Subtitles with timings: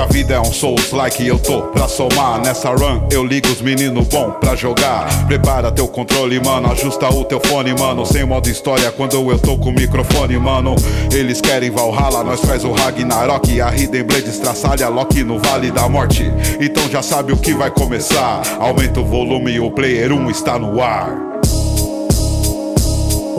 [0.00, 1.62] a vida é um Souls like eu tô.
[1.62, 5.06] Pra somar Nessa run eu ligo os meninos bom pra jogar.
[5.26, 8.06] Prepara teu controle, mano, ajusta o teu fone, mano.
[8.06, 10.74] Sem modo história quando eu tô com o microfone, mano.
[11.12, 13.60] Eles querem Valhalla, nós faz o Ragnarok.
[13.60, 16.24] A Hidden Blade estraçalha Loki no Vale da Morte.
[16.60, 18.42] Então já sabe o que vai começar.
[18.58, 21.29] Aumenta o volume o player 1 está no ar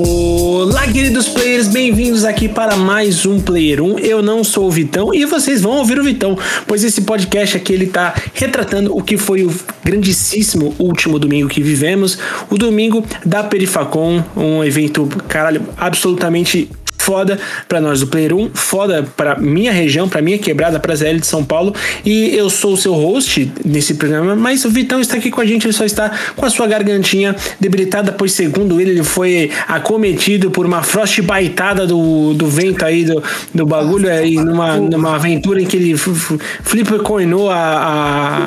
[0.03, 3.99] Olá, queridos players, bem-vindos aqui para mais um Player 1.
[3.99, 7.71] Eu não sou o Vitão e vocês vão ouvir o Vitão, pois esse podcast aqui
[7.71, 12.17] ele tá retratando o que foi o grandíssimo último domingo que vivemos,
[12.49, 16.67] o domingo da Perifacon, um evento, caralho, absolutamente
[17.01, 21.17] foda para nós do Player 1, foda para minha região, para minha quebrada, para ZL
[21.19, 21.73] de São Paulo.
[22.05, 25.45] E eu sou o seu host nesse programa, mas o Vitão está aqui com a
[25.45, 30.51] gente, ele só está com a sua gargantinha debilitada, pois segundo ele, ele foi acometido
[30.51, 35.65] por uma frostbaitada do, do vento aí, do, do bagulho aí, numa, numa aventura em
[35.65, 38.45] que ele flipper coinou a, a,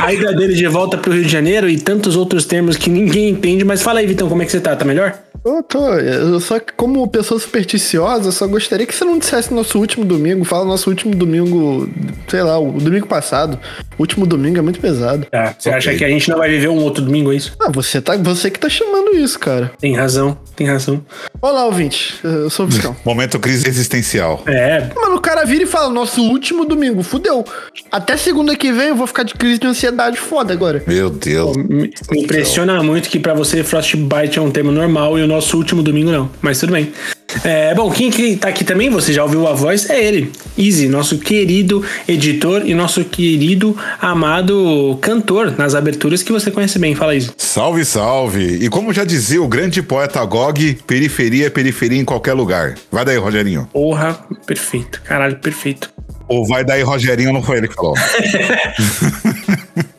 [0.00, 2.76] a, a ida dele de volta para o Rio de Janeiro e tantos outros termos
[2.76, 3.64] que ninguém entende.
[3.64, 4.74] Mas fala aí, Vitão, como é que você tá?
[4.74, 5.14] Tá melhor?
[5.46, 5.94] Eu tô.
[5.94, 10.44] Eu só que, como pessoa supersticiosa, só gostaria que você não dissesse nosso último domingo.
[10.44, 11.88] Fala nosso último domingo,
[12.26, 13.56] sei lá, o domingo passado.
[13.98, 15.26] O último domingo é muito pesado.
[15.30, 15.54] Tá.
[15.58, 15.78] Você okay.
[15.78, 17.54] acha que a gente não vai viver um outro domingo, é isso?
[17.58, 19.72] Ah, você, tá, você que tá chamando isso, cara.
[19.80, 21.04] Tem razão, tem razão.
[21.40, 22.14] Olá, ouvinte.
[22.22, 22.94] Eu sou o Vitão.
[23.04, 24.42] Momento crise existencial.
[24.46, 24.90] É.
[24.94, 27.44] Mano, o cara vira e fala: nosso último domingo, fudeu.
[27.90, 30.82] Até segunda que vem eu vou ficar de crise de ansiedade foda agora.
[30.86, 31.56] Meu Deus.
[31.56, 35.26] Pô, me, me impressiona muito que para você Frostbite é um tema normal e o
[35.26, 36.30] nosso último domingo não.
[36.42, 36.92] Mas tudo bem.
[37.44, 40.88] É, bom, quem que tá aqui também, você já ouviu a voz, é ele, Easy,
[40.88, 46.94] nosso querido editor e nosso querido amado cantor nas aberturas que você conhece bem.
[46.94, 47.30] Fala, Easy.
[47.36, 48.64] Salve, salve!
[48.64, 52.74] E como já dizia o grande poeta Gog, periferia é periferia em qualquer lugar.
[52.90, 53.68] Vai daí, Rogerinho.
[53.72, 55.02] Porra, perfeito.
[55.02, 55.90] Caralho, perfeito.
[56.28, 57.94] Ou vai daí, Rogerinho, não foi ele que falou.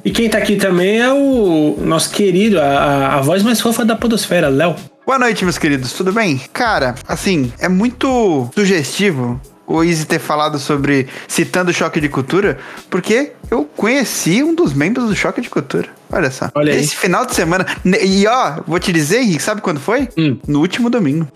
[0.03, 3.95] e quem tá aqui também é o nosso querido, a, a voz mais fofa da
[3.95, 4.75] podosfera, Léo.
[5.05, 6.41] Boa noite, meus queridos, tudo bem?
[6.51, 12.57] Cara, assim, é muito sugestivo o Easy ter falado sobre citando o choque de cultura,
[12.89, 15.89] porque eu conheci um dos membros do choque de cultura.
[16.09, 16.49] Olha só.
[16.55, 17.65] Olha Esse final de semana.
[18.01, 20.07] E ó, vou te dizer, Henrique, sabe quando foi?
[20.17, 20.37] Hum.
[20.47, 21.27] No último domingo.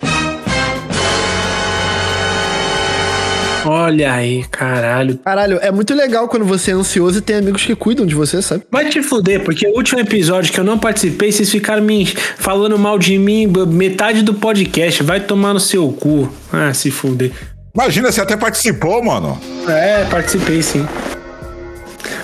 [3.64, 5.18] Olha aí, caralho.
[5.18, 8.42] Caralho, é muito legal quando você é ansioso e tem amigos que cuidam de você,
[8.42, 8.64] sabe?
[8.70, 12.78] Vai te fuder, porque o último episódio que eu não participei, vocês ficaram me falando
[12.78, 15.02] mal de mim metade do podcast.
[15.02, 16.28] Vai tomar no seu cu.
[16.52, 17.30] Ah, se fuder.
[17.74, 19.40] Imagina, você até participou, mano.
[19.66, 20.86] É, participei sim.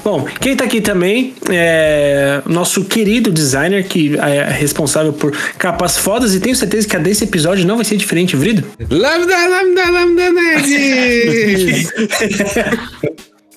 [0.05, 6.35] Bom, quem tá aqui também é nosso querido designer, que é responsável por capas fodas,
[6.35, 8.65] e tenho certeza que a desse episódio não vai ser diferente, Vrido.
[8.91, 11.89] Lambda, lambda, lambda, nerd!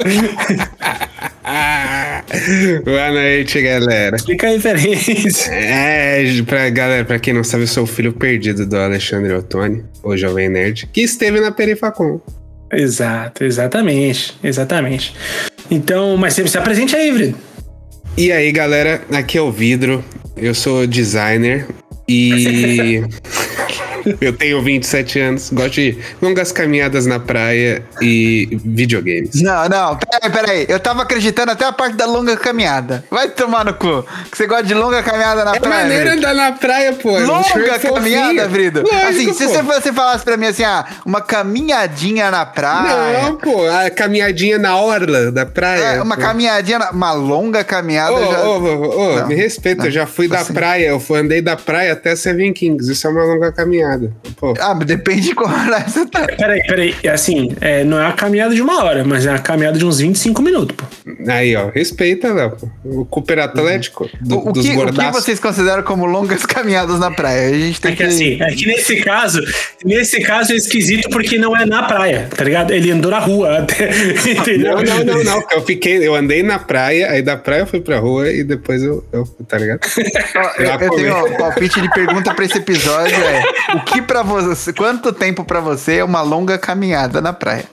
[2.83, 4.15] Boa noite, galera.
[4.15, 5.51] Explica a referência.
[5.51, 9.83] É, pra galera, pra quem não sabe, eu sou o filho perdido do Alexandre Ottoni,
[10.03, 12.19] o Jovem Nerd, que esteve na Perifacom.
[12.71, 15.13] Exato, exatamente, exatamente.
[15.71, 17.37] Então, mas sempre se apresente aí, Vrido.
[18.17, 20.03] E aí, galera, aqui é o Vidro,
[20.35, 21.65] eu sou designer
[22.07, 23.01] e
[24.19, 29.41] Eu tenho 27 anos, gosto de longas caminhadas na praia e videogames.
[29.41, 30.65] Não, não, peraí, peraí.
[30.67, 33.03] Eu tava acreditando até a parte da longa caminhada.
[33.09, 34.03] Vai tomar no cu.
[34.31, 35.73] Que você gosta de longa caminhada na é praia.
[35.73, 37.17] É maneira andar na praia, pô.
[37.19, 38.81] Longa caminhada, Vrido?
[38.81, 43.23] Lógico, assim, se você, falasse pra mim assim, ah, uma caminhadinha na praia.
[43.23, 45.83] Não, pô, a caminhadinha na orla da praia.
[45.83, 46.21] É, uma pô.
[46.21, 48.13] caminhadinha, na, uma longa caminhada.
[48.13, 48.43] Ô, já...
[48.43, 50.53] ô, ô, ô, me respeita, não, eu já fui da assim.
[50.53, 52.91] praia, eu andei da praia até Seven Kings.
[52.91, 54.13] Isso é uma longa caminhada caminhada.
[54.37, 54.53] Pô.
[54.59, 56.25] Ah, depende de qual hora você tá.
[56.25, 56.95] Peraí, peraí.
[57.11, 59.99] Assim, é, não é uma caminhada de uma hora, mas é uma caminhada de uns
[59.99, 60.85] 25 minutos, pô.
[61.27, 62.57] Aí, ó, respeita, Léo.
[62.83, 64.09] O Cooper Atlético uhum.
[64.21, 67.49] do, o, dos que, o que vocês consideram como longas caminhadas na praia?
[67.49, 68.09] A gente tem é que, que...
[68.09, 69.41] Assim, é que nesse caso,
[69.83, 72.71] nesse caso é esquisito porque não é na praia, tá ligado?
[72.71, 73.89] Ele andou na rua até,
[74.31, 74.75] entendeu?
[74.75, 75.43] Não, não, não, não.
[75.51, 78.81] Eu fiquei, eu andei na praia, aí da praia eu fui pra rua e depois
[78.81, 79.81] eu, eu tá ligado?
[80.57, 83.43] eu, eu tenho um palpite de pergunta pra esse episódio é
[83.81, 87.65] o que para você, quanto tempo para você é uma longa caminhada na praia?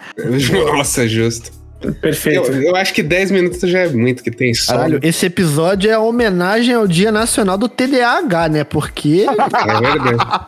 [0.73, 1.59] Nossa, justo.
[2.01, 2.51] Perfeito.
[2.51, 4.77] Eu, eu, acho que 10 minutos já é muito que tem sol.
[4.77, 8.65] Caralho, esse episódio é a homenagem ao Dia Nacional do TDAH, né?
[8.65, 9.27] Porque.
[9.29, 10.47] É verdade.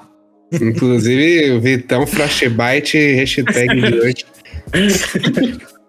[0.53, 4.27] Inclusive, o Vitão Flashbyte hashtag de hoje.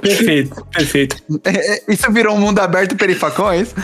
[0.00, 1.16] Perfeito, perfeito.
[1.44, 3.74] É, é, Isso virou um mundo aberto perifacão, é isso?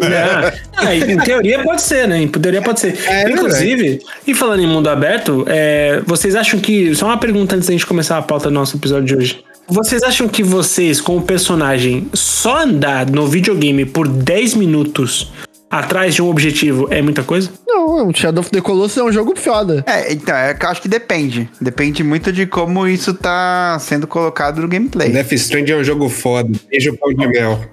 [0.00, 2.22] É, ah, em teoria pode ser, né?
[2.22, 2.98] Em teoria pode ser.
[3.06, 6.94] É, Inclusive, e falando em mundo aberto, é, vocês acham que.
[6.94, 9.44] Só uma pergunta antes da gente começar a pauta do nosso episódio de hoje.
[9.68, 15.30] Vocês acham que vocês, como personagem, só andar no videogame por 10 minutos
[15.70, 17.50] atrás de um objetivo é muita coisa?
[17.66, 19.84] Não, o Shadow of the Colossus é um jogo foda.
[19.86, 21.48] É, então, é que eu acho que depende.
[21.60, 25.10] Depende muito de como isso tá sendo colocado no gameplay.
[25.10, 26.50] Death Stranding é um jogo foda.
[26.68, 27.64] Beijo pão de mel.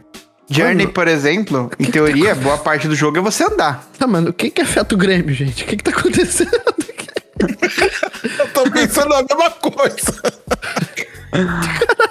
[0.49, 3.85] Journey, por exemplo, em teoria, boa parte do jogo é você andar.
[3.99, 5.63] Tá, mano, o que que afeta o Grêmio, gente?
[5.63, 6.51] O que que tá acontecendo?
[8.39, 10.23] Eu tô pensando a mesma coisa.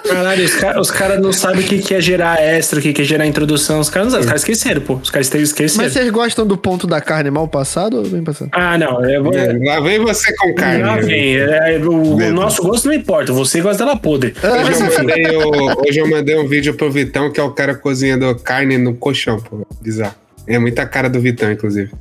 [0.07, 3.01] Caralho, os caras cara não sabem o que, que é gerar extra, o que, que
[3.01, 3.79] é gerar introdução.
[3.79, 4.93] Os caras não sabem, os caras esqueceram, pô.
[4.95, 5.83] Os caras esqueceram.
[5.83, 8.49] Mas vocês gostam do ponto da carne mal passado ou bem passado?
[8.53, 9.03] Ah, não.
[9.03, 9.33] Eu vou...
[9.33, 10.83] É, Lá vem você com carne.
[10.83, 11.37] Lá vem.
[11.37, 13.33] É, o, o nosso gosto não importa.
[13.33, 14.33] Você gosta dela podre.
[14.65, 17.75] Hoje eu, mandei o- hoje eu mandei um vídeo pro Vitão, que é o cara
[17.75, 19.65] cozinhando carne no colchão, pô.
[19.81, 20.15] Bizarro.
[20.47, 21.91] É muita cara do Vitão, inclusive.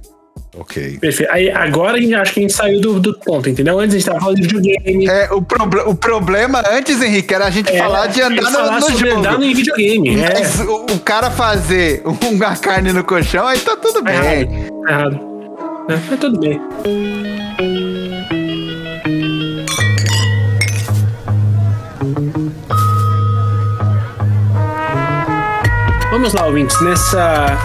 [0.58, 0.99] Ok.
[0.99, 1.31] Perfeito.
[1.32, 3.79] Aí, agora a gente, acho que a gente saiu do, do ponto, entendeu?
[3.79, 5.06] Antes a gente tava falando de videogame.
[5.06, 8.67] É, o, proble- o problema antes, Henrique, era a gente É, falar de andar falar
[8.73, 9.19] no, no sobre jogo.
[9.20, 10.19] andar no videogame.
[10.20, 14.14] É, Mas o, o cara fazer uma carne no colchão, aí tá tudo tá bem.
[14.14, 14.82] errado.
[14.87, 15.20] Tá errado.
[15.91, 16.61] É, mas tudo bem.
[26.11, 27.59] Vamos lá, ouvintes, nessa.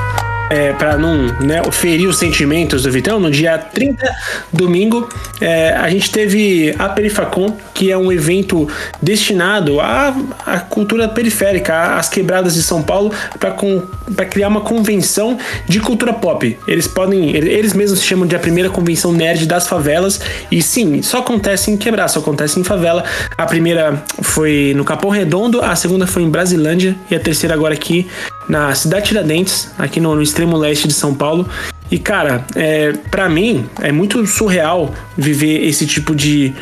[0.52, 4.06] É, para não né, ferir os sentimentos do Vitão, no dia 30,
[4.52, 5.08] domingo,
[5.40, 8.68] é, a gente teve a Perifacon, que é um evento
[9.02, 10.14] destinado à,
[10.46, 15.38] à cultura periférica, às quebradas de São Paulo, para criar uma convenção
[15.70, 16.60] de cultura pop.
[16.68, 20.20] Eles podem, eles mesmos se chamam de a primeira convenção nerd das favelas,
[20.52, 23.06] e sim, só acontece em quebrar, só acontece em favela.
[23.38, 27.74] A primeira foi no Capão Redondo, a segunda foi em Brasilândia, e a terceira agora
[27.74, 28.06] aqui
[28.48, 31.48] na cidade Tiradentes, aqui no, no extremo leste de São Paulo.
[31.90, 36.54] E cara, é, para mim é muito surreal viver esse tipo de,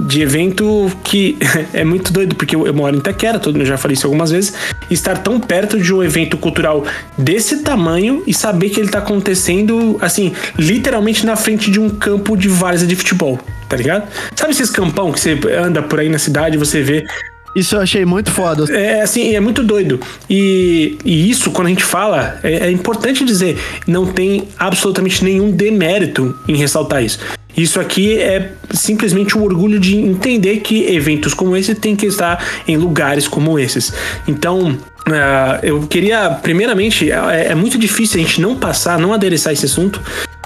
[0.00, 1.38] de evento que
[1.72, 4.30] é muito doido, porque eu, eu moro em Itaquera, todo, eu já falei isso algumas
[4.30, 4.54] vezes,
[4.90, 6.84] estar tão perto de um evento cultural
[7.16, 12.36] desse tamanho e saber que ele tá acontecendo, assim, literalmente na frente de um campo
[12.36, 13.38] de várzea de futebol,
[13.68, 14.08] tá ligado?
[14.34, 17.04] Sabe esses campão que você anda por aí na cidade e você vê
[17.54, 18.64] Isso eu achei muito foda.
[18.74, 20.00] é assim, é muito doido.
[20.28, 25.50] E, e isso, quando a gente fala, é, é importante dizer, não tem absolutamente nenhum
[25.50, 27.18] demérito em ressaltar isso.
[27.56, 32.42] Isso aqui é simplesmente o orgulho de entender que eventos como esse têm que estar
[32.66, 33.92] em lugares como esses.
[34.26, 39.52] Então, ah, eu queria, primeiramente, é, é muito difícil a gente não passar, não adereçar
[39.52, 40.00] esse assunto.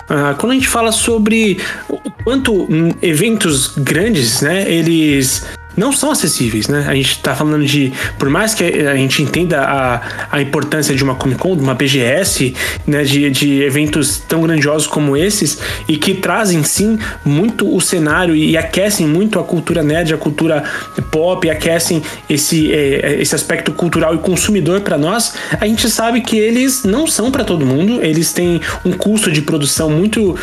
[0.09, 1.59] Ah, quando a gente fala sobre
[1.89, 5.45] o quanto hum, eventos grandes, né, eles
[5.77, 6.87] não são acessíveis, né?
[6.89, 10.01] A gente tá falando de, por mais que a gente entenda a,
[10.31, 12.55] a importância de uma Comic Con, de uma BGS,
[12.87, 15.59] né, de, de eventos tão grandiosos como esses
[15.89, 20.65] e que trazem sim muito o cenário e aquecem muito a cultura nerd, a cultura
[21.11, 26.37] pop, aquecem esse, eh, esse aspecto cultural e consumidor para nós, a gente sabe que
[26.39, 30.37] eles não são para todo mundo, eles têm um custo de produção muito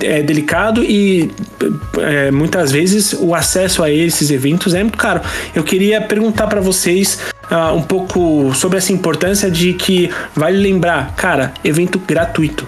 [0.00, 1.30] eh, delicado e
[1.98, 5.20] eh, muitas vezes o acesso a esses eventos é muito caro.
[5.54, 7.18] Eu queria perguntar para vocês
[7.50, 12.66] ah, um pouco sobre essa importância de que vale lembrar, cara, evento gratuito.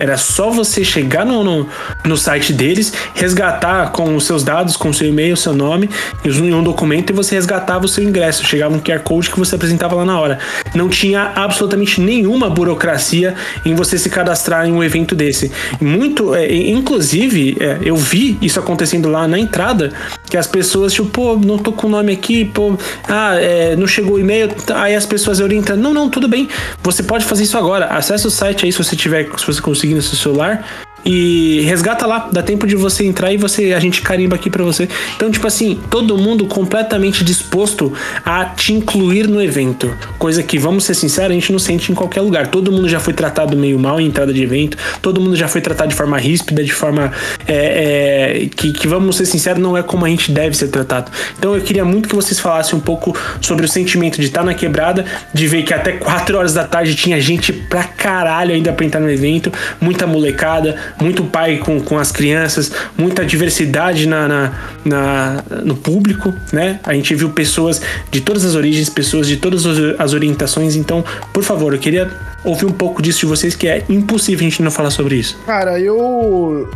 [0.00, 1.68] Era só você chegar no, no,
[2.06, 5.90] no site deles, resgatar com os seus dados, com o seu e-mail, seu nome,
[6.24, 8.46] em um documento e você resgatava o seu ingresso.
[8.46, 10.38] Chegava um QR Code que você apresentava lá na hora.
[10.74, 15.52] Não tinha absolutamente nenhuma burocracia em você se cadastrar em um evento desse.
[15.78, 19.92] Muito, é, inclusive, é, eu vi isso acontecendo lá na entrada,
[20.30, 23.86] que as pessoas, tipo, pô, não tô com o nome aqui, pô, ah, é, não
[23.86, 26.48] chegou o e-mail, aí as pessoas orientam, não, não, tudo bem,
[26.82, 27.86] você pode fazer isso agora.
[27.86, 30.64] Acesse o site aí se você tiver, se você conseguir no seu celular
[31.04, 34.62] e resgata lá, dá tempo de você entrar e você a gente carimba aqui pra
[34.62, 34.88] você.
[35.16, 37.92] Então, tipo assim, todo mundo completamente disposto
[38.24, 41.94] a te incluir no evento, coisa que vamos ser sinceros, a gente não sente em
[41.94, 42.48] qualquer lugar.
[42.48, 45.60] Todo mundo já foi tratado meio mal em entrada de evento, todo mundo já foi
[45.60, 47.12] tratado de forma ríspida, de forma
[47.46, 51.10] é, é, que, que vamos ser sinceros, não é como a gente deve ser tratado.
[51.38, 54.54] Então, eu queria muito que vocês falassem um pouco sobre o sentimento de estar na
[54.54, 58.84] quebrada, de ver que até 4 horas da tarde tinha gente pra caralho ainda pra
[58.84, 64.52] entrar no evento, muita molecada muito pai com, com as crianças, muita diversidade na, na,
[64.84, 66.80] na- no público, né?
[66.84, 67.80] A gente viu pessoas
[68.10, 69.64] de todas as origens, pessoas de todas
[69.98, 70.76] as orientações.
[70.76, 72.10] Então, por favor, eu queria
[72.44, 75.38] ouvir um pouco disso de vocês, que é impossível a gente não falar sobre isso.
[75.46, 76.68] Cara, eu.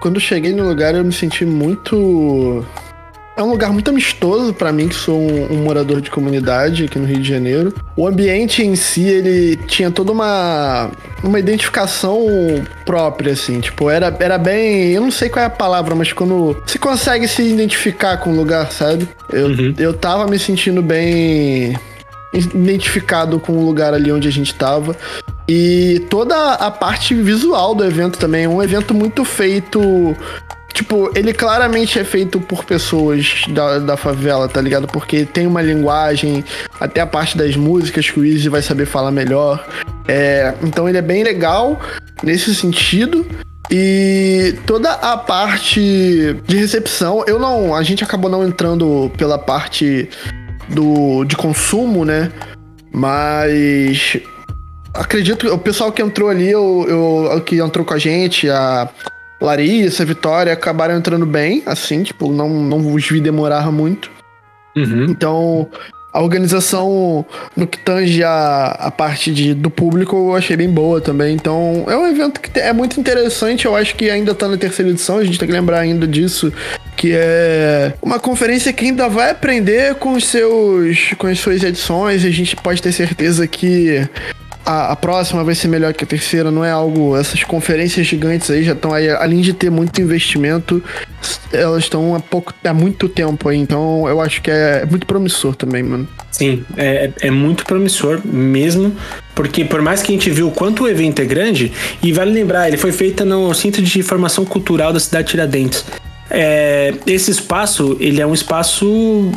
[0.00, 2.64] Quando cheguei no lugar, eu me senti muito.
[3.38, 6.98] É um lugar muito amistoso para mim, que sou um, um, morador de comunidade aqui
[6.98, 7.72] no Rio de Janeiro.
[7.96, 10.90] O ambiente em si, ele tinha toda uma,
[11.22, 12.26] uma identificação
[12.84, 13.60] própria, assim.
[13.60, 14.90] Tipo, era, era bem.
[14.90, 18.34] Eu não sei qual é a palavra, mas quando você consegue se identificar com o
[18.34, 19.08] lugar, sabe?
[19.32, 19.72] Eu, uhum.
[19.78, 21.78] eu tava me sentindo bem
[22.34, 24.96] identificado com o lugar ali onde a gente tava.
[25.48, 29.80] E toda a parte visual do evento também, é um evento muito feito
[30.72, 34.86] Tipo, ele claramente é feito por pessoas da, da favela, tá ligado?
[34.86, 36.44] Porque tem uma linguagem,
[36.78, 39.66] até a parte das músicas que o Easy vai saber falar melhor.
[40.06, 41.80] É, então ele é bem legal
[42.22, 43.26] nesse sentido.
[43.70, 47.74] E toda a parte de recepção, eu não.
[47.74, 50.08] A gente acabou não entrando pela parte
[50.68, 52.32] do, de consumo, né?
[52.92, 54.16] Mas
[54.94, 58.88] acredito que o pessoal que entrou ali, eu, eu, que entrou com a gente, a
[59.40, 64.10] Larissa, Vitória acabaram entrando bem, assim, tipo, não, não os vi demorar muito.
[64.76, 65.06] Uhum.
[65.08, 65.68] Então,
[66.12, 67.24] a organização
[67.56, 71.34] no que tange a, a parte de, do público eu achei bem boa também.
[71.34, 73.66] Então, é um evento que é muito interessante.
[73.66, 76.52] Eu acho que ainda tá na terceira edição, a gente tem que lembrar ainda disso.
[76.96, 82.24] Que é uma conferência que ainda vai aprender com os seus com as suas edições.
[82.24, 84.08] A gente pode ter certeza que
[84.68, 87.16] a, a, próxima vai ser melhor que a terceira, não é algo.
[87.16, 90.84] Essas conferências gigantes aí já estão aí, além de ter muito investimento,
[91.50, 95.06] elas estão há pouco, há muito tempo aí, então eu acho que é, é muito
[95.06, 96.06] promissor também, mano.
[96.30, 98.94] Sim, é, é muito promissor mesmo,
[99.34, 101.72] porque por mais que a gente viu o quanto o evento é grande,
[102.02, 105.86] e vale lembrar, ele foi feito no Centro de Informação Cultural da cidade de Tiradentes.
[106.30, 109.32] É, esse espaço, ele é um espaço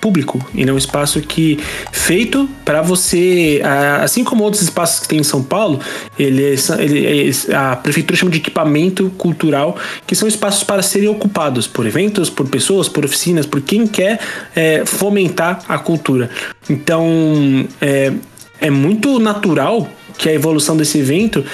[0.00, 0.44] público.
[0.54, 1.58] Ele é um espaço que
[1.92, 3.60] feito para você,
[4.00, 5.80] assim como outros espaços que tem em São Paulo,
[6.18, 9.76] ele, é, ele é, a prefeitura chama de equipamento cultural,
[10.06, 14.20] que são espaços para serem ocupados por eventos, por pessoas, por oficinas, por quem quer
[14.54, 16.30] é, fomentar a cultura.
[16.68, 18.12] Então é,
[18.60, 21.44] é muito natural que a evolução desse evento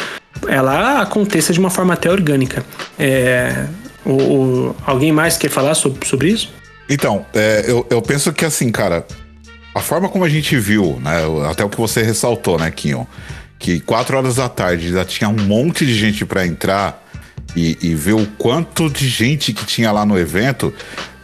[0.48, 2.64] ela aconteça de uma forma até orgânica.
[2.98, 3.66] É,
[4.04, 6.52] o, alguém mais quer falar sobre, sobre isso?
[6.88, 9.06] Então, é, eu, eu penso que assim, cara,
[9.74, 11.16] a forma como a gente viu, né?
[11.50, 13.06] Até o que você ressaltou, né, Kinho?
[13.58, 17.02] Que quatro horas da tarde já tinha um monte de gente para entrar
[17.56, 20.72] e, e ver o quanto de gente que tinha lá no evento.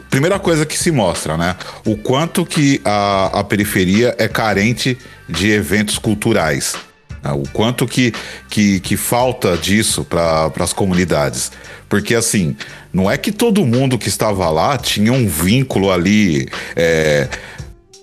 [0.09, 1.55] Primeira coisa que se mostra, né?
[1.85, 4.97] O quanto que a, a periferia é carente
[5.29, 6.75] de eventos culturais.
[7.23, 7.31] Né?
[7.31, 8.13] O quanto que,
[8.49, 11.51] que, que falta disso para as comunidades.
[11.91, 12.55] Porque assim,
[12.93, 16.47] não é que todo mundo que estava lá tinha um vínculo ali.
[16.73, 17.27] É,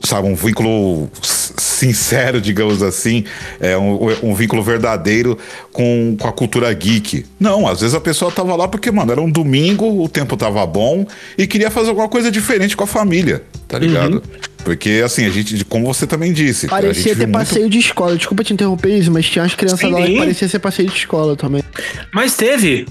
[0.04, 3.24] sabe, um vínculo sincero, digamos assim,
[3.58, 5.38] é um, um, vínculo verdadeiro
[5.72, 7.24] com, com a cultura geek.
[7.40, 10.64] Não, às vezes a pessoa tava lá porque, mano, era um domingo, o tempo tava
[10.66, 11.06] bom
[11.38, 14.16] e queria fazer alguma coisa diferente com a família, tá ligado?
[14.16, 14.22] Uhum.
[14.64, 16.68] Porque, assim, a gente, como você também disse.
[16.68, 17.72] Parecia ter passeio muito...
[17.72, 18.16] de escola.
[18.16, 19.92] Desculpa te interromper isso, mas tinha as crianças Sim.
[19.92, 21.64] lá que parecia ser passeio de escola também.
[22.12, 22.86] Mas teve.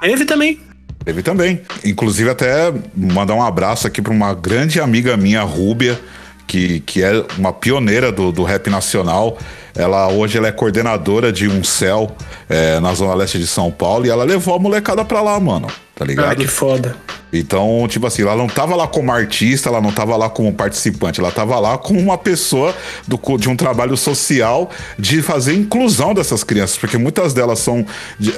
[0.00, 0.60] Teve também.
[1.04, 1.60] Teve também.
[1.84, 6.00] Inclusive, até mandar um abraço aqui para uma grande amiga minha, Rúbia,
[6.46, 9.38] que, que é uma pioneira do, do rap nacional.
[9.80, 12.14] Ela hoje ela é coordenadora de um céu
[12.48, 15.68] é, na zona leste de São Paulo e ela levou a molecada pra lá, mano.
[15.94, 16.32] Tá ligado?
[16.32, 16.96] Ah, que foda.
[17.32, 21.20] Então, tipo assim, ela não tava lá como artista, ela não tava lá como participante,
[21.20, 22.74] ela tava lá como uma pessoa
[23.06, 27.86] do, de um trabalho social de fazer inclusão dessas crianças, porque muitas delas são,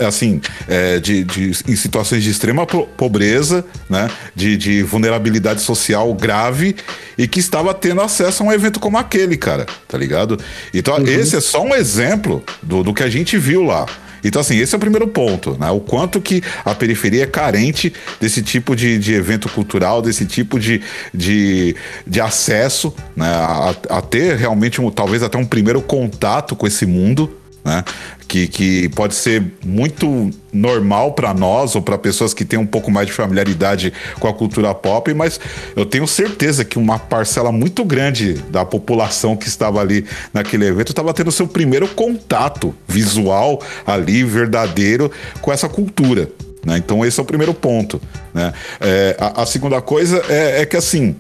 [0.07, 6.77] assim, é, de, de, em situações de extrema pobreza, né, de, de vulnerabilidade social grave
[7.17, 10.39] e que estava tendo acesso a um evento como aquele, cara, tá ligado?
[10.75, 11.07] Então, uhum.
[11.07, 13.87] esse é só um exemplo do, do que a gente viu lá.
[14.25, 15.71] Então, assim, esse é o primeiro ponto, né?
[15.71, 20.61] O quanto que a periferia é carente desse tipo de, de evento cultural, desse tipo
[20.61, 20.81] de,
[21.13, 21.75] de,
[22.07, 23.27] de acesso, né?
[23.27, 27.85] A, a ter realmente, um, talvez até um primeiro contato com esse mundo, né?
[28.27, 32.91] Que, que pode ser muito normal para nós ou para pessoas que têm um pouco
[32.91, 35.39] mais de familiaridade com a cultura pop, mas
[35.77, 40.91] eu tenho certeza que uma parcela muito grande da população que estava ali naquele evento
[40.91, 46.29] estava tendo seu primeiro contato visual ali, verdadeiro, com essa cultura.
[46.65, 46.79] Né?
[46.79, 48.01] Então, esse é o primeiro ponto.
[48.33, 48.53] Né?
[48.81, 51.17] É, a, a, segunda coisa é, é que assim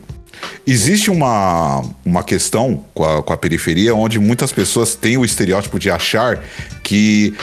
[0.66, 5.78] Existe uma, uma questão com a, com a periferia onde muitas pessoas têm o estereótipo
[5.78, 6.42] de achar
[6.82, 7.34] que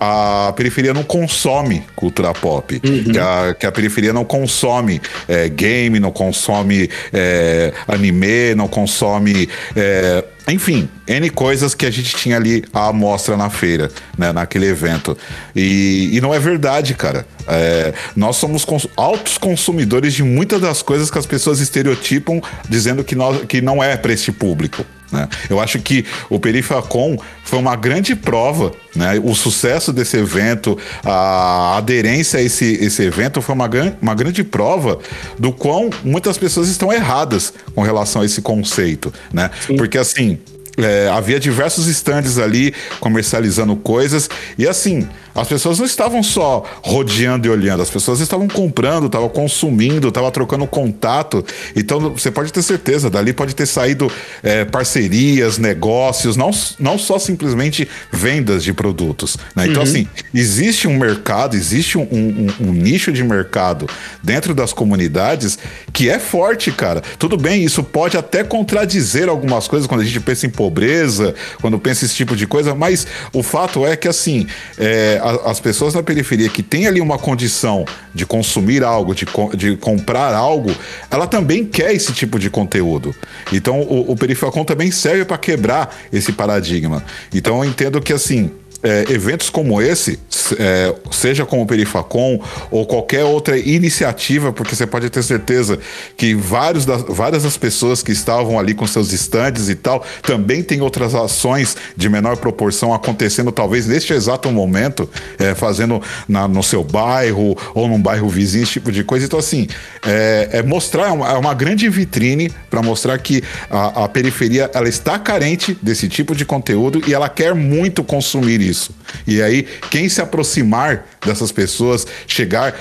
[0.00, 5.98] a periferia não consome cultura pop, que, a, que a periferia não consome é, game,
[5.98, 9.48] não consome é, anime, não consome.
[9.74, 14.66] é, enfim, N coisas que a gente tinha ali à amostra na feira, né, naquele
[14.66, 15.16] evento.
[15.54, 17.26] E, e não é verdade, cara.
[17.46, 23.04] É, nós somos cons altos consumidores de muitas das coisas que as pessoas estereotipam dizendo
[23.04, 24.86] que, nós, que não é para este público.
[25.10, 25.28] Né?
[25.48, 29.18] Eu acho que o Perifacom foi uma grande prova, né?
[29.24, 34.44] O sucesso desse evento, a aderência a esse, esse evento foi uma, gran- uma grande
[34.44, 34.98] prova
[35.38, 39.50] do quão muitas pessoas estão erradas com relação a esse conceito, né?
[39.78, 40.38] Porque assim,
[40.78, 47.46] é, havia diversos estandes ali comercializando coisas e assim as pessoas não estavam só rodeando
[47.46, 51.44] e olhando, as pessoas estavam comprando, estavam consumindo, estavam trocando contato.
[51.76, 54.10] Então você pode ter certeza, dali pode ter saído
[54.42, 59.36] é, parcerias, negócios, não, não só simplesmente vendas de produtos.
[59.54, 59.68] né?
[59.68, 63.86] Então, assim, existe um mercado, existe um, um- um nicho de mercado
[64.20, 65.56] dentro das comunidades
[65.92, 67.00] que é forte, cara.
[67.16, 71.78] Tudo bem, isso pode até contradizer algumas coisas quando a gente pensa em pobreza, quando
[71.78, 74.46] pensa esse tipo de coisa, mas o fato é que, assim,
[74.78, 79.76] é, as pessoas na periferia que têm ali uma condição de consumir algo, de, de
[79.76, 80.70] comprar algo,
[81.10, 83.14] ela também quer esse tipo de conteúdo.
[83.50, 87.02] Então, o, o Perifacom também serve para quebrar esse paradigma.
[87.34, 88.50] Então, eu entendo que, assim,
[88.82, 94.74] é, eventos como esse, se- é, seja como o Perifacom ou qualquer outra iniciativa, porque
[94.76, 95.78] você pode ter certeza
[96.16, 100.62] que vários das, várias das pessoas que estavam ali com seus estandes e tal, também
[100.62, 105.08] tem outras ações de menor proporção acontecendo, talvez neste exato momento,
[105.38, 109.26] é, fazendo na- no seu bairro ou num bairro vizinho, esse tipo de coisa.
[109.26, 109.66] Então, assim,
[110.06, 114.70] é, é mostrar, é uma, é uma grande vitrine para mostrar que a, a periferia
[114.72, 118.94] ela está carente desse tipo de conteúdo e ela quer muito consumir isso.
[119.26, 122.74] E aí, quem se aproximar dessas pessoas, chegar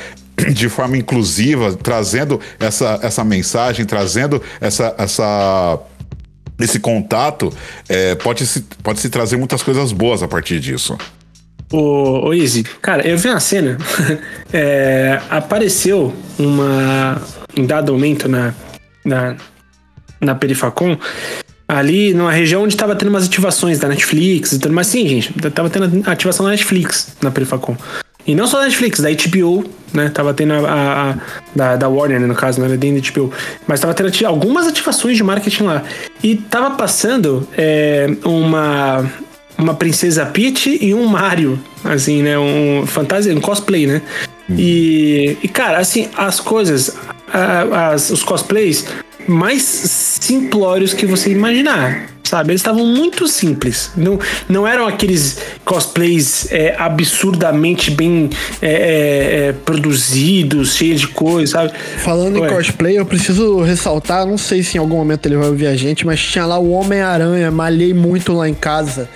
[0.53, 5.79] de forma inclusiva, trazendo essa, essa mensagem, trazendo essa, essa
[6.60, 7.53] esse contato,
[7.88, 10.98] é, pode, se, pode se trazer muitas coisas boas a partir disso.
[11.72, 13.77] Ô, ô Izzy, cara, eu vi uma cena.
[14.53, 17.22] é, apareceu uma.
[17.56, 18.53] Em dado momento na,
[19.03, 19.36] na,
[20.22, 20.98] na Perifacom,
[21.68, 24.88] ali numa região onde tava tendo umas ativações da Netflix e tudo mais.
[24.88, 27.76] Sim, gente, tava tendo ativação da Netflix na Perifacom.
[28.26, 30.10] E não só da Netflix, da HBO, né?
[30.10, 30.58] Tava tendo a.
[30.60, 31.16] a- a-
[31.56, 33.32] da, da Warner, né, no caso, não era nem da HBO.
[33.66, 35.84] Mas tava tendo algumas ativações de marketing lá.
[36.22, 39.10] E tava passando é, uma
[39.58, 42.38] uma princesa Peach e um Mario, assim, né?
[42.38, 44.01] Um fantasia, um cosplay, né?
[44.50, 46.96] E, e, cara, assim, as coisas,
[47.34, 48.86] as- os cosplays
[49.27, 52.51] mais simplórios que você imaginar, sabe?
[52.51, 53.92] Eles estavam muito simples.
[53.96, 58.29] Não, não eram aqueles cosplays é, absurdamente bem
[58.61, 61.74] é, é, é, produzidos, cheios de coisa, sabe?
[61.98, 62.48] Falando Ué.
[62.48, 65.75] em cosplay, eu preciso ressaltar, não sei se em algum momento ele vai ouvir a
[65.75, 69.09] gente, mas tinha lá o Homem-Aranha, malhei muito lá em casa.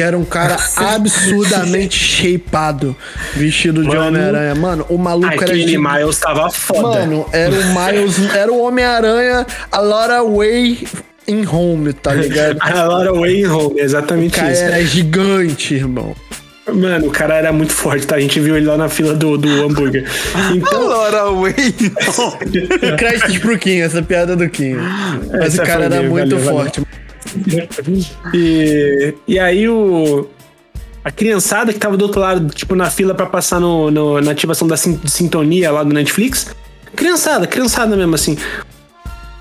[0.00, 0.56] Que era um cara
[0.94, 2.96] absurdamente shapeado,
[3.34, 3.94] vestido de.
[3.94, 4.54] Homem-Aranha.
[4.54, 5.76] Mano, o maluco era Aquele de...
[5.76, 7.00] Miles tava foda.
[7.00, 10.88] Mano, era o Miles, era o Homem-Aranha a lot of way
[11.28, 12.56] in home, tá ligado?
[12.64, 14.62] A Laura Wayne Home, exatamente O cara isso.
[14.62, 16.16] era gigante, irmão.
[16.66, 18.16] Mano, o cara era muito forte, tá?
[18.16, 20.08] A gente viu ele lá na fila do, do hambúrguer.
[20.56, 22.96] Então, Laura Wayne.
[22.96, 24.76] Créditos pro Kim, essa piada do Kim.
[25.30, 26.86] Mas Essa o cara era muito valeu, valeu.
[28.34, 30.26] E, e aí o.
[31.02, 34.32] A criançada que tava do outro lado, tipo, na fila pra passar no, no- na
[34.32, 36.54] ativação da sin- sintonia lá do Netflix.
[36.94, 38.36] Criançada, criançada mesmo, assim.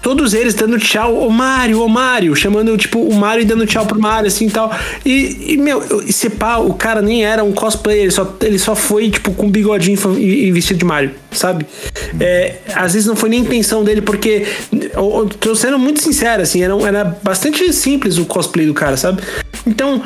[0.01, 3.85] Todos eles dando tchau, ô Mário, ô Mário, chamando, tipo, o Mário e dando tchau
[3.85, 4.73] pro Mário, assim e tal.
[5.05, 8.57] E, e, meu, e se pá, o cara nem era um cosplayer, ele só, ele
[8.57, 11.65] só foi, tipo, com bigodinho e, e vestido de Mário, sabe?
[12.19, 16.41] É, às vezes não foi nem intenção dele, porque, eu, eu tô sendo muito sincero,
[16.41, 19.21] assim, era, era bastante simples o cosplay do cara, sabe?
[19.65, 20.02] Então,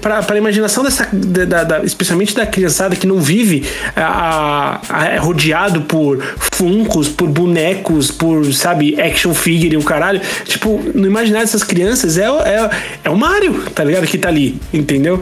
[0.00, 3.64] pra, pra imaginação dessa, da, da- especialmente da criançada que não vive
[3.96, 6.20] a, a- a- rodeado por
[6.52, 12.18] funcos, por bonecos, por, sabe, action figure e o caralho, tipo, no imaginário dessas crianças
[12.18, 12.70] é, é,
[13.04, 14.06] é o Mario, tá ligado?
[14.06, 15.20] Que tá ali, entendeu?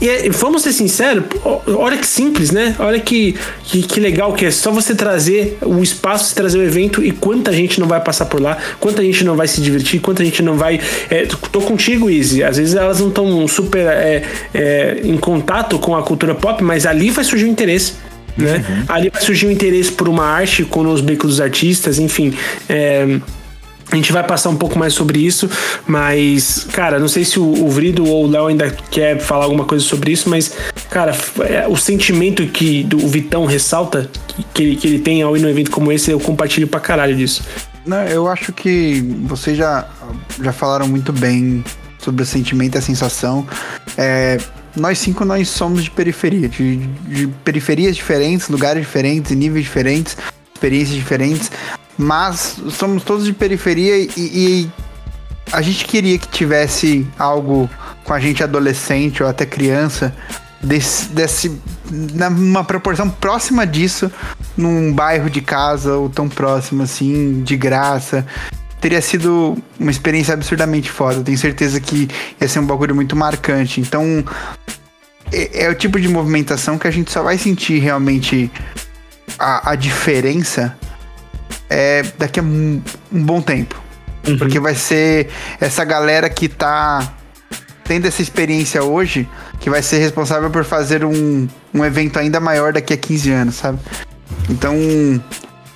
[0.00, 1.24] E é- vamos ser sinceros,
[1.66, 2.74] olha que simples, né?
[2.78, 6.62] Olha que, que, que legal que é só você trazer o espaço, você trazer o
[6.62, 10.00] evento e quanta gente não vai passar por lá, quanta gente não vai se divertir,
[10.00, 10.80] quanta gente não vai.
[11.10, 12.42] é, tô contigo, Izzy.
[12.44, 14.22] Às vezes elas não estão super é,
[14.54, 17.94] é, em contato com a cultura pop, mas ali vai surgir o interesse.
[18.36, 18.64] Né?
[18.88, 22.32] Ali vai surgir o interesse por uma arte com os becos dos artistas, enfim.
[22.68, 23.18] É,
[23.90, 25.48] A gente vai passar um pouco mais sobre isso,
[25.86, 29.64] mas, cara, não sei se o, o Vrido ou o Léo ainda quer falar alguma
[29.64, 30.52] coisa sobre isso, mas,
[30.90, 34.10] cara, é, o sentimento que do, o Vitão ressalta
[34.52, 37.16] que, ele, que ele tem ao ir num evento como esse, eu compartilho pra caralho
[37.16, 37.42] disso.
[37.86, 39.88] Não, eu acho que vocês já,
[40.42, 41.64] já falaram muito bem
[41.98, 43.46] sobre o sentimento e a sensação.
[43.96, 44.36] É,
[44.76, 50.14] nós cinco nós somos de periferia, de, de periferias diferentes, lugares diferentes, níveis diferentes,
[50.54, 51.50] experiências diferentes
[51.98, 54.70] mas somos todos de periferia e, e
[55.52, 57.68] a gente queria que tivesse algo
[58.04, 60.14] com a gente adolescente ou até criança
[60.62, 64.10] desse, desse numa proporção próxima disso
[64.56, 68.26] num bairro de casa ou tão próximo assim de graça.
[68.80, 71.20] Teria sido uma experiência absurdamente foda.
[71.22, 72.08] Tenho certeza que
[72.40, 73.80] ia ser um bagulho muito marcante.
[73.80, 74.24] Então
[75.32, 78.50] é, é o tipo de movimentação que a gente só vai sentir realmente
[79.38, 80.76] a, a diferença
[81.68, 83.80] é, daqui a um, um bom tempo.
[84.26, 84.38] Uhum.
[84.38, 85.28] Porque vai ser
[85.60, 87.14] essa galera que tá
[87.84, 89.26] tendo essa experiência hoje
[89.60, 93.54] que vai ser responsável por fazer um, um evento ainda maior daqui a 15 anos,
[93.56, 93.78] sabe?
[94.48, 94.76] Então,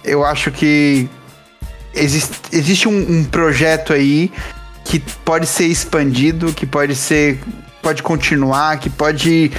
[0.05, 1.09] eu acho que
[1.95, 4.31] existe, existe um, um projeto aí
[4.85, 7.39] que pode ser expandido, que pode ser.
[7.81, 9.51] pode continuar, que pode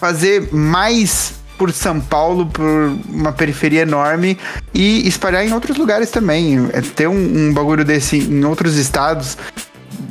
[0.00, 2.64] fazer mais por São Paulo, por
[3.08, 4.38] uma periferia enorme
[4.74, 6.68] e espalhar em outros lugares também.
[6.72, 9.36] É, ter um, um bagulho desse em outros estados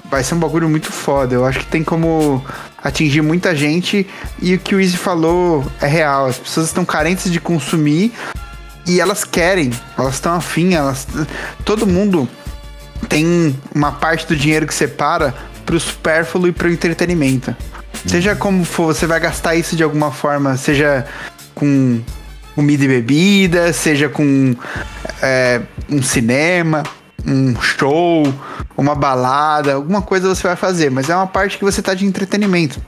[0.09, 1.35] vai ser um bagulho muito foda.
[1.35, 2.43] Eu acho que tem como
[2.83, 4.07] atingir muita gente
[4.41, 6.27] e o que o Easy falou é real.
[6.27, 8.13] As pessoas estão carentes de consumir
[8.87, 11.07] e elas querem, elas estão afim, elas
[11.63, 12.29] todo mundo
[13.09, 15.33] tem uma parte do dinheiro que separa
[15.65, 17.55] pro supérfluo e pro entretenimento.
[18.05, 21.07] Seja como for, você vai gastar isso de alguma forma, seja
[21.55, 22.01] com
[22.53, 24.55] comida e bebida, seja com
[25.21, 26.83] é, um cinema,
[27.25, 28.31] um show,
[28.77, 32.05] uma balada, alguma coisa você vai fazer, mas é uma parte que você tá de
[32.05, 32.79] entretenimento.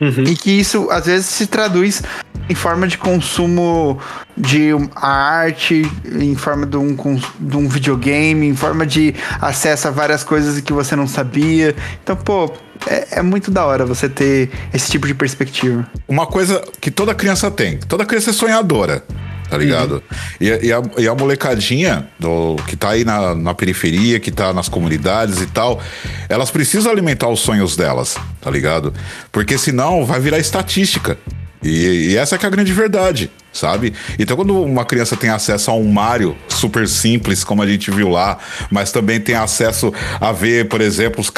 [0.00, 0.24] Uhum.
[0.24, 2.02] E que isso às vezes se traduz
[2.48, 3.98] em forma de consumo
[4.36, 6.96] de arte, em forma de um,
[7.40, 11.74] de um videogame, em forma de acesso a várias coisas que você não sabia.
[12.02, 12.50] Então, pô,
[12.86, 15.86] é, é, muito da hora você ter esse tipo de perspectiva.
[16.06, 19.02] Uma coisa que toda criança tem, toda criança é sonhadora.
[19.48, 19.92] Tá ligado?
[19.94, 20.00] Uhum.
[20.42, 24.52] E, e, a, e, a, molecadinha do, que tá aí na, na periferia, que tá
[24.52, 25.80] nas comunidades e tal,
[26.28, 28.92] elas precisam alimentar os sonhos delas, tá ligado?
[29.32, 31.16] Porque senão vai virar estatística.
[31.62, 33.92] E, e, essa é, é a grande verdade, sabe?
[34.18, 38.08] Então, quando uma criança tem acesso a um Mario super simples, como a gente viu
[38.08, 38.38] lá,
[38.70, 41.32] mas também tem acesso a ver, por exemplo, os,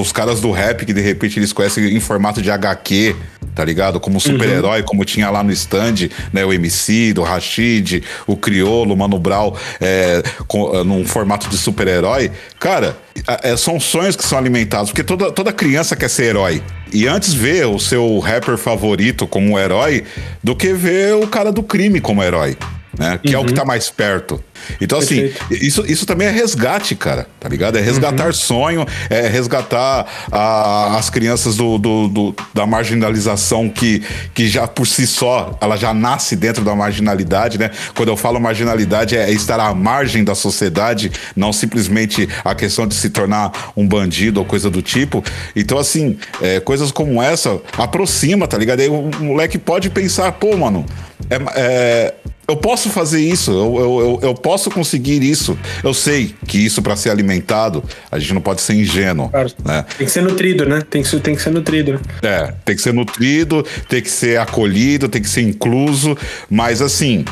[0.00, 3.16] os caras do rap que de repente eles conhecem em formato de HQ,
[3.56, 3.98] tá ligado?
[3.98, 4.86] Como super-herói, uhum.
[4.86, 6.44] como tinha lá no stand, né?
[6.44, 12.30] O MC, do Rashid, o Criolo, o Mano Brown, é, com, num formato de super-herói.
[12.60, 12.98] Cara,
[13.42, 16.62] é, são sonhos que são alimentados, porque toda, toda criança quer ser herói.
[16.92, 20.04] E antes ver o seu rapper favorito como herói
[20.44, 22.56] do que ver o cara do crime como herói
[22.98, 23.18] né?
[23.22, 23.34] Que uhum.
[23.34, 23.56] é o que uhum.
[23.56, 24.42] tá mais perto.
[24.80, 27.76] Então, assim, isso, isso também é resgate, cara, tá ligado?
[27.76, 28.32] É resgatar uhum.
[28.32, 34.02] sonho, é resgatar a, as crianças do, do, do, da marginalização que,
[34.34, 37.70] que já por si só, ela já nasce dentro da marginalidade, né?
[37.94, 42.94] Quando eu falo marginalidade, é estar à margem da sociedade, não simplesmente a questão de
[42.94, 45.22] se tornar um bandido ou coisa do tipo.
[45.54, 48.80] Então, assim, é, coisas como essa aproxima, tá ligado?
[48.80, 50.84] Aí o moleque pode pensar, pô, mano,
[51.30, 52.14] é, é
[52.48, 55.58] eu posso fazer isso, eu, eu, eu, posso conseguir isso.
[55.82, 59.28] Eu sei que isso, para ser alimentado, a gente não pode ser ingênuo.
[59.28, 59.50] Claro.
[59.64, 59.84] Né?
[59.98, 60.80] Tem que ser nutrido, né?
[60.88, 62.00] Tem que, tem que ser nutrido.
[62.22, 66.16] É, tem que ser nutrido, tem que ser acolhido, tem que ser incluso.
[66.48, 67.24] Mas, assim,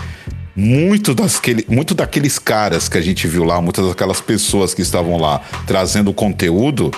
[0.57, 5.17] muito, daquele, muito daqueles caras que a gente viu lá, muitas daquelas pessoas que estavam
[5.17, 6.91] lá trazendo conteúdo,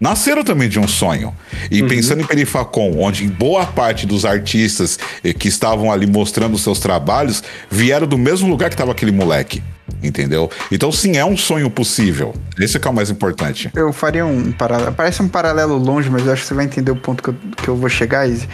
[0.00, 1.34] nasceram também de um sonho.
[1.70, 1.88] E uhum.
[1.88, 7.42] pensando em Perifacom, onde boa parte dos artistas eh, que estavam ali mostrando seus trabalhos
[7.70, 9.62] vieram do mesmo lugar que estava aquele moleque.
[10.02, 10.50] Entendeu?
[10.70, 12.34] Então, sim, é um sonho possível.
[12.58, 13.70] Esse é que é o mais importante.
[13.74, 14.92] Eu faria um paralelo.
[14.92, 17.36] Parece um paralelo longe, mas eu acho que você vai entender o ponto que eu,
[17.56, 18.48] que eu vou chegar, Izzy.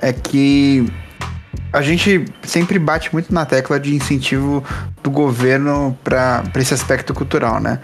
[0.00, 0.86] É que
[1.72, 4.64] a gente sempre bate muito na tecla de incentivo
[5.02, 7.80] do governo para esse aspecto cultural, né?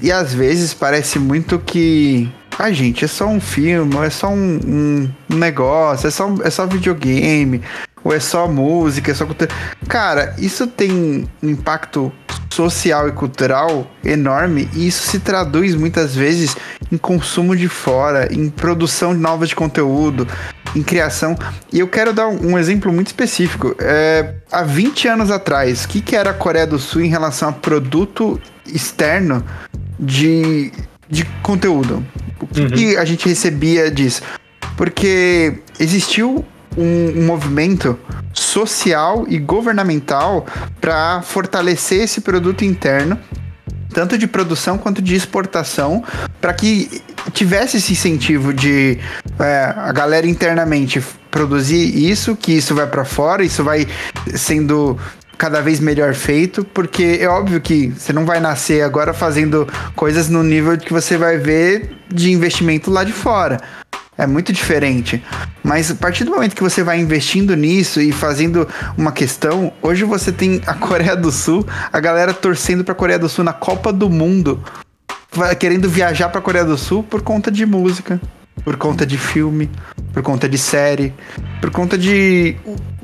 [0.00, 4.28] E às vezes parece muito que a ah, gente é só um filme, é só
[4.28, 7.62] um, um negócio, é só, é só videogame,
[8.04, 9.50] ou é só música, é só cultura.
[9.88, 12.12] Cara, isso tem um impacto
[12.50, 16.54] social e cultural enorme e isso se traduz muitas vezes
[16.90, 20.26] em consumo de fora, em produção nova de conteúdo,
[20.76, 21.36] em criação.
[21.72, 23.74] E eu quero dar um exemplo muito específico.
[23.78, 27.48] É, há 20 anos atrás, o que, que era a Coreia do Sul em relação
[27.48, 29.44] a produto externo
[29.98, 30.72] de,
[31.08, 32.04] de conteúdo.
[32.40, 34.22] O que, que a gente recebia disso?
[34.76, 36.44] Porque existiu
[36.76, 37.98] um, um movimento
[38.32, 40.46] social e governamental
[40.80, 43.18] para fortalecer esse produto interno
[43.92, 46.02] tanto de produção quanto de exportação,
[46.40, 48.98] para que tivesse esse incentivo de
[49.38, 53.86] é, a galera internamente produzir isso, que isso vai para fora, isso vai
[54.34, 54.98] sendo
[55.42, 60.28] cada vez melhor feito, porque é óbvio que você não vai nascer agora fazendo coisas
[60.28, 63.60] no nível que você vai ver de investimento lá de fora.
[64.16, 65.20] É muito diferente.
[65.60, 70.04] Mas a partir do momento que você vai investindo nisso e fazendo uma questão, hoje
[70.04, 73.92] você tem a Coreia do Sul, a galera torcendo pra Coreia do Sul na Copa
[73.92, 74.62] do Mundo,
[75.58, 78.20] querendo viajar pra Coreia do Sul por conta de música,
[78.64, 79.70] por conta de filme,
[80.12, 81.12] por conta de série,
[81.60, 82.56] por conta de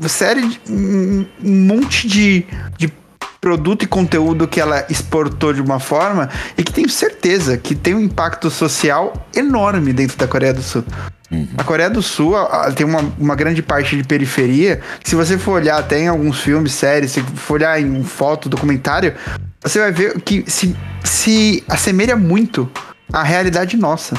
[0.06, 2.92] série, de, um monte de, de
[3.40, 7.94] produto e conteúdo que ela exportou de uma forma e que tenho certeza que tem
[7.94, 10.84] um impacto social enorme dentro da Coreia do Sul.
[11.30, 11.46] Uhum.
[11.56, 14.80] A Coreia do Sul a, tem uma, uma grande parte de periferia.
[15.04, 19.14] Se você for olhar até em alguns filmes, séries, se for olhar em foto, documentário,
[19.62, 22.70] você vai ver que se, se assemelha muito
[23.12, 24.16] à realidade nossa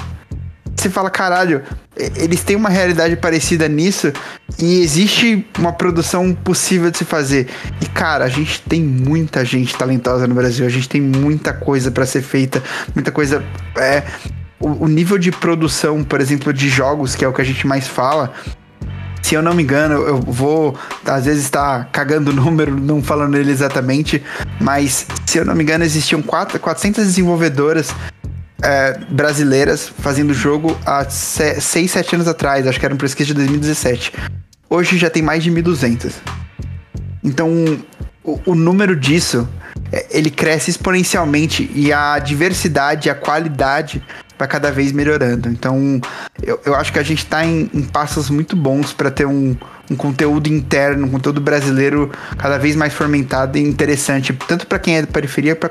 [0.81, 1.61] você fala, caralho,
[2.15, 4.11] eles têm uma realidade parecida nisso
[4.57, 7.47] e existe uma produção possível de se fazer.
[7.81, 11.91] E cara, a gente tem muita gente talentosa no Brasil, a gente tem muita coisa
[11.91, 12.63] para ser feita,
[12.95, 13.43] muita coisa.
[13.77, 14.03] É,
[14.59, 17.67] o, o nível de produção, por exemplo, de jogos, que é o que a gente
[17.67, 18.33] mais fala,
[19.21, 23.03] se eu não me engano, eu vou às vezes estar tá cagando o número, não
[23.03, 24.23] falando ele exatamente,
[24.59, 27.93] mas se eu não me engano, existiam 4, 400 desenvolvedoras
[28.61, 33.33] é, brasileiras fazendo jogo há 6, 7 anos atrás, acho que era um pesquisa de
[33.35, 34.13] 2017.
[34.69, 36.13] Hoje já tem mais de 1.200.
[37.23, 37.49] Então,
[38.23, 39.47] o, o número disso,
[39.91, 44.03] é, ele cresce exponencialmente e a diversidade, a qualidade
[44.37, 45.49] vai cada vez melhorando.
[45.49, 45.99] Então,
[46.41, 49.55] eu, eu acho que a gente está em, em passos muito bons para ter um,
[49.89, 54.97] um conteúdo interno, um conteúdo brasileiro cada vez mais fermentado e interessante, tanto para quem
[54.97, 55.69] é da periferia pra,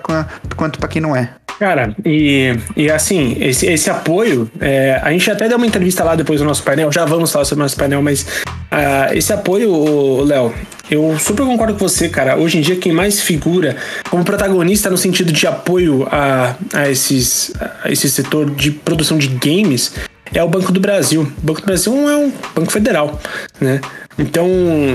[0.57, 1.31] quanto para quem não é.
[1.59, 6.15] Cara, e, e assim, esse, esse apoio, é, a gente até deu uma entrevista lá
[6.15, 10.23] depois do nosso painel, já vamos falar sobre o nosso painel, mas uh, esse apoio,
[10.23, 10.55] Léo,
[10.89, 12.37] eu super concordo com você, cara.
[12.37, 13.77] Hoje em dia, quem mais figura
[14.09, 17.53] como protagonista no sentido de apoio a, a, esses,
[17.83, 19.95] a esse setor de produção de games
[20.33, 21.23] é o Banco do Brasil.
[21.23, 23.21] O Banco do Brasil é um banco federal,
[23.61, 23.81] né?
[24.19, 24.49] Então,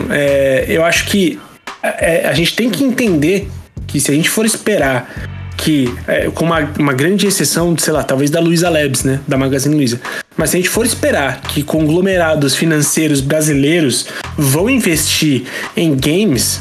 [0.09, 1.39] é, eu acho que
[1.81, 3.49] é, a gente tem que entender
[3.87, 5.09] que se a gente for esperar
[5.57, 9.19] que, é, com uma, uma grande exceção, sei lá, talvez da Luiza Labs, né?
[9.27, 9.99] Da Magazine Luiza.
[10.35, 15.43] Mas se a gente for esperar que conglomerados financeiros brasileiros vão investir
[15.77, 16.59] em games,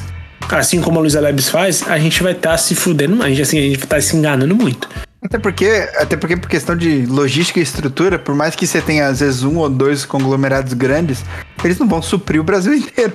[0.50, 3.42] assim como a Luiza Labs faz, a gente vai estar tá se fudendo, a gente,
[3.42, 4.88] assim, a gente vai estar tá se enganando muito.
[5.22, 9.06] Até porque, até porque por questão de logística e estrutura, por mais que você tenha
[9.06, 11.24] às vezes um ou dois conglomerados grandes,
[11.62, 13.14] eles não vão suprir o Brasil inteiro.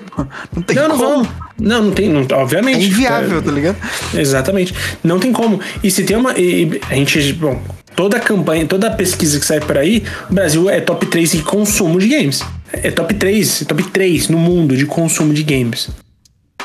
[0.56, 1.02] Não tem não, como.
[1.02, 1.34] Não, vão.
[1.60, 2.80] não, não tem, não, obviamente.
[2.80, 3.78] É inviável, é, tá ligado?
[4.14, 4.74] Exatamente.
[5.04, 5.60] Não tem como.
[5.84, 6.32] E se tem uma.
[6.38, 7.62] E, a gente, bom,
[7.94, 11.36] toda a campanha, toda a pesquisa que sai por aí, o Brasil é top 3
[11.36, 12.42] em consumo de games.
[12.72, 15.90] É top 3, top 3 no mundo de consumo de games.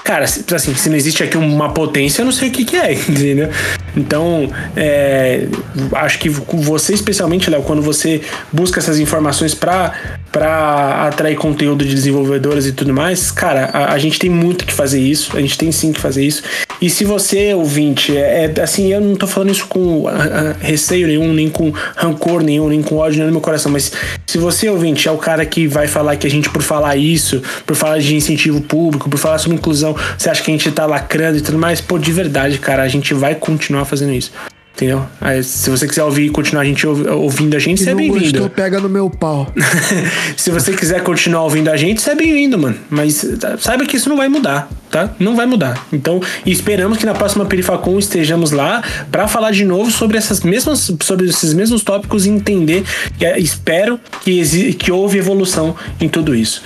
[0.05, 2.93] Cara, assim, se não existe aqui uma potência, eu não sei o que, que é,
[3.09, 3.49] entendeu?
[3.97, 5.47] Então, é,
[5.95, 8.21] acho que você, especialmente, Léo, quando você
[8.53, 13.99] busca essas informações para para atrair conteúdo de desenvolvedores e tudo mais, cara, a, a,
[13.99, 16.43] gente tem muito que fazer isso, a gente tem sim que fazer isso.
[16.81, 20.53] E se você, ouvinte, é, é assim, eu não tô falando isso com a, a,
[20.55, 23.93] receio nenhum, nem com rancor nenhum, nem com ódio no meu coração, mas
[24.27, 27.43] se você, ouvinte, é o cara que vai falar que a gente, por falar isso,
[27.67, 30.87] por falar de incentivo público, por falar sobre inclusão, você acha que a gente tá
[30.87, 34.33] lacrando e tudo mais, pô, de verdade, cara, a gente vai continuar fazendo isso.
[34.75, 35.05] Entendeu?
[35.21, 38.21] Aí, se você quiser ouvir continuar a gente ouvindo a gente, você é bem-vindo.
[38.21, 39.53] Gostou, pega no meu pau.
[40.37, 42.77] se você quiser continuar ouvindo a gente, você é bem-vindo, mano.
[42.89, 45.15] Mas tá, saiba que isso não vai mudar, tá?
[45.19, 45.87] Não vai mudar.
[45.93, 50.91] Então, esperamos que na próxima Perifacom estejamos lá para falar de novo sobre essas mesmas,
[51.03, 52.83] sobre esses mesmos tópicos e entender.
[53.21, 56.63] E, é, espero que, que houve evolução em tudo isso.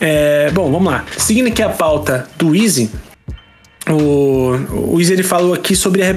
[0.00, 1.04] É, bom, vamos lá.
[1.18, 2.90] Seguindo aqui a pauta do Easy,
[3.92, 6.14] o, o Izzy ele falou aqui sobre a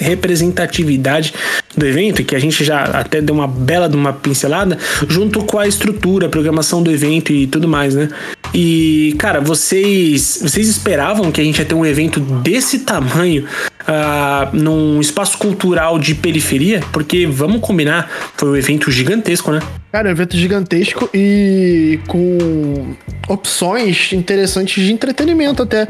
[0.00, 1.32] representatividade
[1.78, 5.58] do evento, que a gente já até deu uma bela de uma pincelada, junto com
[5.58, 8.08] a estrutura, a programação do evento e tudo mais, né?
[8.54, 13.44] E, cara, vocês, vocês esperavam que a gente ia ter um evento desse tamanho
[13.82, 16.82] uh, num espaço cultural de periferia?
[16.92, 19.60] Porque, vamos combinar, foi um evento gigantesco, né?
[19.92, 22.94] Cara, um evento gigantesco e com
[23.28, 25.86] opções interessantes de entretenimento até.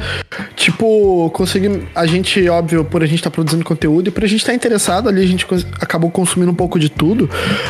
[0.54, 1.82] Tipo, conseguir.
[1.94, 4.52] A gente, óbvio, por a gente estar tá produzindo conteúdo e por a gente estar
[4.52, 5.46] tá interessado ali, a gente
[5.80, 7.28] acabou consumindo um pouco de tudo.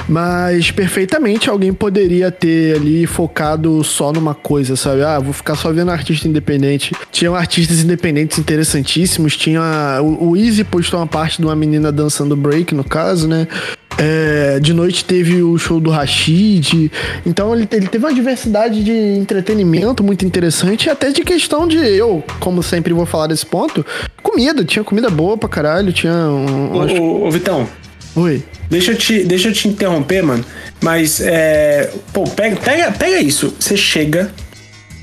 [0.08, 5.02] Mas perfeitamente alguém poderia ter ali focado só numa coisa, sabe?
[5.02, 6.94] Ah, vou ficar só vendo artista independente.
[7.10, 9.36] Tinham artistas independentes interessantíssimos.
[9.36, 10.00] Tinha.
[10.02, 13.46] O, o Easy postou uma parte de uma menina dançando break, no caso, né?
[14.00, 16.90] É, de noite teve o show do Rashid.
[17.26, 21.78] Então ele, ele, teve uma diversidade de entretenimento muito interessante, e até de questão de
[21.78, 23.84] eu, como sempre vou falar desse ponto,
[24.22, 24.64] comida.
[24.64, 26.72] Tinha comida boa pra caralho, tinha um.
[26.74, 27.66] Ô, ô, ô Vitão.
[28.18, 28.42] Oi.
[28.68, 30.44] Deixa eu te, deixa eu te interromper, mano.
[30.82, 31.88] Mas, é.
[32.12, 33.54] Pô, pega, pega, pega isso.
[33.60, 34.32] Você chega,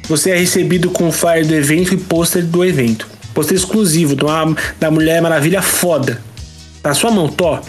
[0.10, 3.08] você é recebido com o flyer do evento e pôster do evento.
[3.34, 6.21] Pôster exclusivo, uma, da Mulher Maravilha foda.
[6.84, 7.62] Tá sua mão, tó.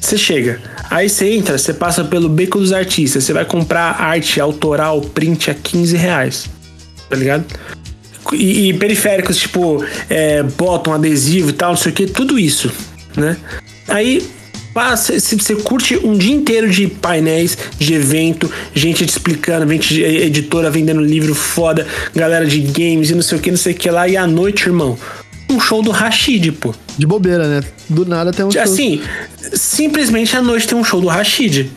[0.00, 4.40] Você chega, aí você entra, você passa pelo beco dos artistas, você vai comprar arte
[4.40, 6.50] autoral, print a 15 reais.
[7.08, 7.44] Tá ligado?
[8.32, 12.72] E, e periféricos, tipo, é, bottom, adesivo e tal, não sei o que, tudo isso,
[13.16, 13.36] né?
[13.86, 14.28] Aí
[14.74, 20.70] você, você curte um dia inteiro de painéis, de evento, gente te explicando, gente editora
[20.70, 23.90] vendendo livro foda, galera de games e não sei o que, não sei o que
[23.90, 24.08] lá.
[24.08, 24.98] E à noite, irmão,
[25.50, 26.74] um show do Rashid, pô.
[26.96, 27.62] De bobeira, né?
[27.88, 28.62] Do nada tem um show.
[28.62, 29.00] Assim,
[29.52, 31.70] simplesmente à noite tem um show do Rashid.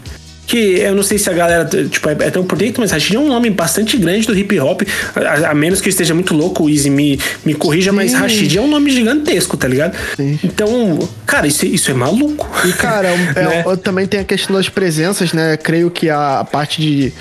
[0.48, 3.20] Que eu não sei se a galera tipo, é tão por dentro, mas Rashid é
[3.20, 4.82] um nome bastante grande do hip hop.
[5.16, 7.96] A, a menos que eu esteja muito louco, o Easy me, me corrija, Sim.
[7.96, 9.96] mas Rashid é um nome gigantesco, tá ligado?
[10.16, 10.40] Sim.
[10.44, 12.48] Então, cara, isso, isso é maluco.
[12.68, 13.64] E, cara, é, né?
[13.68, 15.58] é, também tem a questão das presenças, né?
[15.58, 17.14] Creio que a, a parte de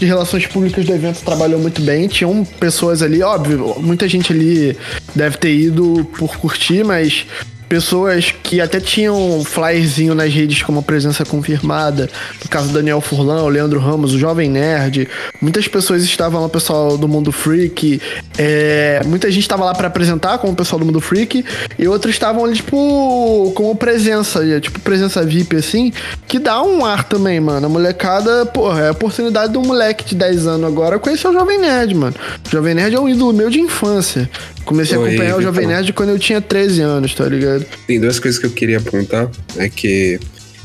[0.00, 2.08] de relações públicas do evento trabalhou muito bem.
[2.08, 4.76] Tinham pessoas ali, óbvio, muita gente ali
[5.14, 7.26] deve ter ido por curtir, mas
[7.70, 12.10] pessoas que até tinham flyerzinho nas redes como presença confirmada,
[12.42, 15.08] no caso Daniel Furlan, o Leandro Ramos, o Jovem Nerd,
[15.40, 18.02] muitas pessoas estavam lá, pessoal do Mundo Freak,
[18.36, 21.44] é, muita gente estava lá para apresentar como o pessoal do Mundo Freak,
[21.78, 25.92] e outros estavam ali, tipo, como presença, tipo, presença VIP, assim,
[26.26, 27.66] que dá um ar também, mano.
[27.66, 31.32] A molecada, porra, é a oportunidade de um moleque de 10 anos agora conhecer o
[31.32, 32.16] Jovem Nerd, mano.
[32.48, 34.28] O Jovem Nerd é um ídolo meu de infância.
[34.70, 37.66] Comecei Oi, a acompanhar o Jovem Nerd quando eu tinha 13 anos, tá ligado?
[37.88, 39.28] Tem duas coisas que eu queria apontar.
[39.56, 40.20] É que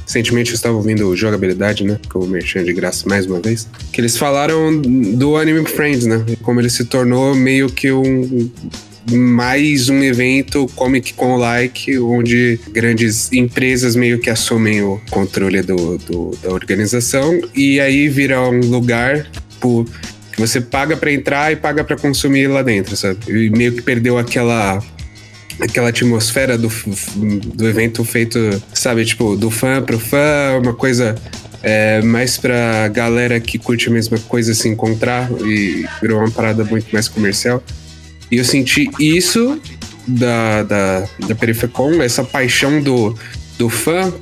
[0.06, 2.00] recentemente eu estava ouvindo jogabilidade, né?
[2.08, 3.68] Que eu merchan de graça mais uma vez.
[3.92, 6.24] Que eles falaram do Anime Friends, né?
[6.44, 8.48] Como ele se tornou meio que um
[9.12, 15.98] mais um evento Comic Con like, onde grandes empresas meio que assumem o controle do,
[15.98, 19.28] do da organização e aí vira um lugar
[19.60, 19.88] por
[20.36, 23.18] que você paga para entrar e paga para consumir lá dentro, sabe?
[23.28, 24.84] E meio que perdeu aquela
[25.60, 26.70] aquela atmosfera do,
[27.16, 31.16] do evento feito, sabe, tipo, do fã pro fã, uma coisa
[31.64, 36.66] é, mais pra galera que curte a mesma coisa se encontrar e virou uma parada
[36.66, 37.64] muito mais comercial.
[38.30, 39.60] E eu senti isso
[40.06, 43.18] da, da, da Perifecon, essa paixão do,
[43.58, 44.14] do fã,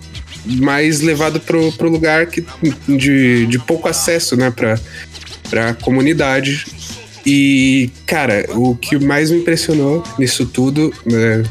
[0.46, 2.46] mais levado pro, pro lugar que,
[2.88, 4.80] de, de pouco acesso, né, pra,
[5.54, 6.66] pra comunidade.
[7.24, 11.44] E, cara, o que mais me impressionou nisso tudo né,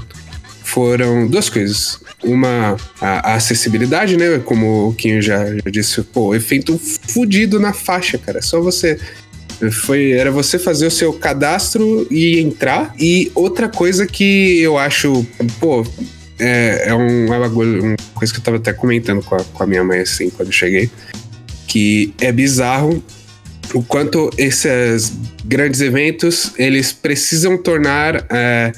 [0.65, 2.01] foram duas coisas.
[2.25, 4.41] Uma, a, a, acessibilidade, né?
[4.45, 8.43] Como o Kim já, já disse, pô, efeito fudido na faixa, cara.
[8.43, 8.99] Só você
[9.71, 12.93] foi, era você fazer o seu cadastro e entrar.
[12.99, 15.25] E outra coisa que eu acho,
[15.61, 15.87] pô,
[16.41, 19.67] é, é um, é uma coisa que eu tava até comentando com a, com a
[19.67, 20.91] minha mãe assim quando eu cheguei.
[21.69, 23.03] Que é bizarro
[23.75, 25.13] o quanto esses
[25.45, 28.73] grandes eventos eles precisam tornar é,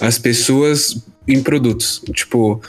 [0.00, 0.96] as pessoas
[1.26, 2.02] em produtos.
[2.12, 2.60] Tipo,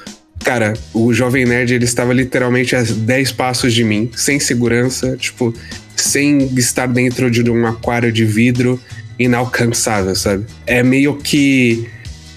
[0.43, 5.53] cara, o Jovem Nerd ele estava literalmente a 10 passos de mim, sem segurança, tipo,
[5.95, 8.79] sem estar dentro de um aquário de vidro
[9.17, 10.45] inalcançável, sabe?
[10.65, 11.87] É meio que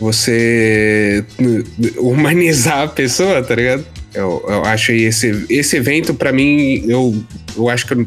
[0.00, 1.24] você
[1.96, 3.86] humanizar a pessoa, tá ligado?
[4.12, 7.24] Eu, eu acho esse, esse evento, para mim, eu,
[7.56, 8.06] eu acho que eu,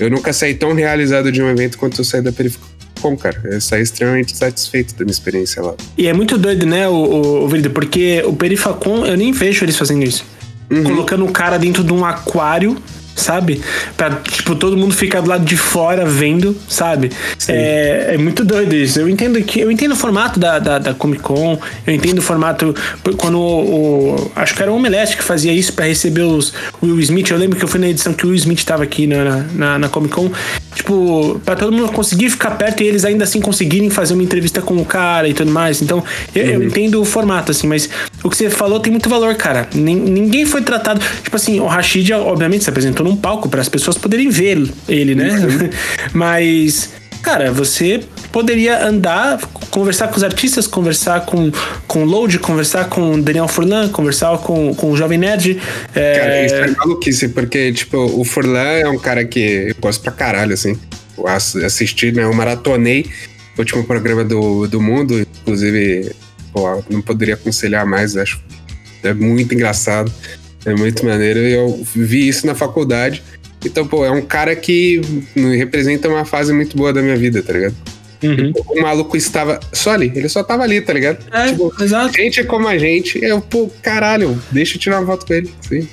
[0.00, 3.40] eu nunca saí tão realizado de um evento quanto eu saí da Perifacom, cara.
[3.44, 5.74] Eu saí extremamente satisfeito da minha experiência lá.
[5.96, 9.76] E é muito doido, né, o, o, o porque o Perifacom, eu nem vejo eles
[9.76, 10.24] fazendo isso.
[10.70, 10.84] Uhum.
[10.84, 12.76] Colocando o cara dentro de um aquário
[13.20, 13.60] sabe?
[13.96, 17.10] Pra, tipo, todo mundo ficar do lado de fora vendo, sabe?
[17.48, 18.98] É, é, muito doido isso.
[18.98, 22.22] Eu entendo que eu entendo o formato da, da, da Comic Con, eu entendo o
[22.22, 22.74] formato
[23.16, 26.52] quando o, o acho que era o Omelete que fazia isso para receber os
[26.82, 27.30] Will Smith.
[27.30, 29.78] Eu lembro que eu fui na edição que o Will Smith tava aqui na, na,
[29.78, 30.30] na Comic Con,
[30.74, 34.60] tipo, para todo mundo conseguir ficar perto e eles ainda assim conseguirem fazer uma entrevista
[34.62, 35.82] com o cara e tudo mais.
[35.82, 36.02] Então,
[36.34, 36.50] eu, uhum.
[36.50, 37.88] eu entendo o formato, assim, mas
[38.22, 39.68] o que você falou tem muito valor, cara.
[39.74, 41.00] Ninguém foi tratado.
[41.22, 45.14] Tipo assim, o Rashid, obviamente, se apresentou num palco para as pessoas poderem ver ele,
[45.14, 45.70] né?
[46.14, 46.90] Mas,
[47.22, 49.40] cara, você poderia andar,
[49.70, 51.50] conversar com os artistas, conversar com,
[51.86, 55.60] com o Load, conversar com o Daniel Furlan, conversar com, com o Jovem Nerd.
[55.94, 56.18] É...
[56.18, 60.12] Cara, isso é maluquice, porque, tipo, o Furlan é um cara que eu gosto pra
[60.12, 60.78] caralho, assim.
[61.18, 62.24] Eu assisti, né?
[62.24, 63.06] Eu maratonei
[63.56, 66.12] o último programa do, do mundo, inclusive,
[66.52, 68.40] pô, não poderia aconselhar mais, acho.
[69.02, 70.12] É muito engraçado,
[70.64, 71.38] é muito maneiro.
[71.38, 73.22] Eu vi isso na faculdade.
[73.64, 75.00] Então, pô, é um cara que
[75.34, 77.76] representa uma fase muito boa da minha vida, tá ligado?
[78.22, 78.52] Uhum.
[78.68, 81.24] O maluco estava só ali, ele só tava ali, tá ligado?
[81.32, 82.14] É, tipo, exato.
[82.14, 85.50] Gente é como a gente, eu, pô, caralho, deixa eu tirar uma foto com ele.
[85.66, 85.88] Sim.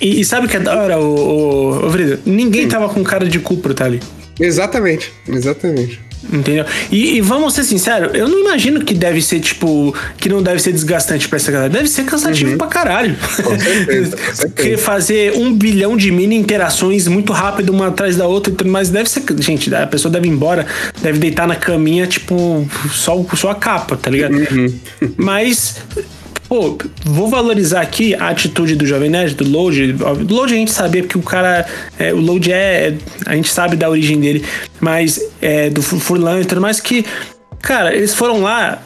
[0.00, 2.18] E, e, sabe o que é da hora, o, o, o?
[2.26, 2.68] Ninguém hum.
[2.68, 4.00] tava com cara de cu por estar ali.
[4.38, 6.00] Exatamente, exatamente.
[6.32, 6.64] Entendeu?
[6.90, 10.60] E, e, vamos ser sinceros, eu não imagino que deve ser, tipo, que não deve
[10.60, 11.70] ser desgastante pra essa galera.
[11.70, 12.58] Deve ser cansativo uhum.
[12.58, 13.16] pra caralho.
[13.42, 14.48] Com certeza, com certeza.
[14.48, 18.70] Porque fazer um bilhão de mini interações muito rápido, uma atrás da outra e tudo
[18.70, 19.22] mais, deve ser.
[19.38, 20.66] Gente, a pessoa deve ir embora,
[21.02, 24.34] deve deitar na caminha, tipo, só, só a capa, tá ligado?
[24.34, 24.78] Uhum.
[25.16, 25.76] Mas
[26.54, 29.92] pô, vou valorizar aqui a atitude do Jovem Nerd, do Load.
[29.92, 31.66] Do Load a gente sabe que o cara.
[31.98, 32.94] É, o Load é.
[33.26, 34.44] A gente sabe da origem dele,
[34.80, 37.04] mas é, do Furlan e tudo mais que
[37.64, 38.82] Cara, eles foram lá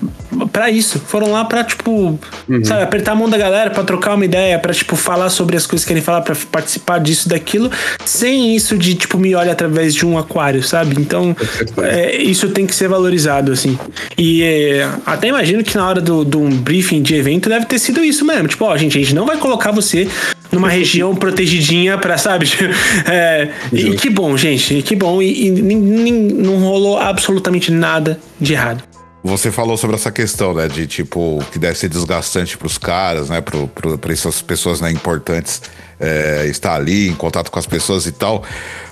[0.52, 0.98] para isso.
[0.98, 2.18] Foram lá pra, tipo,
[2.48, 2.64] uhum.
[2.64, 5.66] sabe, apertar a mão da galera, pra trocar uma ideia, pra, tipo, falar sobre as
[5.66, 7.70] coisas que querem falar, pra participar disso, daquilo,
[8.04, 11.00] sem isso de, tipo, me olha através de um aquário, sabe?
[11.00, 11.36] Então,
[11.78, 13.78] é, isso tem que ser valorizado, assim.
[14.16, 17.78] E é, até imagino que na hora do, do um briefing de evento deve ter
[17.78, 18.48] sido isso mesmo.
[18.48, 20.08] Tipo, ó, gente, a gente não vai colocar você
[20.50, 22.48] numa região protegidinha pra, sabe?
[23.06, 25.22] É, e que bom, gente, que bom.
[25.22, 28.82] E, e não rolou absolutamente nada de errado.
[29.28, 30.66] Você falou sobre essa questão, né?
[30.68, 33.40] De tipo, que deve ser desgastante para os caras, né?
[33.40, 35.60] Para essas pessoas né, importantes
[36.00, 38.42] é, estar ali em contato com as pessoas e tal.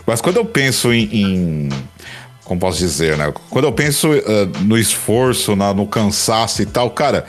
[0.07, 1.68] Mas quando eu penso em, em
[2.45, 3.32] como posso dizer, né?
[3.51, 4.22] Quando eu penso uh,
[4.61, 7.26] no esforço, na, no cansaço e tal, cara,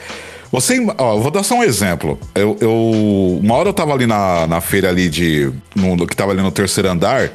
[0.51, 2.19] você, ó, vou dar só um exemplo.
[2.33, 5.51] Eu, eu, uma hora eu tava ali na, na feira ali de.
[5.75, 7.31] No, que tava ali no terceiro andar.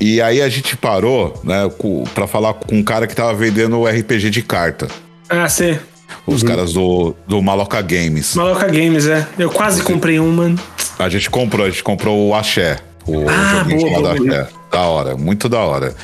[0.00, 1.70] E aí a gente parou, né,
[2.14, 4.88] para falar com um cara que tava vendendo RPG de carta.
[5.28, 5.78] Ah, sim.
[6.26, 6.48] Os uhum.
[6.48, 8.34] caras do, do Maloca Games.
[8.34, 9.26] Maloca Games, é.
[9.38, 10.58] Eu quase comprei um, mano.
[10.98, 12.78] A gente comprou, a gente comprou o Axé.
[13.06, 14.48] O ah, boa, chamado boa, Axé.
[14.70, 15.94] Da hora, muito da hora.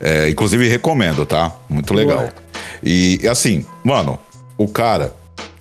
[0.00, 1.52] É, inclusive recomendo, tá?
[1.68, 2.18] Muito legal.
[2.18, 2.32] Boa.
[2.82, 4.18] E assim, mano,
[4.58, 5.14] o cara,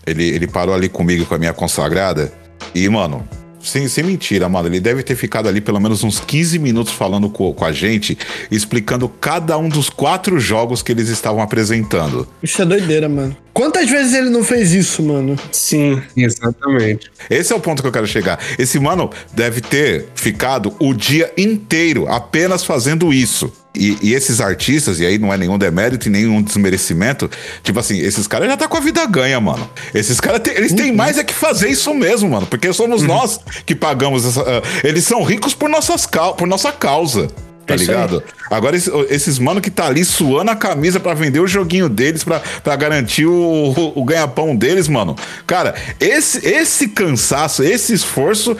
[0.05, 2.31] ele, ele parou ali comigo com a minha consagrada.
[2.73, 3.27] E, mano,
[3.65, 7.29] sem, sem mentira, mano, ele deve ter ficado ali pelo menos uns 15 minutos falando
[7.29, 8.17] com, com a gente,
[8.51, 12.27] explicando cada um dos quatro jogos que eles estavam apresentando.
[12.43, 13.35] Isso é doideira, mano.
[13.53, 15.35] Quantas vezes ele não fez isso, mano?
[15.51, 16.01] Sim.
[16.15, 17.09] Exatamente.
[17.29, 18.39] Esse é o ponto que eu quero chegar.
[18.59, 23.51] Esse mano deve ter ficado o dia inteiro apenas fazendo isso.
[23.75, 27.29] E, e, esses artistas, e aí não é nenhum demérito e nenhum desmerecimento,
[27.63, 29.69] tipo assim, esses caras já tá com a vida ganha, mano.
[29.93, 30.97] Esses caras, eles têm uhum.
[30.97, 33.07] mais é que fazer isso mesmo, mano, porque somos uhum.
[33.07, 34.41] nós que pagamos essa.
[34.41, 36.07] Uh, eles são ricos por, nossas,
[36.37, 37.27] por nossa causa.
[37.65, 38.23] Tá é ligado?
[38.49, 42.23] Agora, esses, esses mano que tá ali suando a camisa para vender o joguinho deles,
[42.23, 45.15] para garantir o, o, o ganha-pão deles, mano.
[45.47, 48.55] Cara, esse, esse cansaço, esse esforço,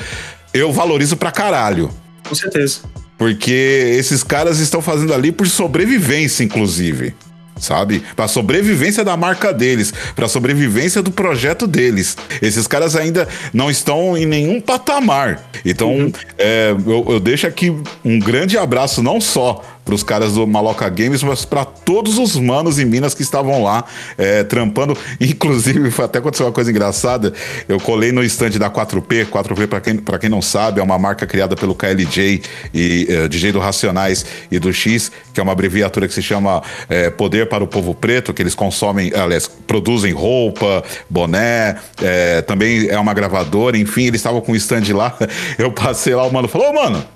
[0.54, 1.92] eu valorizo pra caralho.
[2.28, 2.80] Com certeza.
[3.18, 7.14] Porque esses caras estão fazendo ali por sobrevivência, inclusive.
[7.58, 8.04] Sabe?
[8.18, 12.18] Para sobrevivência da marca deles, para sobrevivência do projeto deles.
[12.42, 15.50] Esses caras ainda não estão em nenhum patamar.
[15.64, 16.12] Então, uhum.
[16.38, 20.90] é, eu, eu deixo aqui um grande abraço, não só para os caras do Maloca
[20.90, 23.86] Games, mas para todos os manos em Minas que estavam lá
[24.18, 24.98] é, trampando.
[25.22, 27.32] Inclusive, até aconteceu uma coisa engraçada.
[27.70, 29.28] Eu colei no estande da 4P.
[29.28, 32.42] 4P, para quem, quem não sabe, é uma marca criada pelo KLJ
[32.74, 36.64] e uh, DJ do Racionais e do X, que é uma abreviatura que se chama
[36.90, 42.88] é, Poder para o Povo Preto, que eles consomem, aliás, produzem roupa, boné, é, também
[42.90, 45.16] é uma gravadora, enfim, eles estavam com o stand lá.
[45.60, 47.15] Eu passei lá, o mano falou: Ô, mano.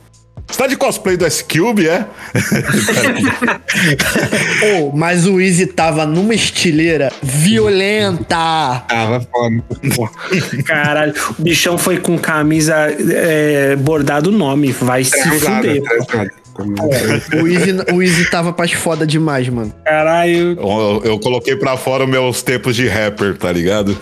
[0.50, 2.06] Você tá de cosplay do S-Cube, é?
[4.82, 8.84] oh, mas o Easy tava numa estileira violenta.
[8.88, 9.28] Tava
[9.94, 10.12] foda.
[10.66, 14.72] Caralho, o bichão foi com camisa é, bordado nome.
[14.72, 15.22] Vai se
[16.56, 17.44] fuder.
[17.44, 19.74] O Easy, o Easy tava paz foda demais, mano.
[19.86, 23.98] Caralho, Eu, eu coloquei pra fora os meus tempos de rapper, tá ligado?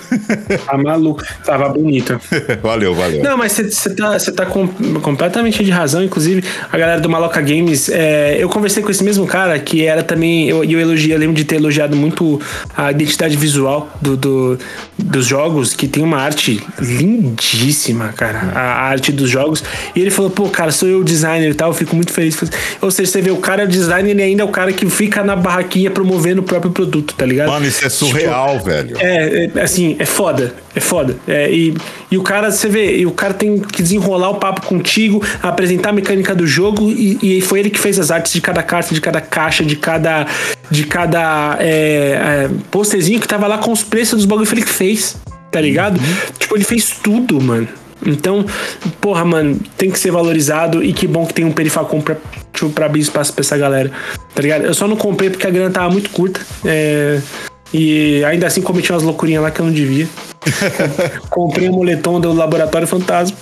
[0.66, 1.24] tá maluco.
[1.46, 2.20] Tava bonito.
[2.62, 3.24] valeu, valeu.
[3.24, 4.68] Não, mas você tá, cê tá com-
[5.02, 6.04] completamente de razão.
[6.04, 10.04] Inclusive, a galera do Maloca Games, é, eu conversei com esse mesmo cara que era
[10.04, 10.48] também.
[10.50, 12.40] Eu, e eu elogiei, eu lembro de ter elogiado muito
[12.76, 14.60] a identidade visual do, do-
[14.98, 18.52] dos jogos, que tem uma arte lindíssima, cara.
[18.54, 19.64] A, a arte dos jogos.
[19.96, 22.36] E ele falou, pô, cara, sou eu o designer e tal, eu fico muito feliz.
[22.82, 24.90] Ou seja, você vê, o cara é o designer, ele ainda é o cara que
[24.90, 27.50] fica na barraquinha promovendo o próprio produto, tá ligado?
[27.50, 28.98] Mano, isso é surreal, velho.
[29.00, 30.54] É, é, assim, é foda.
[30.76, 31.16] É foda.
[31.28, 31.76] É, e,
[32.12, 35.90] e o cara, você vê, e o cara tem que desenrolar o papo contigo, apresentar
[35.90, 38.94] a mecânica do jogo, e, e foi ele que fez as artes de cada carta,
[38.94, 40.28] de cada caixa, de cada.
[40.70, 41.70] De cada é,
[42.46, 45.16] é, posterzinho que tava lá com os preços dos bagulho que ele que fez.
[45.50, 46.00] Tá ligado?
[46.38, 47.68] Tipo, ele fez tudo, mano.
[48.06, 48.46] Então,
[49.02, 52.16] porra, mano, tem que ser valorizado e que bom que tem um perifacom pra,
[52.54, 53.92] tipo, pra abrir espaço pra essa galera.
[54.34, 54.66] Tá ligado?
[54.66, 56.40] Eu só não comprei porque a grana tava muito curta.
[56.64, 57.20] É,
[57.74, 60.08] e ainda assim cometi umas loucurinhas lá que eu não devia.
[61.30, 63.36] Comprei um moletom do Laboratório Fantasma.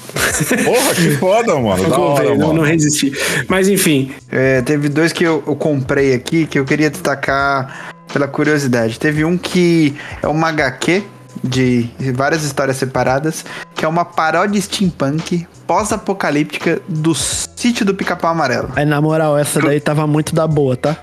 [0.63, 1.83] Porra, que foda, mano.
[1.83, 2.63] Da Comprei, hora, não, não mano.
[2.63, 3.11] resisti.
[3.47, 8.27] Mas enfim, É, teve dois que eu, eu comprei aqui que eu queria destacar pela
[8.27, 8.99] curiosidade.
[8.99, 9.93] Teve um que
[10.23, 11.03] é uma HQ
[11.45, 18.71] de várias histórias separadas, que é uma paródia steampunk pós-apocalíptica do sítio do Pica-Pau Amarelo.
[18.75, 20.97] Aí, na moral, essa daí tava muito da boa, tá?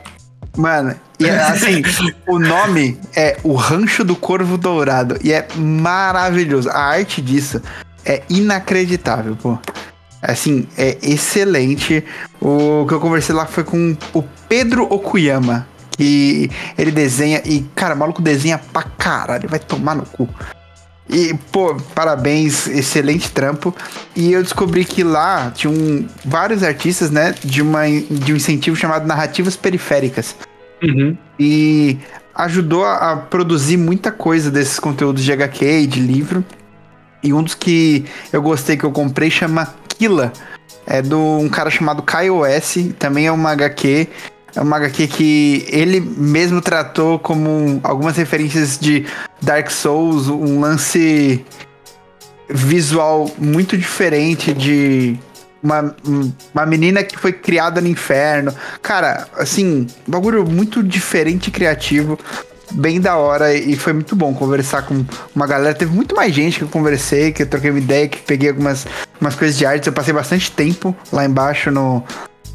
[0.57, 1.83] Mano, e é assim,
[2.27, 5.17] o nome é O Rancho do Corvo Dourado.
[5.23, 6.69] E é maravilhoso.
[6.69, 7.63] A arte disso
[8.05, 9.59] é inacreditável, pô.
[10.21, 12.05] Assim, é excelente.
[12.41, 15.67] O que eu conversei lá foi com o Pedro Okuyama.
[16.03, 17.41] Que ele desenha.
[17.45, 19.49] E, cara, o maluco desenha pra caralho.
[19.49, 20.29] Vai tomar no cu.
[21.09, 23.75] E, pô, parabéns, excelente trampo.
[24.17, 29.07] E eu descobri que lá tinham vários artistas, né, de, uma, de um incentivo chamado
[29.07, 30.35] Narrativas Periféricas.
[30.83, 31.17] uhum.
[31.39, 31.99] E
[32.35, 36.45] ajudou a, a produzir muita coisa desses conteúdos de HQ e de livro.
[37.23, 40.33] E um dos que eu gostei que eu comprei chama Killa.
[40.87, 42.93] É de um cara chamado Kyle S.
[42.99, 44.09] Também é uma HQ.
[44.55, 49.07] É uma HQ que ele mesmo tratou como algumas referências de
[49.41, 51.45] Dark Souls, um lance
[52.49, 55.19] visual muito diferente de
[55.63, 55.95] uma,
[56.53, 58.55] uma menina que foi criada no inferno.
[58.83, 62.19] Cara, assim, bagulho muito diferente e criativo.
[62.73, 65.75] Bem da hora e foi muito bom conversar com uma galera.
[65.75, 68.87] Teve muito mais gente que eu conversei, que eu troquei uma ideia, que peguei algumas,
[69.15, 69.87] algumas coisas de artes.
[69.87, 72.03] Eu passei bastante tempo lá embaixo no,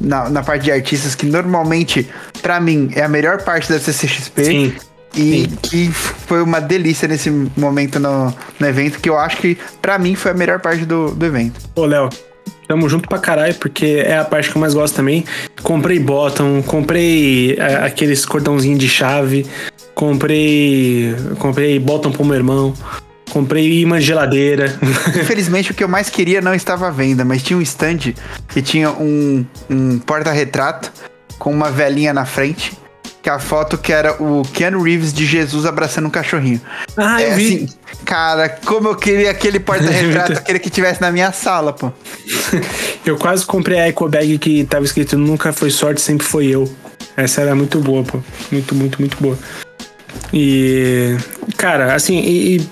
[0.00, 2.08] na, na parte de artistas, que normalmente,
[2.40, 4.44] pra mim, é a melhor parte da CCXP.
[4.44, 4.72] Sim.
[5.16, 9.98] E que foi uma delícia nesse momento no, no evento, que eu acho que pra
[9.98, 11.58] mim foi a melhor parte do, do evento.
[11.74, 12.10] Ô, Léo,
[12.68, 15.24] tamo junto pra caralho, porque é a parte que eu mais gosto também.
[15.62, 19.46] Comprei bottom, comprei é, aqueles cordãozinhos de chave,
[19.94, 21.16] comprei.
[21.38, 22.74] Comprei bottom pro meu irmão,
[23.28, 24.78] comprei imã de geladeira.
[25.20, 28.14] Infelizmente, o que eu mais queria não estava à venda, mas tinha um stand
[28.48, 30.92] que tinha um, um porta-retrato
[31.38, 32.72] com uma velhinha na frente.
[33.20, 36.60] Que a foto que era o Keanu Reeves de Jesus abraçando um cachorrinho.
[36.96, 37.46] ah, eu é vi.
[37.46, 37.68] assim,
[38.04, 41.92] cara, como eu queria aquele porta-retrato, aquele que tivesse na minha sala, pô.
[43.04, 46.72] Eu quase comprei a eco bag que tava escrito nunca foi sorte, sempre foi eu.
[47.16, 48.20] Essa era muito boa, pô.
[48.52, 49.36] Muito, muito, muito boa.
[50.32, 51.16] E.
[51.56, 52.68] Cara, assim, e, e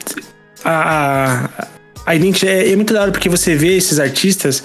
[0.67, 1.69] a,
[2.05, 4.63] a, identidade é, é muito da hora porque você vê esses artistas.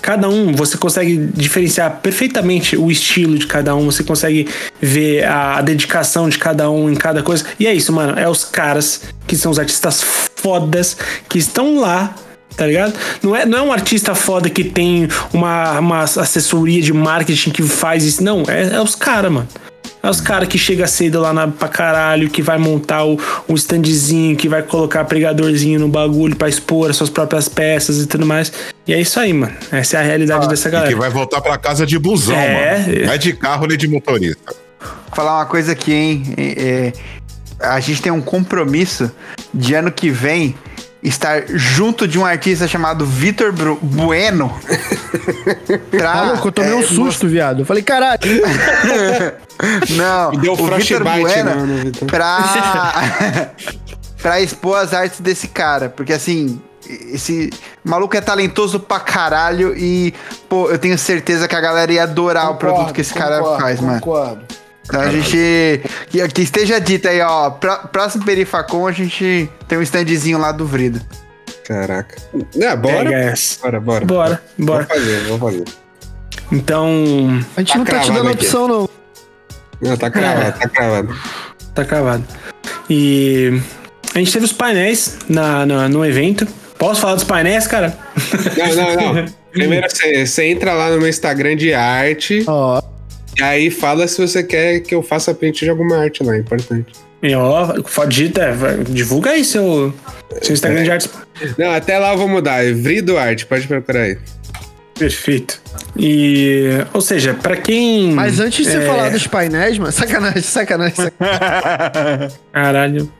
[0.00, 4.48] Cada um, você consegue diferenciar perfeitamente o estilo de cada um, você consegue
[4.80, 7.44] ver a, a dedicação de cada um em cada coisa.
[7.58, 8.18] E é isso, mano.
[8.18, 10.02] É os caras que são os artistas
[10.36, 10.96] fodas
[11.28, 12.14] que estão lá
[12.56, 12.94] tá ligado?
[13.22, 17.62] Não é, não é um artista foda que tem uma, uma assessoria de marketing que
[17.62, 18.22] faz isso.
[18.22, 19.48] Não, é, é os caras, mano.
[20.02, 23.54] É os caras que chega cedo lá na, pra caralho, que vai montar o, o
[23.54, 28.26] standzinho, que vai colocar pregadorzinho no bagulho pra expor as suas próprias peças e tudo
[28.26, 28.52] mais.
[28.86, 29.52] E é isso aí, mano.
[29.70, 30.96] Essa é a realidade dessa E que galera.
[30.96, 32.78] vai voltar pra casa de busão, É.
[32.80, 33.06] mano.
[33.06, 34.54] Não é de carro nem de motorista.
[35.14, 36.22] falar uma coisa aqui, hein?
[36.36, 36.92] É,
[37.60, 39.08] é, a gente tem um compromisso
[39.54, 40.54] de ano que vem
[41.02, 44.56] estar junto de um artista chamado Vitor Bueno.
[45.90, 47.62] pra, Maluco, eu tomei é, um susto, viado.
[47.62, 48.20] Eu falei, caralho.
[49.90, 53.52] Não, Me deu o Vitor frostbite, Bueno não, pra,
[54.20, 55.88] pra expor as artes desse cara.
[55.88, 57.50] Porque assim, esse
[57.84, 60.12] maluco é talentoso pra caralho e,
[60.48, 63.80] pô, eu tenho certeza que a galera ia adorar o produto que esse cara faz,
[63.80, 64.00] mano.
[64.00, 64.61] Concordo.
[64.92, 65.80] Então a gente.
[66.10, 67.48] Que, que esteja dito aí, ó.
[67.48, 71.00] pró- próximo Perifacon a gente tem um standzinho lá do Vrido.
[71.66, 72.14] Caraca.
[72.60, 73.10] É, bora.
[73.62, 74.04] Bora, bora.
[74.04, 74.84] Bora, bora.
[74.84, 75.64] Vou fazer, vou fazer.
[76.50, 78.44] Então, A gente Tá não tá te dando aqui.
[78.44, 78.88] opção, não.
[79.80, 81.16] Não, tá cravado, tá cravado.
[81.74, 82.24] tá cravado.
[82.90, 83.58] E
[84.14, 86.46] a gente teve os painéis na, na- no evento.
[86.78, 87.96] Posso falar dos painéis, cara?
[88.56, 89.24] Não, não, não.
[89.52, 92.80] Primeiro você você entra lá no meu Instagram de arte Ó,
[93.42, 96.38] e aí fala se você quer que eu faça print de alguma arte lá, é
[96.38, 96.92] importante.
[97.20, 97.74] E ó,
[98.06, 99.92] digita, vai- divulga aí seu,
[100.40, 101.10] seu Instagram de artes.
[101.58, 102.64] Não, até lá eu vou mudar.
[102.64, 104.18] é Vrido Arte, pode procurar aí.
[104.96, 105.60] Perfeito.
[105.96, 108.12] E, ou seja, pra quem.
[108.12, 112.32] mas antes de você é, falar dos painéis, mano, sacanagem, sacanagem, sacanagem.
[112.52, 113.12] Caralho.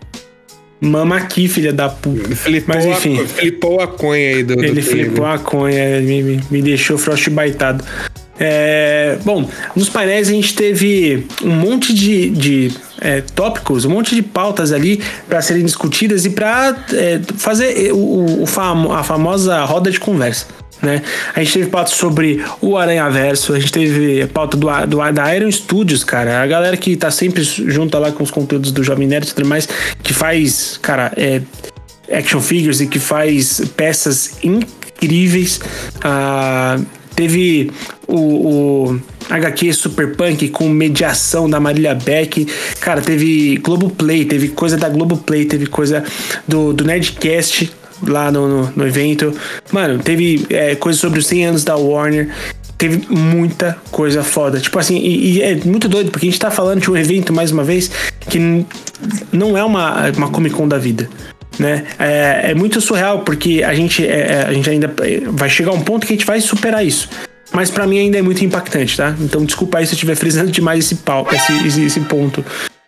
[0.80, 2.34] Mama aqui, filha da puta.
[2.36, 3.20] Flipou, Mas enfim.
[3.20, 4.54] A, flipou a conha aí do.
[4.56, 7.84] do Ele Play, flipou a conha, me, me, me deixou frostbaitado.
[8.44, 14.16] É, bom, nos painéis a gente teve um monte de, de é, tópicos, um monte
[14.16, 16.76] de pautas ali para serem discutidas e para
[17.36, 20.46] fazer o, o famo- a famosa roda de conversa.
[20.82, 21.02] Né?
[21.36, 25.36] A gente teve pauta sobre o Aranha Verso, a gente teve pauta do, do, da
[25.36, 26.42] Iron Studios, cara.
[26.42, 29.46] A galera que tá sempre junta lá com os conteúdos do Jovem Nerd e tudo
[29.46, 29.68] mais,
[30.02, 31.40] que faz, cara, é,
[32.12, 35.60] action figures e que faz peças incríveis.
[36.02, 36.80] Ah,
[37.22, 37.70] teve
[38.08, 39.00] o, o
[39.30, 42.46] HQ Super Punk com mediação da Marília Beck.
[42.80, 46.02] Cara, teve Globoplay, teve coisa da Globoplay, teve coisa
[46.48, 47.72] do, do Nerdcast
[48.04, 49.32] lá no, no, no evento.
[49.70, 52.28] Mano, teve é, coisa sobre os 100 anos da Warner.
[52.76, 54.58] Teve muita coisa foda.
[54.58, 57.32] Tipo assim, e, e é muito doido, porque a gente tá falando de um evento,
[57.32, 57.88] mais uma vez,
[58.28, 58.66] que
[59.32, 61.08] não é uma, uma Comic Con da vida.
[61.58, 61.84] Né?
[61.98, 65.70] É, é muito surreal, porque a gente, é, é, a gente ainda é, vai chegar
[65.70, 67.08] a um ponto que a gente vai superar isso.
[67.52, 69.14] Mas pra mim ainda é muito impactante, tá?
[69.20, 72.44] Então desculpa aí se eu estiver frisando demais esse, pau, esse, esse, esse ponto.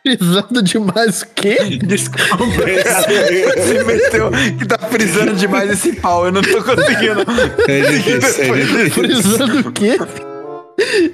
[0.06, 1.78] Frisando demais o quê?
[1.82, 2.36] Desculpa.
[2.36, 6.26] Você meteu que tá frisando demais esse pau.
[6.26, 7.24] Eu não tô conseguindo.
[7.66, 8.90] É difícil, é difícil.
[8.90, 9.96] Frisando o quê?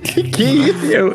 [0.02, 0.86] Que que é isso?
[0.86, 1.14] Eu,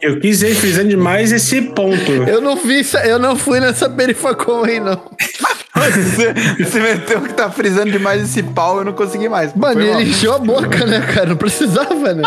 [0.00, 2.10] eu quis demais esse ponto.
[2.10, 5.00] Eu não vi, eu não fui nessa perifacom aí, não.
[5.74, 8.78] Você, você meteu que tá frisando demais esse pau.
[8.78, 9.54] Eu não consegui mais.
[9.54, 10.00] Mano, Foi mal.
[10.00, 11.26] ele encheu a boca, né, cara?
[11.26, 12.22] Não precisava, né?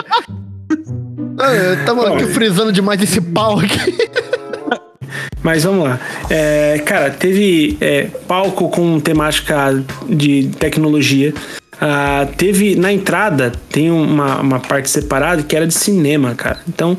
[1.39, 3.97] Ah, eu tava aqui frisando demais esse pau aqui.
[5.43, 5.99] Mas vamos lá.
[6.29, 11.33] É, cara, teve é, palco com temática de tecnologia.
[11.79, 16.59] Ah, teve na entrada tem uma, uma parte separada que era de cinema, cara.
[16.67, 16.97] Então,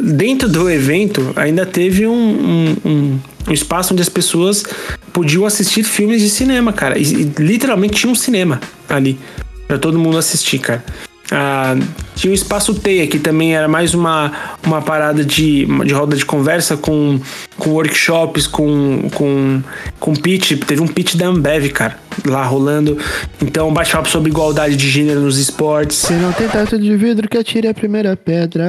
[0.00, 4.64] dentro do evento ainda teve um, um, um- espaço onde as pessoas
[5.12, 6.98] podiam assistir filmes de cinema, cara.
[6.98, 9.18] E, e literalmente tinha um cinema ali
[9.66, 10.84] pra todo mundo assistir, cara.
[11.30, 11.74] Ah,
[12.14, 14.32] tinha o Espaço Teia, que também era mais uma,
[14.64, 17.20] uma parada de, de roda de conversa com,
[17.58, 19.62] com workshops, com, com,
[20.00, 20.52] com pitch.
[20.66, 22.96] Teve um pitch da Ambev, cara, lá rolando.
[23.42, 25.98] Então, bate-papo sobre igualdade de gênero nos esportes.
[25.98, 28.64] Se não tem teto de vidro, que atire a primeira pedra.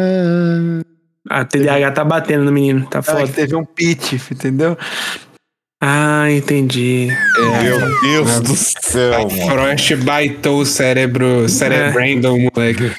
[1.30, 3.24] A TDAH tá batendo no menino, tá Ah, foda.
[3.28, 4.78] que teve um pitch, entendeu?
[5.82, 7.08] Ah, entendi.
[7.64, 9.46] Meu Deus do céu, mano.
[9.50, 12.92] Frost baitou o cérebro, cerebrando o moleque.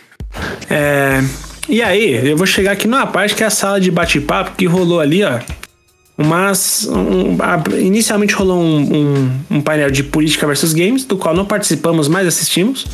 [0.71, 1.23] É,
[1.69, 4.65] e aí, eu vou chegar aqui numa parte que é a sala de bate-papo que
[4.67, 5.41] rolou ali, ó.
[6.17, 6.87] Umas.
[6.91, 11.45] um- a- inicialmente rolou um, um, um painel de política versus games, do qual não
[11.45, 12.87] participamos, mas assistimos,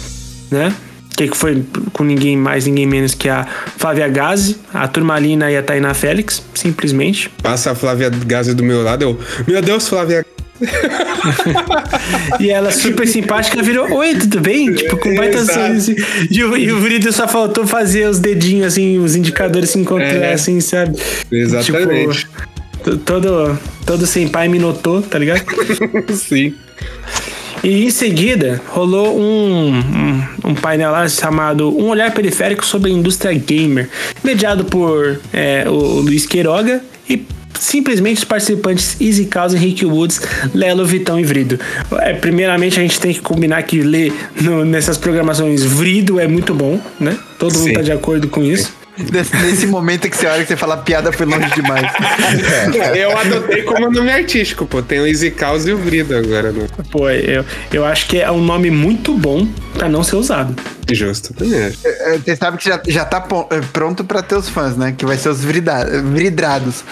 [0.50, 0.74] né?
[1.16, 3.46] Que que foi com ninguém mais, ninguém menos que a
[3.78, 7.30] Flávia Gazi, a Turmalina e a Tainá Félix, simplesmente.
[7.42, 9.18] Passa a Flávia Gazi do meu lado, eu.
[9.46, 10.24] Meu Deus, Flávia.
[12.40, 14.72] E ela super simpática virou: Oi, tudo bem?
[14.72, 15.94] Tipo, com baita sorriso.
[16.30, 20.06] E o, e o Vrido só faltou fazer os dedinhos, assim, os indicadores se encontrar,
[20.14, 20.32] É.
[20.32, 20.98] assim, sabe?
[21.30, 22.26] Exatamente.
[22.84, 25.42] Tipo, todo, todo sem pai me notou, tá ligado?
[26.14, 26.54] Sim.
[27.66, 32.94] E em seguida rolou um, um, um painel lá chamado Um Olhar Periférico sobre a
[32.94, 33.88] Indústria Gamer,
[34.22, 37.26] mediado por é, o, Luiz Queiroga e
[37.58, 40.20] simplesmente os participantes Easy Causa, Henrique Woods,
[40.54, 41.58] Lelo, Vitão e Vrido.
[42.02, 46.54] É, primeiramente a gente tem que combinar que ler no- nessas programações Vrido é muito
[46.54, 47.18] bom, né?
[47.36, 47.72] Todo mundo Sim.
[47.72, 48.72] tá de acordo com isso.
[49.12, 51.86] Nesse, nesse momento que você olha que você fala a piada foi longe demais.
[52.96, 54.82] Eu adotei como nome artístico, pô.
[54.82, 56.66] Tem o Easy Cause e o Vrido agora, né?
[56.90, 60.54] Pô, eu, eu acho que é um nome muito bom pra não ser usado.
[60.90, 61.78] Justo, também acho.
[61.84, 64.94] É, Você sabe que já, já tá é, pronto pra teus fãs, né?
[64.96, 66.84] Que vai ser os vrida- vridrados.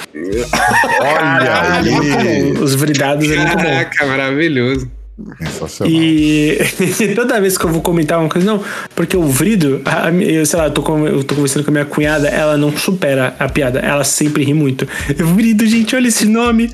[1.00, 2.52] Olha aí.
[2.61, 3.62] Os vridados é muito bom.
[3.62, 4.90] Caraca, maravilhoso.
[5.38, 5.92] Sensacional.
[5.92, 6.58] E
[7.14, 8.62] toda vez que eu vou comentar uma coisa, não,
[8.96, 11.72] porque o Vrido, a- eu sei lá, eu tô, com- eu tô conversando com a
[11.72, 14.86] minha cunhada, ela não supera a piada, ela sempre ri muito.
[15.16, 16.70] Vrido, gente, olha esse nome.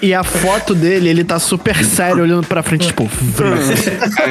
[0.00, 3.58] E a foto dele, ele tá super sério, olhando pra frente, tipo, "Vrr".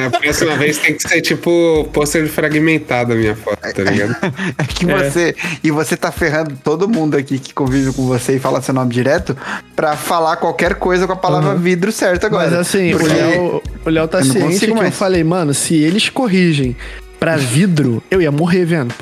[0.06, 4.16] A próxima vez tem que ser tipo pôster fragmentado a minha foto, tá ligado?
[4.58, 5.10] É que É.
[5.10, 5.34] você.
[5.62, 8.92] E você tá ferrando todo mundo aqui que convive com você e fala seu nome
[8.92, 9.36] direto
[9.76, 12.50] pra falar qualquer coisa com a palavra vidro certo agora.
[12.50, 16.08] Mas assim, Porque- Léo, o Léo tá eu ciente que eu falei, mano, se eles
[16.08, 16.76] corrigem
[17.18, 18.94] pra vidro, eu ia morrer vendo.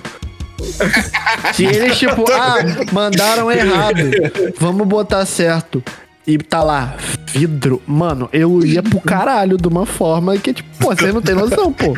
[1.54, 2.58] Se eles, tipo, ah,
[2.92, 3.98] mandaram errado,
[4.58, 5.82] vamos botar certo.
[6.26, 6.96] E tá lá,
[7.32, 7.82] vidro.
[7.86, 11.72] Mano, eu ia pro caralho de uma forma que, tipo, pô, você não tem noção,
[11.72, 11.96] pô.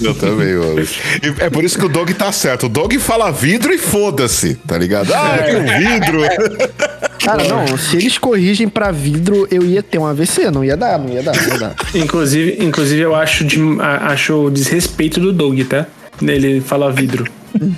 [0.00, 0.80] Eu também, mano.
[0.80, 2.66] E é por isso que o Dog tá certo.
[2.66, 5.12] O Dog fala vidro e foda-se, tá ligado?
[5.12, 6.20] Ah, um vidro.
[7.24, 10.98] Cara, não, se eles corrigem pra vidro, eu ia ter um AVC, não ia dar,
[10.98, 11.74] não ia dar, não ia dar.
[11.94, 15.86] Inclusive, inclusive eu acho, de, acho o desrespeito do Doug, tá?
[16.22, 17.26] Ele fala vidro.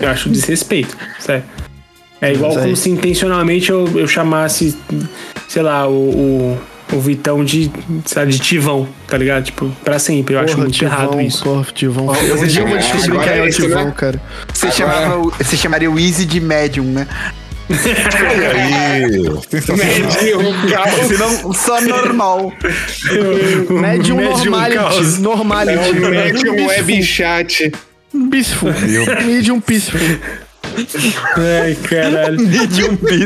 [0.00, 1.44] Eu acho desrespeito, sério.
[2.20, 4.76] É igual como se intencionalmente eu, eu chamasse,
[5.48, 6.58] sei lá, o, o,
[6.92, 7.68] o Vitão de,
[8.04, 9.44] sei lá, de Tivão, tá ligado?
[9.44, 10.34] Tipo, pra sempre.
[10.36, 11.42] Eu acho Porra, muito Tivão, errado isso.
[11.42, 12.06] Porra, Tivão.
[12.06, 13.94] Ó, Um dia eu vou descobrir quem é o é isso, Tivão, né?
[13.96, 14.22] cara.
[14.52, 17.08] Você, Agora- chamava, você chamaria o Easy de médium, né?
[17.70, 20.10] Aí, sensacional.
[21.08, 22.52] Se não, só normal.
[23.70, 24.76] Medium, Medium normality.
[24.76, 25.18] caos.
[25.18, 25.78] Normality.
[25.78, 26.66] É o Medium Peaceful.
[26.66, 27.72] Web Chat.
[28.30, 28.72] Peaceful.
[29.24, 30.00] Medium peaceful.
[31.36, 32.38] Ai, caralho.
[32.40, 33.18] Medium foi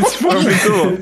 [0.43, 0.97] muito bom.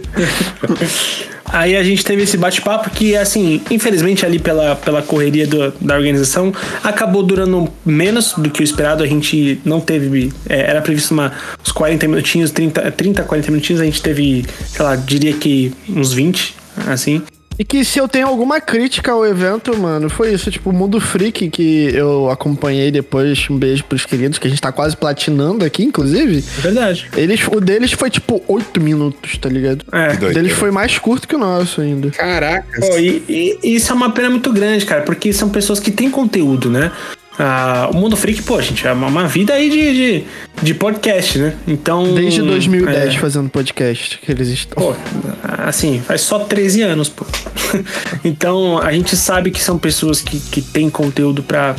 [1.47, 5.95] Aí a gente teve esse bate-papo que, assim, infelizmente ali pela, pela correria do- da
[5.95, 9.03] organização, acabou durando menos do que o esperado.
[9.03, 10.33] A gente não teve.
[10.49, 11.33] é, era previsto uma,
[11.63, 13.81] uns 40 minutinhos, 30, 30, 40 minutinhos.
[13.81, 16.55] A gente teve, sei lá, diria que uns 20,
[16.89, 17.23] assim.
[17.59, 20.51] E que se eu tenho alguma crítica ao evento, mano, foi isso.
[20.51, 23.49] Tipo, o Mundo Freak que eu acompanhei depois.
[23.49, 26.41] Um beijo pros queridos, que a gente tá quase platinando aqui, inclusive.
[26.41, 27.09] Verdade.
[27.17, 29.85] Eles, o deles foi tipo 8 minutos, tá ligado?
[29.93, 30.13] É.
[30.13, 32.11] O deles foi mais curto que o nosso ainda.
[32.11, 32.89] Caracas.
[32.89, 36.11] Pô, e, e isso é uma pena muito grande, cara, porque são pessoas que têm
[36.11, 36.91] conteúdo, né?
[37.39, 40.25] Ah, o Mundo Freak, pô, gente, é uma, uma vida aí de, de,
[40.63, 41.55] de podcast, né?
[41.67, 42.15] Então.
[42.15, 44.83] Desde 2010 é, fazendo podcast que eles estão.
[44.83, 44.95] Pô,
[45.43, 47.27] assim, faz só 13 anos, pô.
[48.25, 51.75] então, a gente sabe que são pessoas que, que têm conteúdo pra,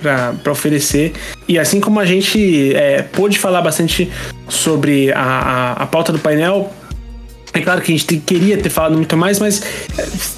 [0.00, 1.12] pra, pra oferecer.
[1.48, 4.10] E assim como a gente é, pôde falar bastante
[4.48, 6.70] sobre a, a, a pauta do painel.
[7.52, 9.60] É claro que a gente te- queria ter falado muito mais, mas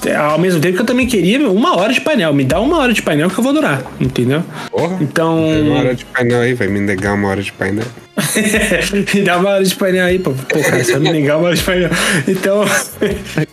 [0.05, 2.33] é, ao mesmo tempo que eu também queria uma hora de painel.
[2.33, 4.43] Me dá uma hora de painel que eu vou durar, entendeu?
[4.71, 4.97] Porra.
[4.99, 5.37] Então.
[5.61, 7.85] Uma hora de painel aí, vai me negar uma hora de painel.
[9.13, 10.31] me dá uma hora de painel aí, pô.
[10.31, 11.89] Pô, cara, você vai me negar uma hora de painel.
[12.27, 12.65] Então.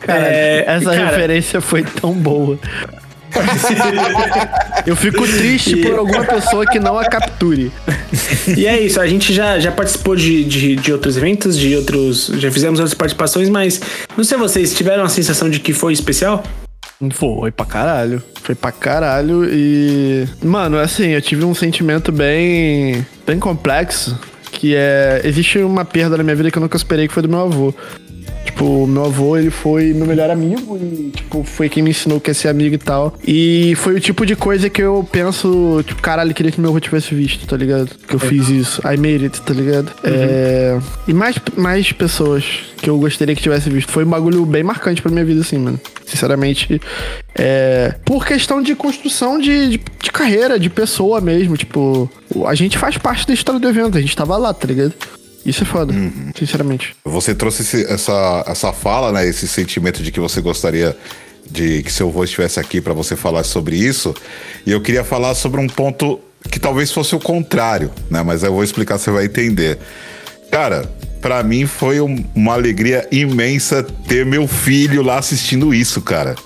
[0.01, 2.59] Cara, é, essa cara, referência foi tão boa.
[4.87, 7.71] Eu fico triste por alguma pessoa que não a capture.
[8.57, 12.31] E é isso, a gente já, já participou de, de, de outros eventos, de outros.
[12.39, 13.81] Já fizemos outras participações, mas
[14.17, 16.43] não sei vocês tiveram a sensação de que foi especial?
[17.13, 18.23] Foi pra caralho.
[18.43, 20.29] Foi pra caralho e.
[20.43, 23.07] Mano, assim, eu tive um sentimento bem.
[23.27, 24.19] bem complexo.
[24.53, 25.23] Que é.
[25.25, 27.75] Existe uma perda na minha vida que eu nunca esperei, que foi do meu avô.
[28.45, 32.31] Tipo, meu avô, ele foi meu melhor amigo e, tipo, foi quem me ensinou que
[32.31, 33.15] é ser amigo e tal.
[33.27, 36.81] E foi o tipo de coisa que eu penso, tipo, caralho, queria que meu avô
[36.81, 37.91] tivesse visto, tá ligado?
[38.07, 38.83] Que eu fiz isso.
[38.83, 39.91] I made it, tá ligado?
[40.05, 40.79] É...
[41.09, 42.45] E mais, mais pessoas
[42.77, 43.91] que eu gostaria que tivesse visto.
[43.93, 45.81] Foi um bagulho bem marcante pra minha vida, assim, mano.
[46.05, 46.81] Sinceramente,
[47.35, 47.95] é...
[48.05, 51.57] Por questão de construção de, de, de carreira, de pessoa mesmo.
[51.57, 52.11] Tipo,
[52.47, 54.95] a gente faz parte da história do evento, a gente tava lá, tá ligado?
[55.45, 55.95] Isso é foda,
[56.39, 56.95] sinceramente.
[57.05, 59.27] Você trouxe esse- essa, essa fala, né?
[59.27, 60.97] Esse sentimento de que você gostaria
[61.51, 64.15] de que seu avô estivesse aqui para você falar sobre isso.
[64.67, 66.21] E eu queria falar sobre um ponto
[66.51, 68.23] que talvez fosse o contrário, né?
[68.23, 69.79] Mas eu vou explicar, você vai entender.
[70.51, 76.35] Cara, pra mim foi um- uma alegria imensa ter meu filho lá assistindo isso, cara.
[76.35, 76.43] Tá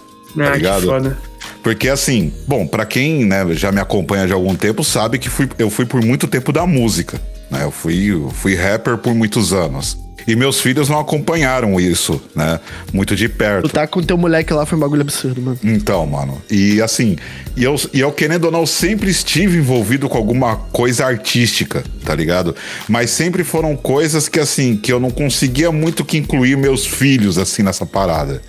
[0.48, 0.86] Ah, que ligado?
[0.86, 1.18] foda.
[1.62, 5.48] Porque assim, bom, pra quem né, já me acompanha de algum tempo, sabe que fui-
[5.58, 7.20] eu fui por muito tempo da música.
[7.50, 7.64] Né?
[7.64, 10.04] Eu fui, eu fui rapper por muitos anos.
[10.26, 12.58] E meus filhos não acompanharam isso, né?
[12.92, 13.68] Muito de perto.
[13.68, 15.58] Tu tá com teu moleque lá foi um bagulho absurdo, mano.
[15.62, 16.40] Então, mano.
[16.50, 17.16] E assim,
[17.54, 22.14] e eu, e eu querendo ou não, sempre estive envolvido com alguma coisa artística, tá
[22.14, 22.56] ligado?
[22.88, 27.36] Mas sempre foram coisas que, assim, que eu não conseguia muito que incluir meus filhos,
[27.36, 28.40] assim, nessa parada.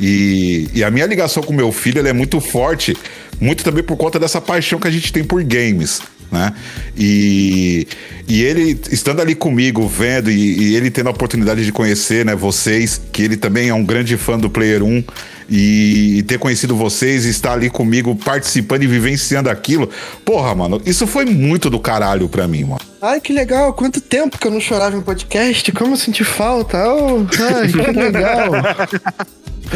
[0.00, 2.96] E, e a minha ligação com meu filho, é muito forte,
[3.40, 6.00] muito também por conta dessa paixão que a gente tem por games.
[6.32, 6.52] Né?
[6.96, 7.86] E,
[8.26, 12.34] e ele estando ali comigo, vendo, e, e ele tendo a oportunidade de conhecer né,
[12.34, 15.04] vocês, que ele também é um grande fã do Player 1,
[15.50, 19.90] e, ter conhecido vocês, e estar ali comigo, participando e vivenciando aquilo.
[20.24, 22.80] Porra, mano, isso foi muito do caralho pra mim, mano.
[23.02, 23.74] Ai, que legal.
[23.74, 25.70] Quanto tempo que eu não chorava em podcast.
[25.72, 26.78] Como eu senti falta.
[26.88, 28.52] Oh, ai, que legal.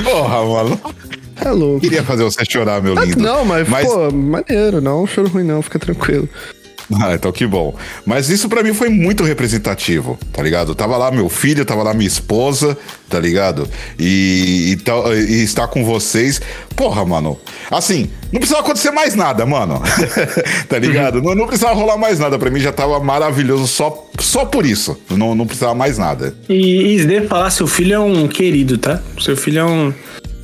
[0.03, 0.81] Porra, mano.
[1.45, 1.81] É louco.
[1.81, 3.21] Queria fazer você chorar, meu Ah, lindo.
[3.23, 4.81] Não, mas, Mas- pô, maneiro.
[4.81, 5.61] Não, choro ruim não.
[5.63, 6.29] Fica tranquilo.
[7.03, 7.75] Ah, então que bom.
[8.05, 10.73] Mas isso pra mim foi muito representativo, tá ligado?
[10.73, 12.79] Tava lá meu filho, tava lá minha esposa,
[13.09, 13.69] tá ligado?
[13.99, 16.41] E, e, tal- e estar com vocês.
[16.77, 17.37] Porra, mano.
[17.73, 19.83] Assim, não precisava acontecer mais nada, mano.
[20.69, 21.21] tá ligado?
[21.21, 22.39] Não, não precisava rolar mais nada.
[22.39, 24.97] Pra mim já tava maravilhoso só, só por isso.
[25.11, 26.37] Não, não precisava mais nada.
[26.49, 29.01] E, e falar, seu filho é um querido, tá?
[29.21, 29.93] Seu filho é um,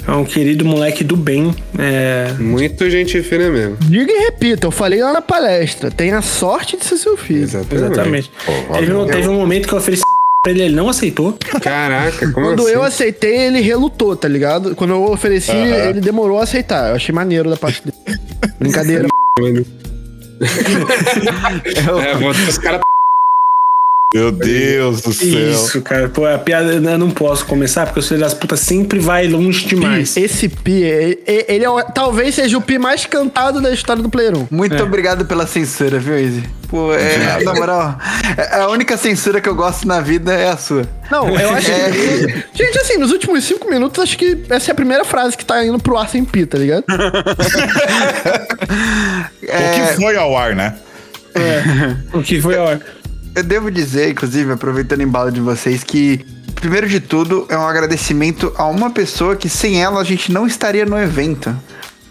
[0.07, 1.55] é um querido moleque do bem.
[1.79, 3.77] É, Muito gente fina mesmo.
[3.81, 4.67] Diga e repita.
[4.67, 5.91] Eu falei lá na palestra.
[5.91, 7.43] Tem a sorte de ser seu filho.
[7.43, 7.85] Exatamente.
[7.93, 8.31] exatamente.
[8.45, 10.03] Pô, teve, um- teve um momento que eu ofereci
[10.43, 11.39] pra ele, ele não aceitou.
[11.63, 12.73] Caraca, como Quando assim?
[12.73, 14.75] eu aceitei, ele relutou, tá ligado?
[14.75, 15.91] Quando eu ofereci, Aham.
[15.91, 16.91] ele demorou a aceitar.
[16.91, 18.19] Eu achei maneiro da parte dele.
[18.59, 19.07] Brincadeira.
[19.41, 19.65] Mano.
[20.43, 22.81] É, os caras
[24.15, 25.51] Meu Deus do céu.
[25.51, 26.09] Isso, cara.
[26.09, 29.65] Pô, a piada eu não posso começar, porque o filho das putas sempre vai longe
[29.67, 30.17] demais.
[30.17, 34.09] Esse pi, ele, ele é o- talvez seja o pi mais cantado da história do
[34.11, 34.49] Player 1.
[34.51, 36.43] Muito obrigado pela censura, viu, Izzy?
[36.69, 37.99] Pô, é, na moral,
[38.37, 40.87] é- a única censura que eu gosto na vida é a sua.
[41.11, 41.91] Não, eu acho É.
[41.91, 42.45] que.
[42.65, 45.63] Gente, assim, nos últimos cinco minutos, acho que essa é a primeira frase que tá
[45.65, 46.85] indo pro ar sem pi, tá ligado?
[49.43, 50.75] O que foi ao ar, né?
[52.13, 52.81] O que foi a hora?
[53.35, 56.25] Eu devo dizer, inclusive, aproveitando o embalo de vocês, que
[56.55, 60.47] primeiro de tudo é um agradecimento a uma pessoa que sem ela a gente não
[60.47, 61.57] estaria no evento,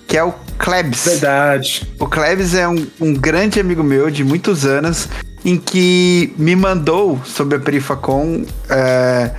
[0.08, 1.06] que é o Klebs.
[1.06, 1.88] Verdade.
[2.00, 5.08] O Klebs é um, um grande amigo meu de muitos anos,
[5.46, 9.32] em que me mandou sobre a Perifacon, é,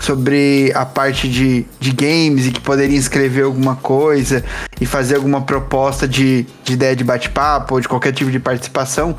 [0.00, 4.44] sobre a parte de, de games e que poderia escrever alguma coisa
[4.80, 9.16] e fazer alguma proposta de, de ideia de bate-papo ou de qualquer tipo de participação.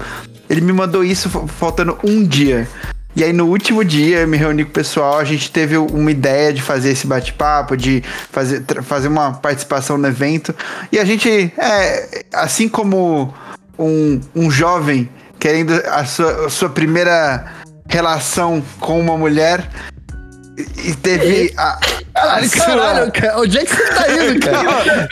[0.50, 2.68] Ele me mandou isso fa- faltando um dia.
[3.16, 6.12] E aí no último dia eu me reuni com o pessoal, a gente teve uma
[6.12, 10.56] ideia de fazer esse bate-papo, de fazer, fazer uma participação no evento.
[10.92, 13.34] E a gente, é, assim como
[13.78, 17.46] um, um jovem querendo a sua, a sua primeira
[17.88, 19.68] relação com uma mulher,
[20.84, 21.80] e teve a.
[22.16, 25.10] a Caralho, cara, onde é que você tá indo, cara?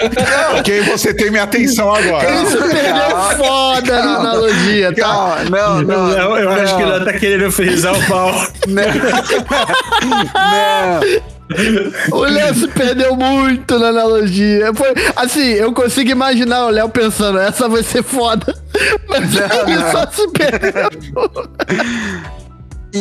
[0.60, 2.30] Ok, você tem minha atenção agora.
[2.42, 5.02] Isso perdeu foda na analogia, tá?
[5.02, 6.12] Calma, não, não.
[6.12, 6.78] eu eu acho não.
[6.78, 8.32] que ela tá querendo frisar o pau.
[8.68, 8.88] Não.
[12.12, 14.74] O Léo se perdeu muito na analogia.
[14.74, 18.54] Foi, assim, eu consigo imaginar o Léo pensando, essa vai ser foda.
[19.08, 19.92] Mas ele não.
[19.92, 21.32] só se perdeu.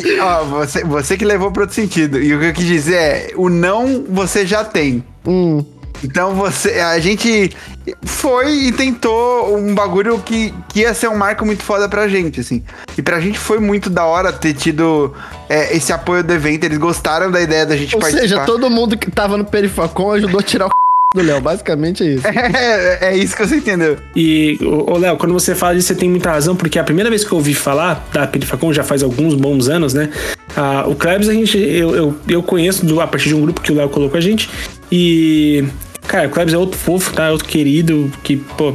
[0.05, 2.21] E, ó, você, você que levou para outro sentido.
[2.21, 5.05] E o que eu quis dizer é: o não você já tem.
[5.27, 5.65] Hum.
[6.05, 6.73] Então você.
[6.81, 7.57] A gente
[8.05, 12.41] foi e tentou um bagulho que, que ia ser um marco muito foda pra gente,
[12.41, 12.63] assim.
[12.97, 15.15] E pra gente foi muito da hora ter tido
[15.49, 16.65] é, esse apoio do evento.
[16.65, 18.29] Eles gostaram da ideia da gente Ou participar.
[18.29, 20.71] seja, todo mundo que tava no Perifacon ajudou a tirar o
[21.17, 21.41] do Léo.
[21.41, 22.27] Basicamente é isso.
[22.57, 23.97] É, é isso que você entendeu.
[24.15, 27.25] E, ô Léo, quando você fala disso, você tem muita razão, porque a primeira vez
[27.25, 30.11] que eu ouvi falar da Perifacon já faz alguns bons anos, né?
[30.57, 33.61] Ah, o Klebs, a gente, eu, eu, eu conheço do- a partir de um grupo
[33.61, 34.49] que o Léo colocou a gente.
[34.91, 35.65] E,
[36.07, 37.31] cara, o Klebs é outro fofo, tá?
[37.31, 38.73] Outro querido, que, pô,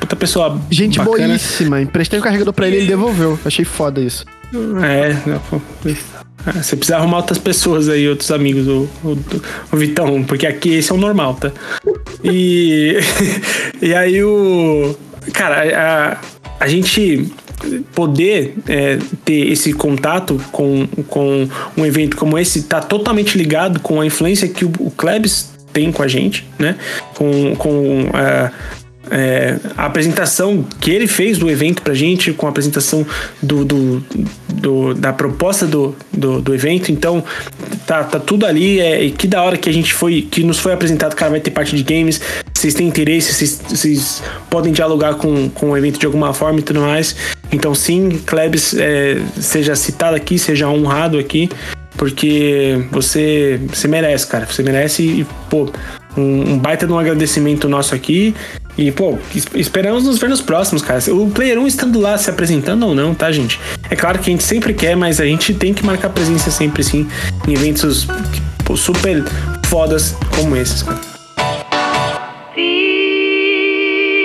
[0.00, 0.60] puta pessoa.
[0.70, 1.28] Gente bacana.
[1.28, 1.80] boíssima.
[1.80, 3.38] Emprestei o carregador pra ele e ele devolveu.
[3.44, 4.24] Achei foda isso.
[4.82, 5.60] É, não, pô,
[6.46, 9.18] ah, você precisa arrumar outras pessoas aí, outros amigos, o, o,
[9.72, 11.52] o Vitão, porque aqui esse é o normal, tá?
[12.24, 12.98] E,
[13.80, 14.96] e aí o.
[15.32, 16.18] Cara, a,
[16.58, 17.32] a gente
[17.94, 24.00] poder é, ter esse contato com, com um evento como esse tá totalmente ligado com
[24.00, 26.76] a influência que o, o Klebs tem com a gente, né?
[27.14, 28.50] Com, com a,
[29.12, 33.06] é, a apresentação que ele fez do evento pra gente, com a apresentação
[33.42, 34.04] do, do,
[34.52, 36.90] do- da proposta do, do, do evento.
[36.90, 37.22] Então,
[37.86, 38.80] tá, tá tudo ali.
[38.80, 41.40] É, e que da hora que a gente foi, que nos foi apresentado, cara, vai
[41.40, 42.20] ter parte de games.
[42.54, 46.80] Vocês têm interesse, vocês, podem dialogar com, com o evento de alguma forma e tudo
[46.80, 47.14] mais.
[47.52, 51.50] Então, sim, Klebs, é, seja citado aqui, seja honrado aqui.
[51.96, 54.46] Porque você, você merece, cara.
[54.46, 55.68] Você merece e, pô,
[56.16, 58.34] um, um baita de um agradecimento nosso aqui.
[58.76, 60.98] E, pô, es- esperamos nos ver nos próximos, cara.
[61.12, 63.60] O Player 1 estando lá se apresentando ou não, tá, gente?
[63.90, 66.82] É claro que a gente sempre quer, mas a gente tem que marcar presença sempre,
[66.82, 67.06] sim,
[67.46, 68.06] em eventos
[68.64, 69.22] pô, super
[69.66, 71.00] fodas como esses, cara.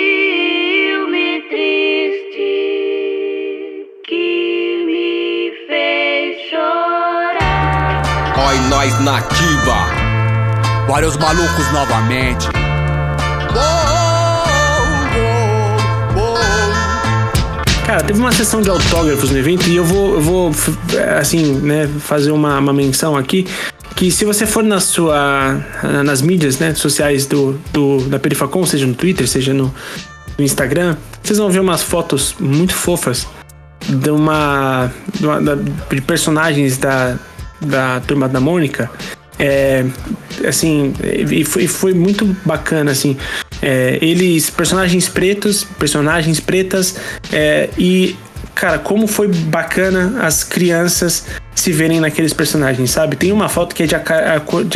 [0.07, 2.49] Filme triste
[4.07, 8.03] que me fez chorar.
[8.47, 9.77] Oi, nós nativa.
[10.87, 12.47] Vários malucos novamente.
[17.87, 20.51] Cara, teve uma sessão de autógrafos no evento e eu vou, eu vou
[21.19, 23.47] assim, né, fazer uma, uma menção aqui
[23.95, 25.57] que se você for na sua
[26.03, 29.73] nas mídias, né, sociais do, do da Perifacom, seja no Twitter, seja no,
[30.37, 33.25] no Instagram, vocês vão ver umas fotos muito fofas
[33.87, 35.55] de uma, de, uma-
[35.89, 37.15] de personagens da,
[37.61, 38.91] da turma da Mônica.
[39.39, 39.85] É,
[40.47, 40.93] assim,
[41.31, 43.15] e foi, e foi muito bacana, assim.
[43.61, 46.95] É, eles, personagens pretos, personagens pretas,
[47.31, 48.15] é, e,
[48.53, 53.15] cara, como foi bacana as crianças se verem naqueles personagens, sabe?
[53.15, 53.95] Tem uma foto que é, de,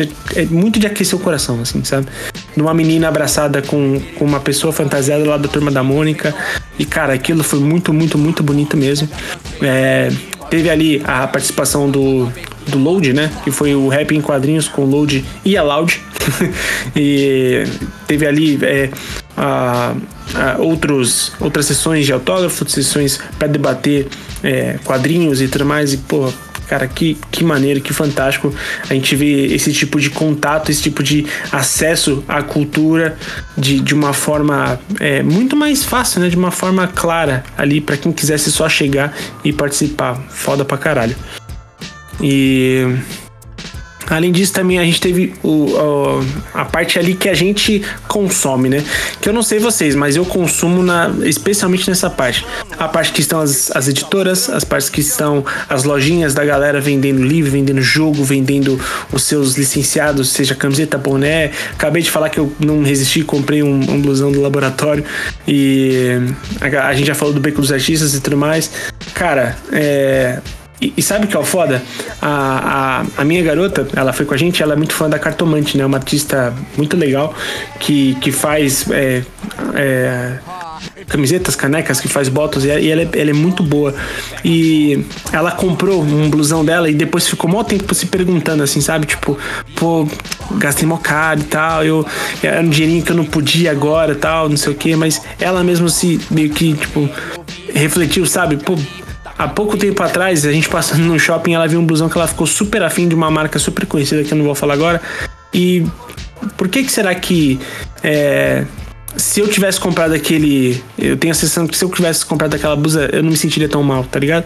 [0.05, 2.07] de- é muito de aquecer o coração, assim, sabe?
[2.55, 6.33] De uma menina abraçada com, com uma pessoa fantasiada lá da turma da Mônica.
[6.79, 9.07] E, cara, aquilo foi muito, muito, muito bonito mesmo.
[9.61, 10.11] É,
[10.49, 12.31] teve ali a participação do,
[12.67, 13.31] do Load, né?
[13.43, 15.99] Que foi o rap em quadrinhos com Load e a Loud.
[16.95, 17.63] e
[18.07, 18.89] teve ali é,
[19.35, 19.93] a-
[20.33, 24.07] a outros, outras sessões de autógrafo, sessões para debater
[24.43, 25.93] é, quadrinhos e tudo mais.
[25.93, 26.31] E, pô,
[26.67, 28.53] cara, que, que maneiro, que fantástico
[28.89, 33.17] a gente ver esse tipo de contato, esse tipo de acesso à cultura
[33.57, 36.29] de, de uma forma é, muito mais fácil, né?
[36.29, 40.17] De uma forma clara ali para quem quisesse só chegar e participar.
[40.29, 41.15] Foda pra caralho.
[42.21, 42.97] E
[44.09, 48.67] Além disso, também a gente teve o, o- a parte ali que a gente consome,
[48.67, 48.83] né?
[49.21, 52.45] Que eu não sei vocês, mas eu consumo na, especialmente nessa parte.
[52.77, 56.81] A parte que estão as, as editoras, as partes que estão as lojinhas da galera
[56.81, 58.77] vendendo livro, vendendo jogo, vendendo
[59.13, 61.51] os seus licenciados, seja camiseta, boné.
[61.71, 65.05] Acabei de falar que eu não resisti, comprei um, um blusão do laboratório.
[65.47, 66.17] E
[66.59, 68.69] a, a gente já falou do Beco dos Artistas e tudo mais.
[69.13, 70.41] Cara, é.
[70.81, 71.81] E, e sabe o que é o foda?
[72.21, 75.19] A, a, a minha garota, ela foi com a gente, ela é muito fã da
[75.19, 75.85] Cartomante, né?
[75.85, 77.33] Uma artista muito legal
[77.79, 79.21] que, que faz é,
[79.75, 80.37] é,
[81.07, 83.93] camisetas, canecas, que faz botas, e e ela é, ela é muito boa.
[84.43, 89.05] E ela comprou um blusão dela e depois ficou mó tempo se perguntando assim, sabe?
[89.05, 89.37] Tipo,
[89.75, 90.07] pô,
[90.53, 92.05] gastei mó caro e tal, eu
[92.41, 95.63] era um dinheirinho que eu não podia agora tal, não sei o que, mas ela
[95.63, 97.07] mesmo se meio que, tipo,
[97.73, 98.57] refletiu, sabe?
[98.57, 98.75] Pô,
[99.41, 102.27] Há pouco tempo atrás, a gente passando no shopping, ela viu um blusão que ela
[102.27, 105.01] ficou super afim de uma marca super conhecida que eu não vou falar agora.
[105.51, 105.83] E
[106.57, 107.59] por que que será que
[108.03, 108.65] é,
[109.17, 112.75] se eu tivesse comprado aquele, eu tenho a sensação que se eu tivesse comprado aquela
[112.75, 114.45] blusa, eu não me sentiria tão mal, tá ligado?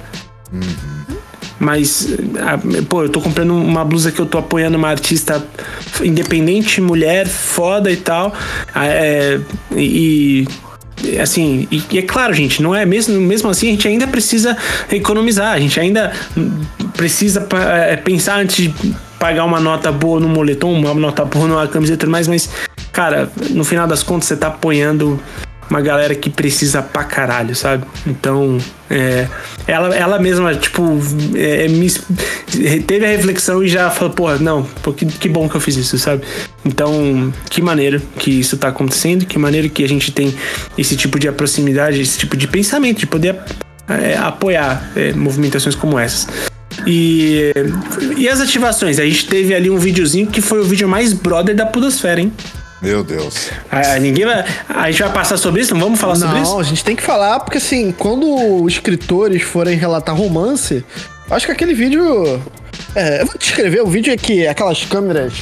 [1.59, 2.07] Mas,
[2.39, 5.45] a- pô, eu tô comprando uma blusa que eu tô apoiando uma artista
[6.01, 8.33] independente, mulher, foda e tal.
[8.75, 9.39] É,
[9.75, 10.47] e.
[11.21, 14.57] Assim, e, e é claro, gente, não é mesmo, mesmo assim, a gente ainda precisa
[14.91, 16.11] economizar, a gente ainda
[16.95, 17.47] precisa
[17.87, 18.73] é, pensar antes de
[19.19, 22.49] pagar uma nota boa no moletom, uma nota boa numa camiseta e mais, mas,
[22.91, 25.19] cara, no final das contas, você tá apoiando
[25.70, 27.86] uma galera que precisa pra caralho, sabe?
[28.05, 28.57] Então,
[28.89, 29.28] é,
[29.68, 30.99] ela, ela mesma, tipo,
[31.36, 31.89] é, me,
[32.82, 35.76] teve a reflexão e já falou, porra, não, pô, que, que bom que eu fiz
[35.76, 36.24] isso, sabe?
[36.63, 40.34] Então, que maneiro que isso tá acontecendo, que maneiro que a gente tem
[40.78, 43.36] esse tipo de proximidade, esse tipo de pensamento, de poder
[43.88, 46.28] é, apoiar é, movimentações como essas.
[46.86, 47.51] E,
[48.18, 48.99] e as ativações?
[48.99, 52.32] A gente teve ali um videozinho que foi o vídeo mais brother da Pudosfera, hein?
[52.82, 53.49] Meu Deus.
[53.71, 54.45] Ah, ninguém vai.
[54.69, 55.73] A gente vai passar sobre isso?
[55.73, 56.51] Não vamos falar sobre isso?
[56.51, 60.84] Não, a gente tem que falar, porque assim, quando os escritores forem relatar romance,
[61.30, 62.41] acho que aquele vídeo.
[62.93, 65.34] É, eu vou descrever, o vídeo é que aquelas câmeras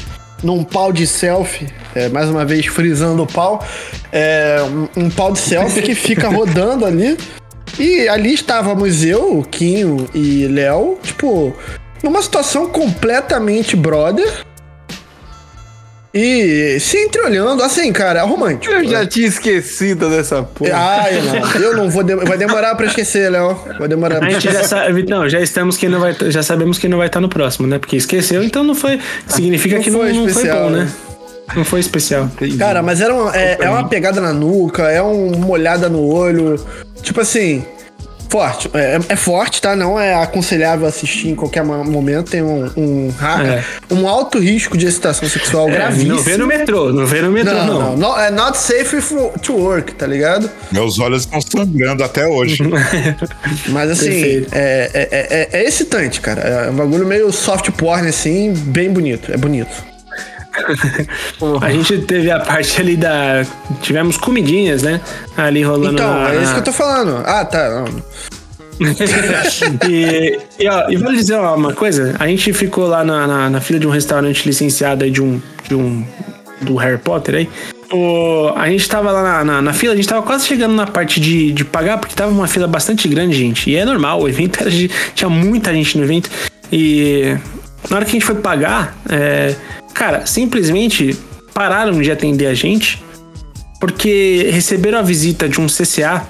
[0.44, 3.66] num pau de selfie, é, mais uma vez frisando o pau,
[4.12, 4.58] é,
[4.96, 7.18] um, um pau de selfie que fica rodando ali.
[7.80, 11.56] E ali estávamos eu, Quinho e Léo, tipo,
[12.04, 14.32] numa situação completamente brother.
[16.14, 18.72] E se entreolhando, assim, cara, é romântico.
[18.72, 20.72] Eu já tinha esquecido dessa porra.
[20.76, 21.51] Ah, eu não.
[21.61, 22.03] Eu não vou.
[22.03, 23.57] de- Vai demorar pra esquecer, Léo.
[23.80, 24.68] Vai demorar pra A gente já esquecer.
[24.70, 27.66] sabe, não, já estamos quem não vai, já sabemos quem não vai estar no próximo,
[27.68, 27.80] né?
[27.80, 30.80] Porque esqueceu, então não foi, significa Não que não, foi não foi especial, bom, né?
[30.84, 30.91] né?
[31.55, 32.32] Não foi especial.
[32.59, 36.05] Cara, mas era uma, é, é uma pegada na nuca, é um- uma olhada no
[36.07, 36.64] olho.
[37.01, 37.66] Tipo assim.
[38.34, 38.68] Forte.
[38.74, 39.76] É, é forte, tá?
[39.76, 42.32] Não é aconselhável assistir em qualquer mo- momento.
[42.32, 43.14] Tem um, um,
[43.46, 43.64] É.
[43.94, 46.16] um alto risco de excitação sexual É, gravíssimo.
[46.16, 47.96] não vê no metrô, não vê no metrô, Não, não.
[47.98, 48.20] não.
[48.20, 50.50] É not safe for- to work, tá ligado?
[50.72, 52.58] Meus olhos estão sangrando até hoje.
[53.70, 56.42] Mas assim, é, é, é, é excitante, cara.
[56.42, 59.32] É um bagulho meio soft porn, assim, bem bonito.
[59.32, 59.93] É bonito.
[61.62, 63.45] A gente teve a parte ali da.
[63.82, 65.01] Tivemos comidinhas, né?
[65.36, 67.24] Ali rolando Então, na- é isso que eu tô falando.
[67.26, 67.86] Ah, tá.
[69.88, 73.49] e, e, ó, e vale dizer ó, uma coisa: a gente ficou lá na, na,
[73.49, 75.41] na fila de um restaurante licenciado aí de um.
[75.68, 76.06] De um
[76.62, 77.49] do Harry Potter aí.
[77.91, 80.88] O, a gente tava lá na, na, na fila, a gente tava quase chegando na
[80.88, 83.70] parte de, de pagar, porque tava uma fila bastante grande, gente.
[83.70, 86.30] E é normal, o evento era de, tinha muita gente no evento.
[86.72, 87.38] E
[87.90, 89.56] na hora que a gente foi pagar, é,
[89.94, 91.18] cara, simplesmente
[91.54, 93.04] pararam de atender a gente
[93.80, 96.26] porque receberam a visita de um CCA.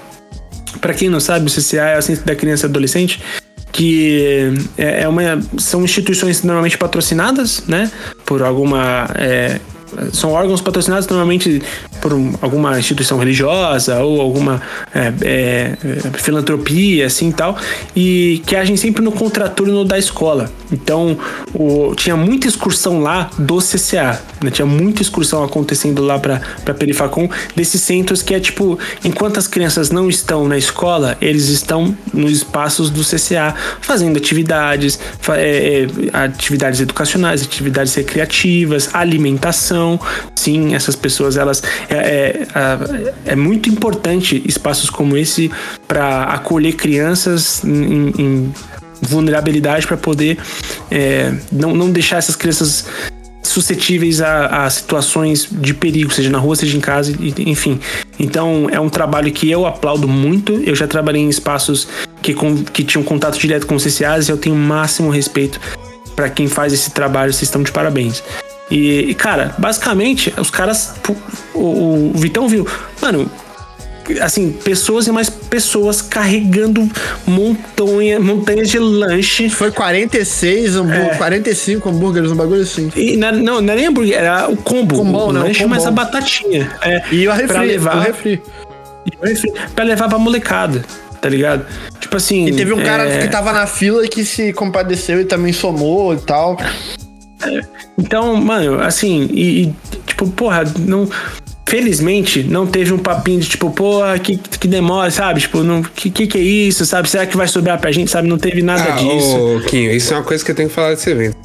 [0.80, 3.22] Para quem não sabe, o CCA é o Centro da Criança e Adolescente,
[3.70, 5.22] que é é uma,
[5.58, 7.90] são instituições normalmente patrocinadas, né,
[8.24, 9.60] por alguma é,
[10.12, 11.62] são órgãos patrocinados normalmente
[12.00, 14.60] por um- alguma instituição religiosa ou alguma
[14.94, 17.56] é, é, é, filantropia, assim tal,
[17.94, 20.50] e que agem sempre no contraturno da escola.
[20.72, 21.16] Então,
[21.54, 24.50] o- tinha muita excursão lá do CCA, né?
[24.50, 29.90] tinha muita excursão acontecendo lá para Perifacom, desses centros que é tipo, enquanto as crianças
[29.90, 34.98] não estão na escola, eles estão nos espaços do CCA fazendo atividades,
[35.30, 39.98] é, é, atividades educacionais, atividades recreativas, alimentação.
[40.34, 45.50] Sim, essas pessoas elas é, é, é muito importante espaços como esse
[45.88, 48.54] para acolher crianças em, em
[49.00, 50.38] vulnerabilidade para poder
[50.90, 52.86] é, não, não deixar essas crianças
[53.44, 57.78] suscetíveis a, a situações de perigo, seja na rua, seja em casa, enfim.
[58.18, 60.54] Então é um trabalho que eu aplaudo muito.
[60.64, 61.86] Eu já trabalhei em espaços
[62.22, 65.60] que, com- que tinham contato direto com os CCAs e eu tenho o máximo respeito
[66.16, 67.32] para quem faz esse trabalho.
[67.32, 68.22] Vocês estão de parabéns.
[68.70, 70.94] E, cara, basicamente, os caras.
[71.54, 72.66] O, o Vitão viu.
[73.00, 73.30] Mano,
[74.20, 76.88] assim, pessoas e mais pessoas carregando
[77.26, 79.48] montanha, montanhas de lanche.
[79.48, 81.14] Foi 46, hambúrguer, É.
[81.16, 82.90] 45 hambúrgueres, um bagulho assim.
[82.96, 84.96] E não, não, não era nem hambúrguer, era o combo.
[84.96, 85.40] Combão, o né?
[85.40, 86.70] O lanche, mas a batatinha.
[86.82, 88.42] É, E o refri, levar, o refri.
[89.06, 90.84] e o refri, pra levar pra molecada,
[91.20, 91.64] tá ligado?
[92.00, 92.46] Tipo assim.
[92.46, 96.14] E teve um cara é, que tava na fila que se compadeceu e também somou
[96.14, 96.56] e tal.
[97.98, 99.74] Então, mano, assim, e, e,
[100.06, 101.08] tipo, porra, não.
[101.78, 105.40] Felizmente, não teve um papinho de tipo, porra, que, que demora, sabe?
[105.40, 107.10] Tipo, não, que, que que é isso, sabe?
[107.10, 108.28] Será que vai sobrar pra gente, sabe?
[108.28, 109.36] Não teve nada Ah, disso.
[109.36, 111.36] ô, Quinho, isso é uma coisa que eu tenho que falar desse evento.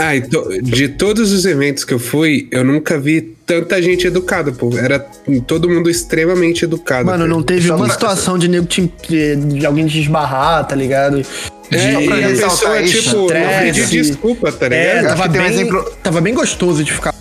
[0.00, 4.52] Ai, to- de todos os eventos que eu fui, eu nunca vi tanta gente educada,
[4.52, 4.70] pô.
[4.74, 4.98] Era
[5.46, 7.04] todo mundo extremamente educado.
[7.04, 7.28] Mano, cara.
[7.28, 8.90] não teve Só uma pra- situação de nego te,
[9.36, 11.18] de alguém te esbarrar, tá ligado?
[11.70, 13.80] É, Só pra e a pessoa, isso, tipo, não estresse.
[13.80, 15.08] pede desculpa, tá É, ligado?
[15.18, 17.14] tava tem um bem, exemplo- tava bem gostoso de ficar.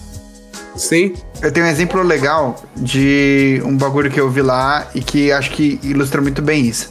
[0.78, 1.14] Sim.
[1.42, 5.52] Eu tenho um exemplo legal de um bagulho que eu vi lá e que acho
[5.52, 6.90] que ilustra muito bem isso.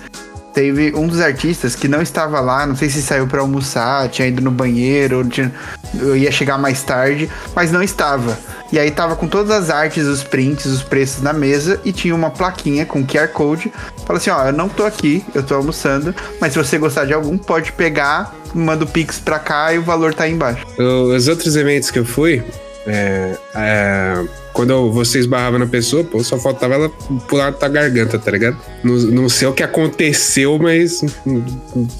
[0.52, 4.26] Teve um dos artistas que não estava lá, não sei se saiu pra almoçar, tinha
[4.26, 5.52] ido no banheiro, tinha-
[6.00, 8.36] eu ia chegar mais tarde, mas não estava.
[8.72, 12.12] E aí tava com todas as artes, os prints, os preços na mesa e tinha
[12.14, 13.72] uma plaquinha com QR Code.
[14.04, 17.12] Fala assim, ó, eu não tô aqui, eu tô almoçando, mas se você gostar de
[17.14, 20.66] algum, pode pegar, manda o Pix pra cá e o valor tá aí embaixo.
[20.76, 22.42] Os outros eventos que eu fui,
[22.86, 26.88] é, é, quando você esbarrava na pessoa, pô, só faltava ela
[27.28, 28.56] pular da tua garganta, tá ligado?
[28.82, 31.42] Não, não sei o que aconteceu, mas hum,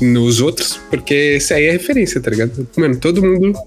[0.00, 2.66] nos outros, porque esse aí é referência, tá ligado?
[2.76, 3.58] Mano, todo mundo.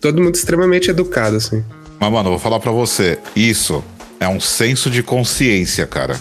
[0.00, 1.64] Todo mundo extremamente educado, assim.
[1.98, 3.18] Mas, mano, eu vou falar pra você.
[3.34, 3.82] Isso
[4.20, 6.20] é um senso de consciência, cara.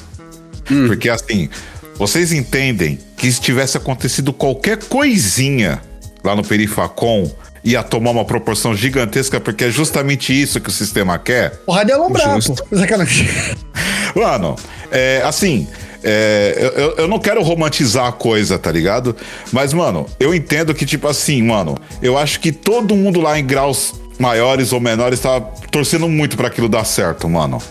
[0.87, 1.49] Porque, assim,
[1.95, 5.81] vocês entendem que se tivesse acontecido qualquer coisinha
[6.23, 7.29] lá no Perifacom,
[7.66, 11.59] ia tomar uma proporção gigantesca, porque é justamente isso que o sistema quer.
[11.84, 12.63] De alombrar, Justo.
[12.63, 12.78] pô.
[12.78, 13.28] Sacanagem.
[14.16, 14.55] Mano,
[14.91, 15.68] é, assim,
[16.03, 19.16] é, eu, eu não quero romantizar a coisa, tá ligado?
[19.51, 23.45] Mas, mano, eu entendo que, tipo assim, mano, eu acho que todo mundo lá em
[23.45, 25.41] graus maiores ou menores tava
[25.72, 27.61] torcendo muito pra aquilo dar certo, mano.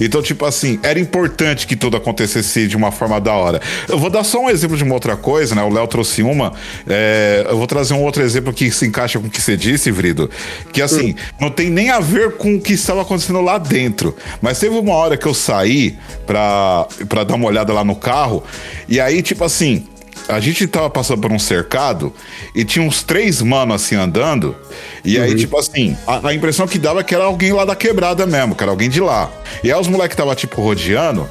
[0.00, 3.60] Então, tipo assim, era importante que tudo acontecesse de uma forma da hora.
[3.88, 5.62] Eu vou dar só um exemplo de uma outra coisa, né?
[5.62, 6.52] O Léo trouxe uma.
[6.88, 9.90] é, eu vou trazer um outro exemplo que se encaixa com o que você disse,
[9.90, 10.30] Vrido.
[10.72, 14.16] Que assim, não tem nem a ver com o que estava acontecendo lá dentro.
[14.40, 15.96] Mas teve uma hora que eu saí
[16.26, 18.42] pra, pra dar uma olhada lá no carro.
[18.88, 19.86] E aí, tipo assim,
[20.28, 22.12] a gente tava passando por um cercado
[22.54, 24.56] e tinha uns três manos assim andando.
[25.04, 27.76] E aí, tipo assim, a, a impressão que dava é que era alguém lá da
[27.76, 29.30] quebrada mesmo, que era alguém de lá.
[29.62, 31.28] E aí os moleques tava tipo rodeando.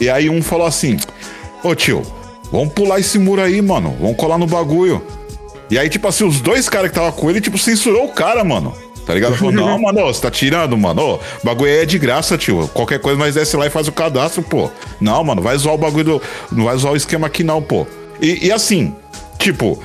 [0.00, 0.98] E aí um falou assim:
[1.62, 2.02] Ô tio,
[2.52, 3.96] vamos pular esse muro aí, mano.
[4.00, 5.02] Vamos colar no bagulho.
[5.70, 8.42] E aí, tipo assim, os dois caras que tava com ele, tipo, censurou o cara,
[8.42, 8.74] mano.
[9.04, 9.36] Tá ligado?
[9.36, 11.02] Falou, não, mano, você tá tirando, mano.
[11.02, 12.68] Ô, o bagulho aí é de graça, tio.
[12.72, 14.70] Qualquer coisa nós desce lá e faz o cadastro, pô.
[15.00, 16.22] Não, mano, vai zoar o bagulho do.
[16.52, 17.86] Não vai zoar o esquema aqui, não, pô.
[18.20, 18.94] E, e assim,
[19.38, 19.82] tipo,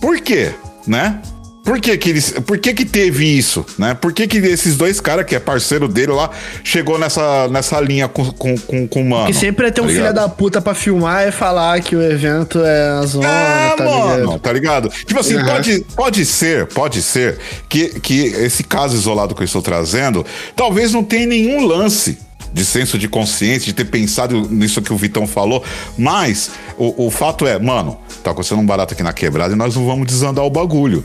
[0.00, 0.52] por quê?
[0.86, 1.18] Né?
[1.64, 3.94] Por que que, eles, por que que teve isso, né?
[3.94, 6.28] Por que que esses dois caras, que é parceiro dele lá,
[6.62, 9.26] chegou nessa, nessa linha com, com, com, com o mano?
[9.28, 10.14] Que sempre é ter um tá filho ligado?
[10.16, 14.20] da puta pra filmar e falar que o evento é a zona, É, tá mano,
[14.24, 14.38] ligado?
[14.40, 14.88] tá ligado?
[14.90, 15.46] Tipo assim, Uhum.
[15.46, 20.22] pode, pode ser, pode ser que, que esse caso isolado que eu estou trazendo,
[20.54, 22.18] talvez não tenha nenhum lance
[22.54, 25.62] de senso de consciência, de ter pensado nisso que o Vitão falou,
[25.98, 29.74] mas o, o fato é, mano, tá acontecendo um barato aqui na quebrada e nós
[29.74, 31.04] não vamos desandar o bagulho.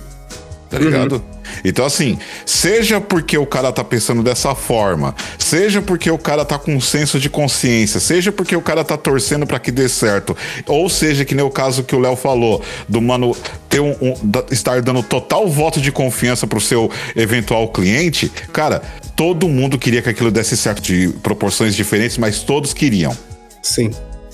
[0.70, 1.24] Tá ligado?
[1.66, 6.60] Então, assim, seja porque o cara tá pensando dessa forma, seja porque o cara tá
[6.60, 10.38] com um senso de consciência, seja porque o cara tá torcendo pra que dê certo,
[10.68, 13.36] ou seja, que nem o caso que o Léo falou, do mano
[13.68, 14.14] ter um, um-
[14.52, 18.84] estar dando total voto de confiança pro seu eventual cliente, cara,
[19.16, 23.18] todo mundo queria que aquilo desse certo de proporções diferentes, mas todos queriam.
[23.64, 23.90] Sim.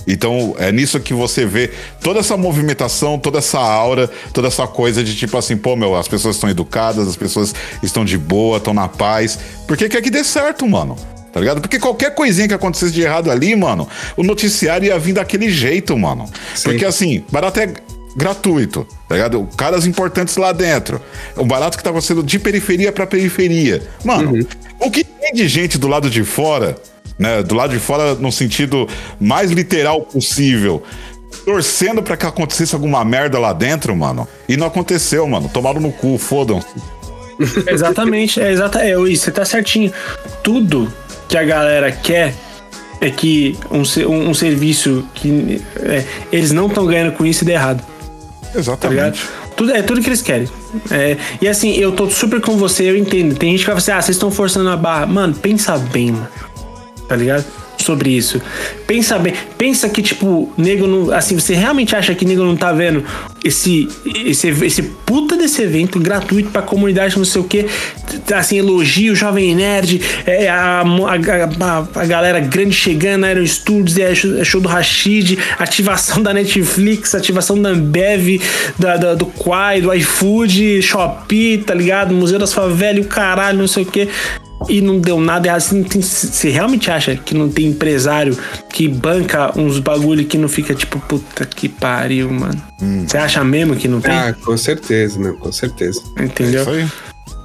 [0.08, 1.72] Então é nisso que você vê
[2.02, 6.08] toda essa movimentação, toda essa aura, toda essa coisa de tipo assim, pô, meu, as
[6.08, 9.40] pessoas estão educadas, as pessoas estão de boa, estão na paz.
[9.68, 10.96] Porque quer que dê certo, mano.
[11.34, 11.60] Tá ligado?
[11.60, 15.98] Porque qualquer coisinha que acontecesse de errado ali, mano, o noticiário ia vir daquele jeito,
[15.98, 16.30] mano.
[16.54, 16.70] Sim.
[16.70, 17.74] Porque assim, barato é
[18.16, 19.48] gratuito, tá ligado?
[19.58, 21.02] Caras importantes lá dentro.
[21.36, 23.84] O barato que tava sendo de periferia pra periferia.
[24.06, 24.48] Mano,
[24.80, 26.78] o que tem de gente do lado de fora,
[27.18, 27.44] né?
[27.44, 28.88] Do lado de fora no sentido
[29.20, 30.84] mais literal possível.
[31.44, 34.28] Torcendo pra que acontecesse alguma merda lá dentro, mano.
[34.48, 35.50] E não aconteceu, mano.
[35.50, 36.64] Tomaram no cu, fodam.
[37.68, 39.92] Exatamente, é exata, é, isso, você tá certinho.
[40.42, 40.92] Tudo
[41.28, 42.34] que a galera quer
[43.02, 47.48] é que um, um, um serviço que é, eles não estão ganhando com isso e
[47.48, 48.58] dê errado, tá?
[48.58, 49.22] Exatamente.
[49.56, 50.50] Tudo, é tudo que eles querem.
[50.92, 53.36] É, e assim, eu tô super com você, eu entendo.
[53.36, 55.06] Tem gente que vai falar assim, ah, vocês estão forçando a barra.
[55.06, 56.28] Mano, pensa bem, mano.
[57.08, 57.46] Tá ligado?
[57.78, 58.42] Sobre isso.
[58.88, 59.34] Pensa bem.
[59.58, 61.12] Pensa que, tipo, nego não.
[61.14, 63.04] Assim, você realmente acha que nego não tá vendo
[63.44, 63.88] esse,
[64.26, 67.66] esse, esse puta desse evento gratuito pra comunidade, não sei o quê.
[68.34, 74.16] Assim, elogio, Jovem Nerd, é, a, a, a, a galera grande chegando, Aero Studios, é
[74.16, 78.42] show, é show do Rashid, ativação da Netflix, ativação da Ambev,
[78.80, 82.16] da, da- do Quai, do iFood, Shopee, tá ligado?
[82.16, 84.08] Museu das Favelas, o caralho, não sei o quê
[84.70, 85.62] e não deu nada errado.
[85.62, 88.38] Você, tem- você realmente acha que não tem empresário
[88.70, 92.62] que banca uns bagulho que não fica tipo, puta que pariu, mano?
[93.08, 94.12] Você acha mesmo que não tem?
[94.14, 96.02] Ah, com certeza, não, com certeza.
[96.20, 96.62] Entendeu?
[96.62, 96.88] Isso aí.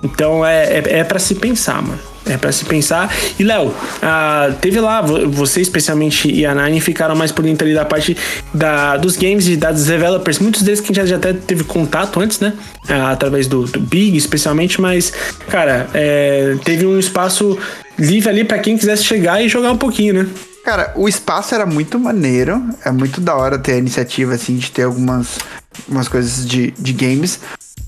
[0.03, 1.99] Então é, é, é para se pensar, mano.
[2.26, 3.12] É pra se pensar.
[3.38, 7.66] E, Léo, ah, teve lá, vo- você especialmente e a Nine ficaram mais por dentro
[7.66, 8.16] ali da parte
[8.52, 10.38] da, dos games e das developers.
[10.38, 12.52] Muitos deles que a gente já até teve contato antes, né?
[12.88, 14.80] Ah, através do, do Big, especialmente.
[14.80, 15.12] Mas,
[15.48, 17.59] cara, é, teve um espaço
[17.98, 20.26] livre ali pra quem quisesse chegar e jogar um pouquinho, né?
[20.64, 22.62] Cara, o espaço era muito maneiro.
[22.84, 25.38] É muito da hora ter a iniciativa, assim, de ter algumas,
[25.86, 27.40] algumas coisas de, de games.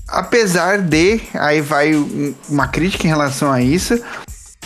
[0.07, 4.01] Apesar de, aí vai um- uma crítica em relação a isso.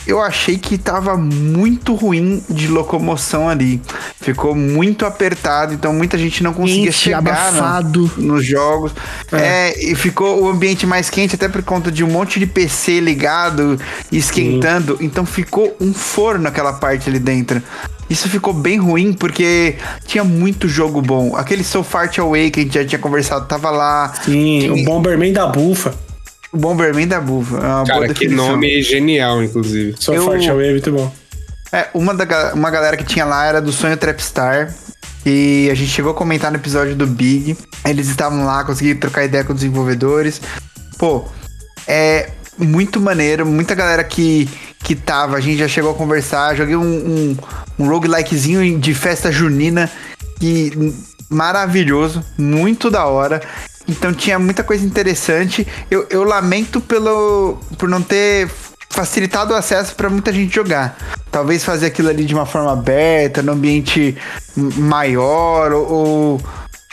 [0.08, 3.82] Eu achei que tava muito ruim de locomoção ali.
[4.22, 7.30] Ficou muito apertado, então muita gente não conseguia Quente, chegar no-
[7.60, 8.12] abafado.
[8.18, 8.92] nos jogos.
[9.32, 9.74] É.
[9.84, 13.78] e ficou o ambiente mais quente, até por conta de um monte de PC ligado
[14.12, 14.98] e esquentando.
[15.02, 17.62] Então ficou um forno aquela parte ali dentro.
[18.10, 19.76] Isso ficou bem ruim porque
[20.06, 21.36] tinha muito jogo bom.
[21.36, 24.14] Aquele So Far Away que a gente já tinha conversado tava lá.
[24.24, 25.94] Sim, o Tinha- Bomberman da bufa.
[26.58, 27.56] Bomberman da Bufa.
[27.56, 29.96] É uma boa Cara, que nome genial, inclusive.
[30.00, 31.12] Só Eu- forte away, muito bom.
[31.72, 34.74] É, uma, da, uma galera que tinha lá era do Sonho Trapstar.
[35.26, 37.58] E a gente chegou a comentar no episódio do Big.
[37.86, 40.42] Eles estavam lá, conseguiram trocar ideia com os desenvolvedores.
[40.98, 41.26] Pô,
[41.86, 43.46] é muito maneiro.
[43.46, 44.48] Muita galera que,
[44.84, 46.56] que tava, a gente já chegou a conversar.
[46.56, 47.38] Joguei um, um,
[47.78, 49.92] um roguelikezinho de festa junina.
[50.40, 50.72] Que
[51.30, 53.42] maravilhoso, muito da hora.
[53.88, 55.66] Então tinha muita coisa interessante.
[55.90, 58.50] Eu, eu lamento pelo por não ter
[58.90, 60.98] facilitado o acesso para muita gente jogar.
[61.32, 64.18] Talvez fazer aquilo ali de uma forma aberta, no ambiente
[64.56, 66.42] maior, ou, ou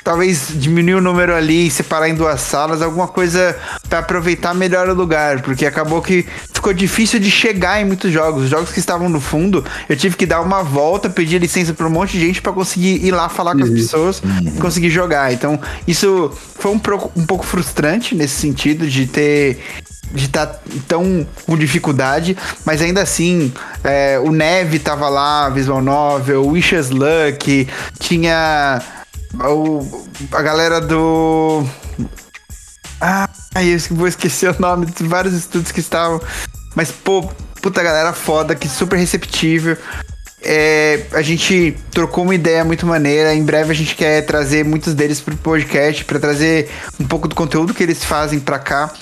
[0.04, 3.56] talvez diminuir o número ali, separar em duas salas, alguma coisa
[3.88, 6.26] para aproveitar melhor o lugar, porque acabou que
[6.64, 8.44] ficou difícil de chegar em muitos jogos.
[8.44, 11.86] Os jogos que estavam no fundo, eu tive que dar uma volta, pedir licença para
[11.86, 15.30] um monte de gente para conseguir ir lá falar com as pessoas e conseguir jogar.
[15.30, 19.62] Então, isso foi um, pro- um pouco frustrante nesse sentido de ter
[20.10, 20.46] de estar
[20.86, 26.90] tão com dificuldade, mas ainda assim, é, o Neve tava lá, Visual Novel, o Wishes
[26.90, 27.68] Luck,
[27.98, 28.80] tinha
[29.34, 31.64] o, a galera do.
[33.00, 36.20] Ah, eu vou esquecer o nome de vários estudos que estavam.
[36.74, 37.22] Mas, pô,
[37.62, 39.76] puta galera foda, que super receptível.
[40.42, 43.34] É, a gente trocou uma ideia muito maneira.
[43.34, 46.70] Em breve a gente quer trazer muitos deles pro podcast, para trazer
[47.00, 48.92] um pouco do conteúdo que eles fazem pra cá.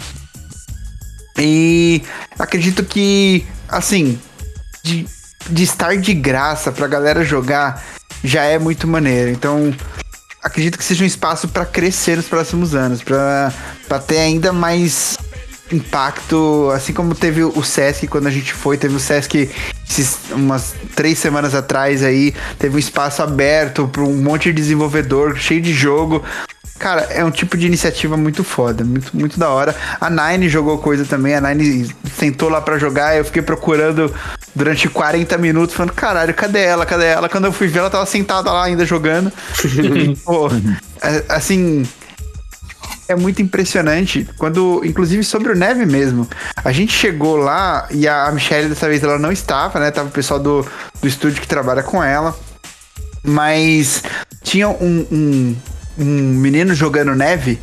[1.39, 2.03] E
[2.39, 4.21] acredito que, assim,
[4.85, 5.07] de,
[5.51, 7.83] de estar de graça pra galera jogar
[8.23, 9.31] já é muito maneiro.
[9.31, 9.75] Então,
[10.43, 15.17] acredito que seja um espaço para crescer nos próximos anos, para ter ainda mais
[15.73, 19.51] impacto, assim como teve o Sesc quando a gente foi, teve o Sesc
[20.31, 25.61] umas três semanas atrás aí, teve um espaço aberto para um monte de desenvolvedor, cheio
[25.61, 26.23] de jogo.
[26.79, 29.75] Cara, é um tipo de iniciativa muito foda, muito, muito da hora.
[30.01, 34.13] A Nine jogou coisa também, a Nine sentou lá para jogar, eu fiquei procurando
[34.55, 36.85] durante 40 minutos, falando, caralho, cadê ela?
[36.85, 37.29] Cadê ela?
[37.29, 39.33] Quando eu fui ver, ela tava sentada lá ainda jogando.
[40.25, 40.49] Pô,
[41.03, 41.87] é, assim,
[43.13, 44.29] é muito impressionante.
[44.37, 49.03] Quando, inclusive sobre o Neve mesmo, a gente chegou lá e a Michelle dessa vez
[49.03, 49.91] ela não estava, né?
[49.91, 50.67] Tava o pessoal do,
[51.01, 52.37] do estúdio que trabalha com ela.
[53.25, 54.03] Mas
[54.43, 55.57] tinha um, um,
[55.99, 57.61] um menino jogando neve.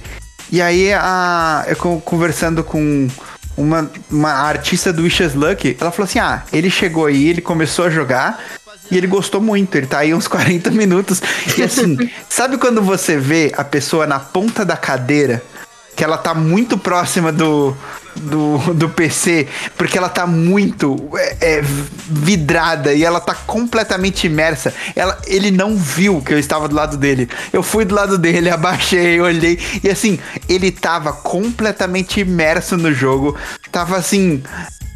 [0.52, 3.08] E aí a, eu conversando com
[3.60, 7.86] uma, uma artista do Wishes Luck, ela falou assim: ah, ele chegou aí, ele começou
[7.86, 8.42] a jogar.
[8.92, 11.22] E ele gostou muito, ele tá aí uns 40 minutos.
[11.58, 11.98] E assim,
[12.30, 15.42] sabe quando você vê a pessoa na ponta da cadeira,
[15.96, 17.76] que ela tá muito próxima do,
[18.16, 21.62] do, do PC, porque ela tá muito é, é,
[22.10, 24.74] vidrada e ela tá completamente imersa.
[24.96, 27.28] Ela, ele não viu que eu estava do lado dele.
[27.52, 30.18] Eu fui do lado dele, abaixei, olhei, e assim,
[30.48, 33.36] ele tava completamente imerso no jogo.
[33.70, 34.42] Tava assim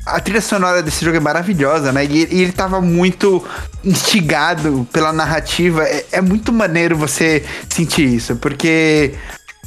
[0.05, 2.05] a trilha sonora desse jogo é maravilhosa, né?
[2.05, 3.45] E, e ele tava muito
[3.83, 5.83] instigado pela narrativa.
[5.83, 9.13] É, é, muito maneiro você sentir isso, porque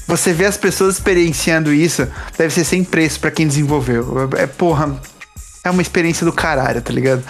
[0.07, 2.07] você vê as pessoas experienciando isso,
[2.37, 4.29] deve ser sem preço para quem desenvolveu.
[4.37, 5.01] É, porra,
[5.65, 7.23] é uma experiência do caralho, tá ligado?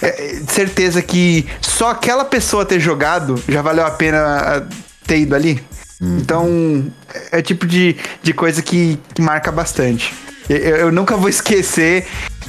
[0.00, 4.66] É, certeza que só aquela pessoa ter jogado já valeu a pena
[5.06, 5.62] ter ido ali.
[6.00, 6.18] Uhum.
[6.18, 6.92] Então,
[7.30, 10.12] é o tipo de, de coisa que, que marca bastante.
[10.48, 12.06] Eu, eu, nunca vou esquecer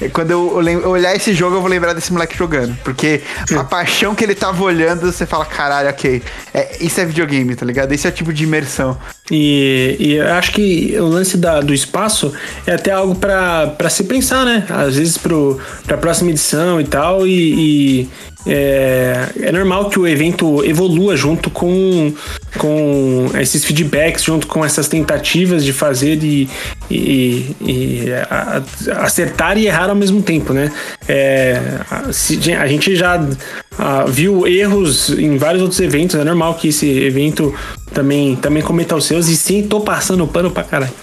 [0.10, 0.56] quando eu,
[0.88, 2.78] olhar esse jogo, eu vou lembrar desse moleque jogando.
[2.84, 3.22] Porque
[3.58, 6.22] a paixão que ele tava olhando, você fala, caralho, ok.
[6.54, 7.92] É, isso é videogame, tá ligado?
[7.92, 8.98] Esse é o tipo de imersão.
[9.32, 12.34] E, e acho que o lance da, do espaço
[12.68, 14.66] é até algo para se pensar, né?
[14.70, 17.26] Às vezes pro, pra próxima edição e tal.
[17.26, 18.10] E, e
[18.46, 22.14] é, é, normal que o evento evolua junto com,
[22.58, 26.50] com esses feedbacks, junto com essas tentativas de fazer e,
[26.92, 28.62] e, e a,
[29.04, 30.70] acertar e errar ao mesmo tempo, né?
[31.08, 32.10] É, a,
[32.62, 33.26] a, gente já
[33.78, 37.56] a, viu erros em vários outros eventos, é normal que esse evento
[37.94, 40.94] também, também cometa os seus, e sim, tô passando pano pra caralho.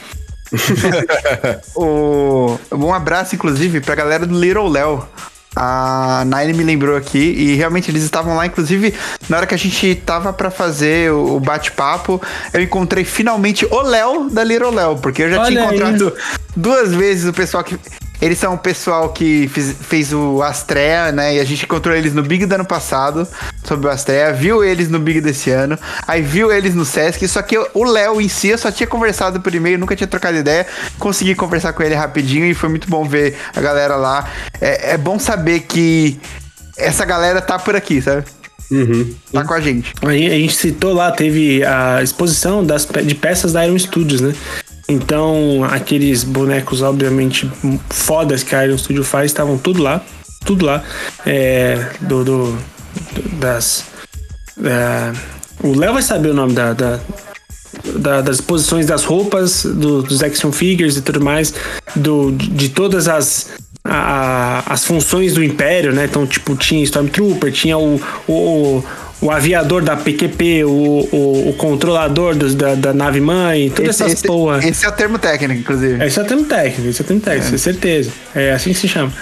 [1.74, 5.06] o, um abraço, inclusive, pra galera do Little Léo.
[5.54, 8.94] A Nine me lembrou aqui e realmente eles estavam lá, inclusive
[9.28, 12.22] na hora que a gente tava para fazer o bate-papo,
[12.52, 16.38] eu encontrei finalmente o Léo da Little Léo, porque eu já Olha tinha encontrado aí.
[16.56, 17.76] duas vezes o pessoal que
[18.20, 21.36] eles são o pessoal que fiz, fez o Astrea, né?
[21.36, 23.26] E a gente encontrou eles no Big do ano passado,
[23.64, 27.42] sobre o Astrea, viu eles no Big desse ano, aí viu eles no Sesc, só
[27.42, 30.66] que o Léo em si eu só tinha conversado por e-mail, nunca tinha trocado ideia,
[30.98, 34.28] consegui conversar com ele rapidinho e foi muito bom ver a galera lá.
[34.60, 36.20] É, é bom saber que
[36.76, 38.24] essa galera tá por aqui, sabe?
[38.70, 39.14] Uhum.
[39.32, 39.92] Tá com a gente.
[40.02, 44.32] A gente citou lá, teve a exposição das, de peças da Iron Studios, né?
[44.90, 47.48] Então, aqueles bonecos, obviamente,
[47.88, 50.04] fodas que a Iron Studio faz, estavam tudo lá.
[50.44, 50.82] Tudo lá.
[51.24, 52.58] É, do, do,
[53.38, 53.84] das.
[54.64, 55.12] É,
[55.62, 56.98] o Léo vai saber o nome da, da,
[57.96, 61.54] da, das posições das roupas, do, dos action figures e tudo mais,
[61.94, 63.50] do, de todas as,
[63.84, 66.06] a, as funções do Império, né?
[66.06, 68.84] Então, tipo, tinha Stormtrooper, tinha o, o,
[69.20, 74.02] o aviador da PQP, o, o, o controlador dos, da, da nave mãe, todas esse,
[74.02, 74.66] essas esse, porra.
[74.66, 76.05] Esse é o termo técnico, inclusive.
[76.05, 77.59] Esse é o termo técnico, esse é o termo técnico, é.
[77.59, 78.10] certeza.
[78.34, 79.12] É assim que se chama.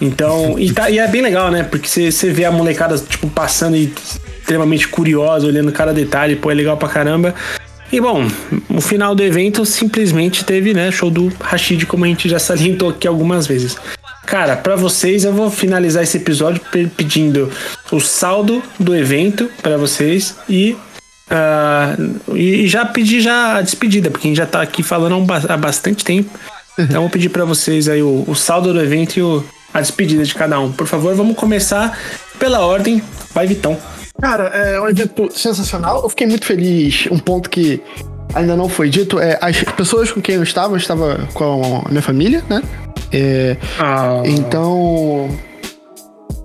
[0.00, 1.62] Então, e, tá, e é bem legal, né?
[1.64, 3.92] Porque você vê a molecada, tipo, passando e
[4.40, 7.34] extremamente curiosa, olhando cada detalhe, pô, é legal pra caramba.
[7.90, 8.26] E bom,
[8.68, 12.90] o final do evento simplesmente teve, né, show do Rashid, como a gente já salientou
[12.90, 13.78] aqui algumas vezes.
[14.28, 16.60] Cara, para vocês eu vou finalizar esse episódio
[16.94, 17.50] pedindo
[17.90, 20.76] o saldo do evento para vocês e,
[21.30, 25.56] uh, e já pedir já a despedida, porque a gente já tá aqui falando há
[25.56, 26.30] bastante tempo.
[26.78, 29.44] Então eu vou pedir para vocês aí o, o, saldo do evento e o,
[29.74, 30.70] a despedida de cada um.
[30.70, 31.98] Por favor, vamos começar
[32.38, 33.02] pela ordem.
[33.34, 33.76] Vai, Vitão.
[34.20, 36.04] Cara, é um evento sensacional.
[36.04, 37.08] Eu fiquei muito feliz.
[37.10, 37.82] Um ponto que
[38.32, 41.88] ainda não foi dito é as pessoas com quem eu estava, eu estava com a
[41.88, 42.62] minha família, né?
[43.12, 44.22] É, ah.
[44.24, 45.28] Então,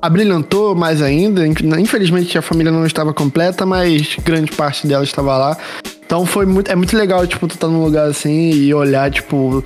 [0.01, 1.45] abrilhantou mais ainda.
[1.47, 5.57] Infelizmente a família não estava completa, mas grande parte dela estava lá.
[6.05, 9.63] Então foi muito, é muito legal, tipo, tu tá num lugar assim e olhar, tipo,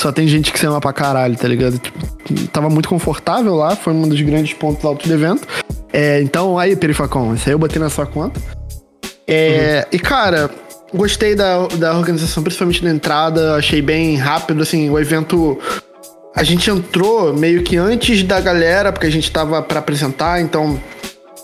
[0.00, 1.78] só tem gente que se ama pra caralho, tá ligado?
[1.78, 1.98] Tipo,
[2.52, 5.46] tava muito confortável lá, foi um dos grandes pontos altos do evento.
[5.92, 8.40] É, então, aí, Perifacom, isso aí eu botei na sua conta.
[9.26, 10.50] É, E, cara,
[10.94, 15.58] gostei da, da organização, principalmente na entrada, achei bem rápido, assim, o evento.
[16.34, 20.80] A gente entrou meio que antes da galera, porque a gente tava pra apresentar, então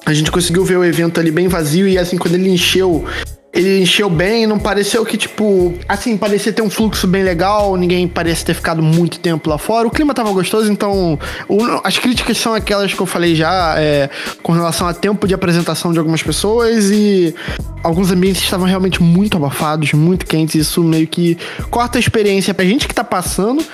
[0.07, 3.05] a gente conseguiu ver o evento ali bem vazio e assim, quando ele encheu,
[3.53, 8.07] ele encheu bem, não pareceu que, tipo, assim, parecia ter um fluxo bem legal, ninguém
[8.07, 9.89] parece ter ficado muito tempo lá fora.
[9.89, 14.11] O clima tava gostoso, então o- as críticas são aquelas que eu falei já, é,
[14.43, 17.35] com relação a tempo de apresentação de algumas pessoas e
[17.83, 20.55] alguns ambientes estavam realmente muito abafados, muito quentes.
[20.55, 21.37] Isso meio que
[21.71, 23.65] corta a experiência pra gente que tá passando.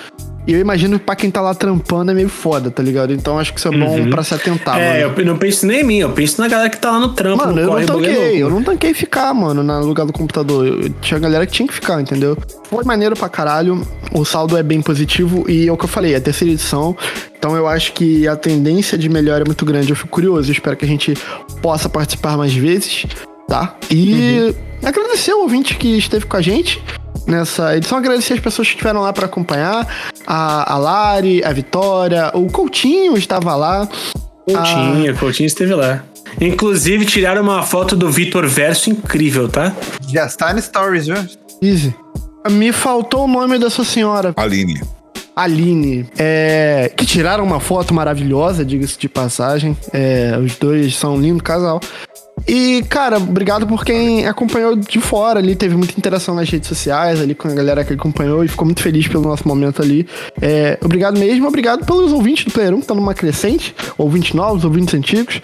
[0.50, 3.12] E eu imagino que pra quem tá lá trampando é meio foda, tá ligado?
[3.12, 5.14] Então acho que isso é bom pra se atentar, é, mano.
[5.16, 7.44] eu não penso nem em mim, eu penso na galera que tá lá no trampo,
[7.44, 10.12] Mano, no eu não corre, é tanquei, eu não tanquei ficar, mano, no lugar do
[10.12, 10.66] computador.
[10.66, 12.36] Eu, tinha galera que tinha que ficar, entendeu?
[12.68, 16.14] Foi maneiro pra caralho, o saldo é bem positivo e é o que eu falei,
[16.14, 16.96] é a terceira edição,
[17.38, 19.90] então eu acho que a tendência de melhora é muito grande.
[19.90, 21.14] Eu fico curioso, eu espero que a gente
[21.62, 23.06] possa participar mais vezes,
[23.46, 23.76] tá?
[23.88, 24.52] E
[24.82, 26.82] agradecer o ouvinte que esteve com a gente
[27.30, 29.86] nessa edição, agradecer as pessoas que estiveram lá pra acompanhar,
[30.26, 33.88] a, a Lari, a Vitória, o Coutinho estava lá.
[34.44, 36.04] Coutinho, Coutinho esteve lá.
[36.40, 39.74] Inclusive, tiraram uma foto do Vitor Verso incrível, tá?
[40.08, 41.16] Já está no Stories, viu?
[41.62, 41.94] Easy.
[42.50, 44.80] Me faltou o nome dessa senhora, Aline.
[45.36, 46.06] Aline.
[46.18, 49.76] É, que tiraram uma foto maravilhosa, diga-se de passagem.
[49.92, 51.80] É, os dois são um lindo casal.
[52.46, 55.54] E, cara, obrigado por quem acompanhou de fora ali.
[55.54, 58.82] Teve muita interação nas redes sociais ali com a galera que acompanhou e ficou muito
[58.82, 60.06] feliz pelo nosso momento ali.
[60.40, 63.74] É, obrigado mesmo, obrigado pelos ouvintes do Player 1 que estão numa crescente.
[63.96, 65.40] Ouvintes novos, ouvintes antigos.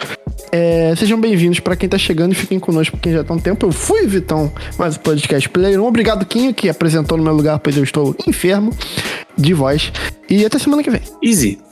[0.52, 3.66] É, sejam bem-vindos pra quem tá chegando e fiquem conosco quem já tá um tempo.
[3.66, 5.86] Eu fui, Vitão, mais o podcast Player 1.
[5.86, 8.73] Obrigado, Quinho, que apresentou no meu lugar, pois eu estou enfermo
[9.36, 9.93] de voz.
[10.28, 11.02] E até semana que vem.
[11.23, 11.66] Easy.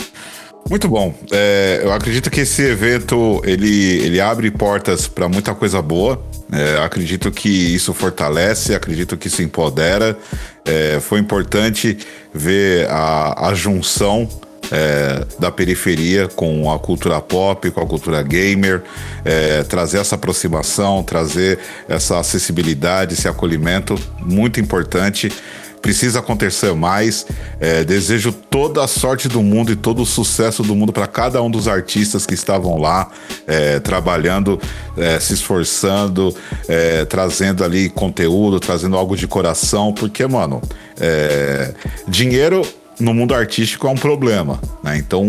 [0.69, 1.15] Muito bom.
[1.31, 6.23] É, eu acredito que esse evento ele, ele abre portas para muita coisa boa.
[6.51, 10.16] É, acredito que isso fortalece, acredito que isso empodera.
[10.65, 11.99] É, foi importante
[12.32, 14.28] ver a, a junção
[14.73, 18.82] é, da periferia com a cultura pop, com a cultura gamer,
[19.24, 21.59] é, trazer essa aproximação, trazer
[21.89, 25.31] essa acessibilidade, esse acolhimento, muito importante
[25.85, 27.27] precisa acontecer mais.
[27.61, 31.43] É, desejo toda a sorte do mundo e todo o sucesso do mundo para cada
[31.43, 33.11] um dos artistas que estavam lá
[33.47, 34.59] é, trabalhando,
[34.97, 36.35] é, se esforçando,
[36.66, 40.62] é, trazendo ali conteúdo, trazendo algo de coração, porque, mano,
[40.98, 41.74] é,
[42.09, 42.66] dinheiro
[42.98, 44.97] no mundo artístico é um problema, né?
[44.97, 45.28] Então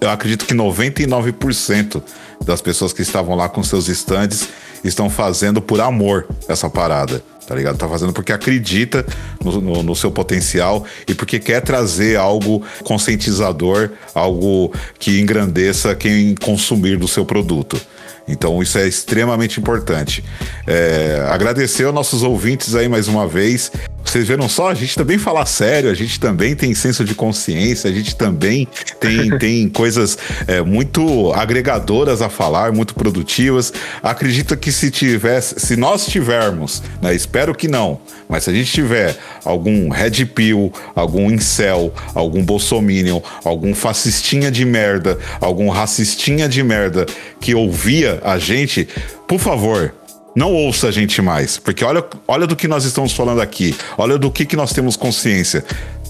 [0.00, 2.02] eu acredito que 99%
[2.44, 4.48] das pessoas que estavam lá com seus estandes
[4.82, 7.22] estão fazendo por amor essa parada,
[7.52, 7.76] tá ligado?
[7.76, 9.04] Tá fazendo porque acredita
[9.44, 16.34] no, no- no seu potencial e porque quer trazer algo conscientizador, algo que engrandeça quem
[16.34, 17.78] consumir do seu produto.
[18.26, 20.24] Então isso é extremamente importante.
[20.66, 23.70] É, agradecer aos nossos ouvintes aí mais uma vez.
[24.04, 27.88] Vocês viram só, a gente também fala sério, a gente também tem senso de consciência,
[27.88, 28.68] a gente também
[29.00, 33.72] tem, tem coisas é, muito agregadoras a falar, muito produtivas.
[34.02, 38.70] Acredito que se tivesse, se nós tivermos, né, espero que não, mas se a gente
[38.72, 46.62] tiver algum red pill, algum incel, algum bolsominion, algum fascistinha de merda, algum racistinha de
[46.62, 47.06] merda
[47.40, 48.88] que ouvia a gente,
[49.26, 49.94] por favor,
[50.34, 54.18] não ouça a gente mais, porque olha, olha do que nós estamos falando aqui, olha
[54.18, 55.64] do que, que nós temos consciência.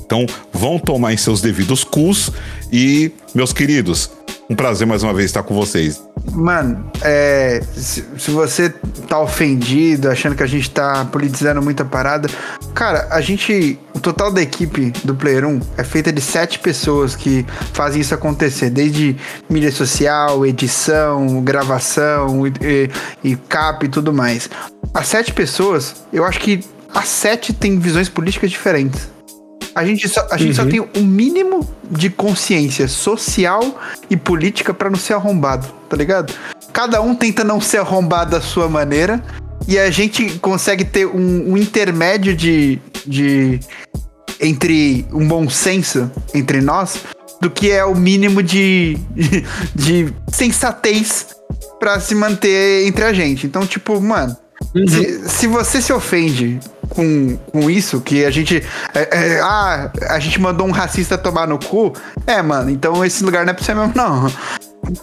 [0.04, 2.30] Então, vão tomar em seus devidos cus
[2.70, 4.10] e, meus queridos,
[4.48, 6.02] um prazer mais uma vez estar com vocês.
[6.32, 8.70] Mano, é, se, se você
[9.08, 12.28] tá ofendido, achando que a gente tá politizando muita parada,
[12.74, 13.78] cara, a gente.
[13.94, 18.14] O total da equipe do Player 1 é feita de sete pessoas que fazem isso
[18.14, 19.16] acontecer, desde
[19.48, 22.90] mídia social, edição, gravação e, e,
[23.22, 24.50] e cap e tudo mais.
[24.92, 26.60] As sete pessoas, eu acho que
[26.92, 29.11] as sete têm visões políticas diferentes.
[29.74, 33.80] A gente só, a gente só tem o mínimo de consciência social
[34.10, 36.32] e política pra não ser arrombado, tá ligado?
[36.72, 39.22] Cada um tenta não ser arrombado da sua maneira
[39.66, 43.60] e a gente consegue ter um, um intermédio de, de.
[44.40, 46.98] entre um bom senso entre nós
[47.40, 48.98] do que é o mínimo de.
[49.74, 51.28] de sensatez
[51.78, 53.46] pra se manter entre a gente.
[53.46, 54.36] Então, tipo, mano.
[54.88, 56.58] Se, se você se ofende
[56.88, 58.62] com, com isso, que a gente.
[58.94, 61.92] é, é, ah, a gente mandou um racista tomar no cu.
[62.26, 64.30] É, mano, então esse lugar não é pra você mesmo, não.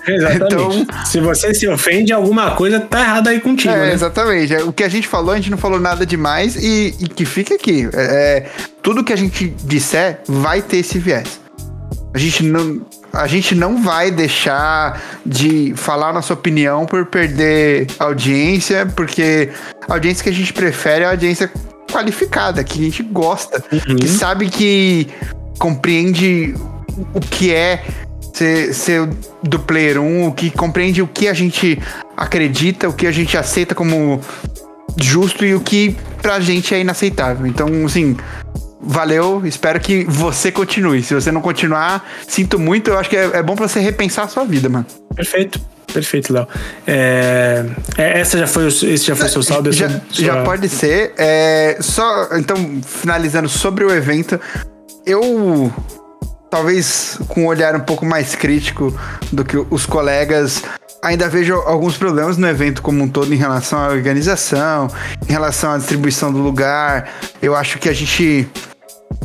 [0.08, 0.88] Exatamente.
[1.06, 3.94] se você se ofende, alguma coisa tá errada aí contigo, É, né?
[3.94, 4.54] exatamente.
[4.54, 7.26] É, O que a gente falou, a gente não falou nada demais e, e que
[7.26, 7.88] fique aqui.
[7.94, 8.50] É, é,
[8.82, 11.40] tudo que a gente disser vai ter esse viés.
[12.14, 12.82] A gente não.
[13.12, 19.50] A gente não vai deixar de falar nossa opinião por perder audiência, porque
[19.88, 21.52] a audiência que a gente prefere é a audiência
[21.92, 25.08] qualificada, que a gente gosta, que sabe que
[25.58, 26.54] compreende
[27.14, 27.84] o que é
[28.34, 29.10] ser, ser
[29.44, 31.80] do Player 1, o que compreende o que a gente
[32.16, 34.22] acredita, o que a gente aceita como
[34.98, 37.48] justo e o que pra gente é inaceitável.
[37.48, 38.18] Então, assim,
[38.82, 41.04] valeu, espero que você continue.
[41.04, 44.24] Se você não continuar, sinto muito, eu acho que é, é bom pra você repensar
[44.24, 44.86] a sua vida, mano.
[45.16, 45.60] Perfeito.
[45.92, 46.48] Perfeito, Léo.
[46.86, 47.66] É,
[47.98, 49.72] é, essa já foi esse já foi o seu saldo?
[49.72, 51.14] Já, essa- já sua- pode ser.
[51.18, 54.40] É, só, então, finalizando sobre o evento,
[55.06, 55.74] eu
[56.50, 58.94] talvez com um olhar um pouco mais crítico
[59.32, 60.64] do que os colegas,
[61.02, 64.90] ainda vejo alguns problemas no evento como um todo em relação à organização,
[65.28, 67.10] em relação à distribuição do lugar.
[67.42, 68.48] Eu acho que a gente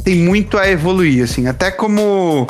[0.05, 2.47] tem muito a evoluir, assim, até como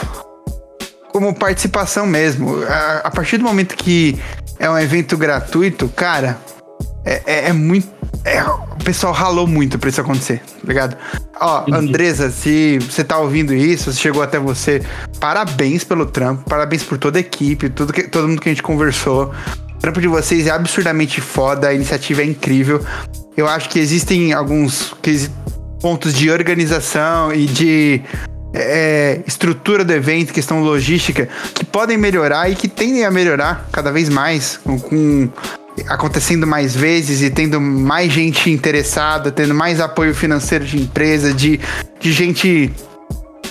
[1.12, 2.62] como participação mesmo.
[2.64, 4.18] A, a partir do momento que
[4.58, 6.38] é um evento gratuito, cara,
[7.04, 7.86] é, é- é muito.
[8.24, 10.96] é- o pessoal ralou muito pra isso acontecer, tá ligado?
[11.40, 14.82] Ó, Andresa, se você tá ouvindo isso, se chegou até você,
[15.20, 18.62] parabéns pelo trampo, parabéns por toda a equipe, tudo que, todo mundo que a gente
[18.62, 19.32] conversou.
[19.76, 22.84] O trampo de vocês é absurdamente foda, a iniciativa é incrível.
[23.36, 25.30] Eu acho que existem alguns quesi-
[25.84, 28.00] pontos de organização e de
[28.54, 33.92] é, estrutura do evento, questão logística, que podem melhorar e que tendem a melhorar cada
[33.92, 35.28] vez mais, com, com-
[35.86, 41.60] acontecendo mais vezes e tendo mais gente interessada, tendo mais apoio financeiro de empresa, de,
[42.00, 42.72] de gente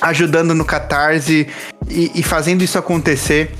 [0.02, 1.48] ajudando no Catarse
[1.88, 3.52] e, e fazendo isso acontecer.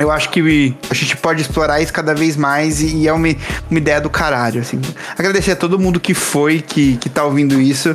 [0.00, 3.28] Eu acho que a gente pode explorar isso cada vez mais e, e é uma,
[3.70, 4.80] uma ideia do caralho, assim.
[5.16, 7.94] Agradecer a todo mundo que foi, que, que tá ouvindo isso.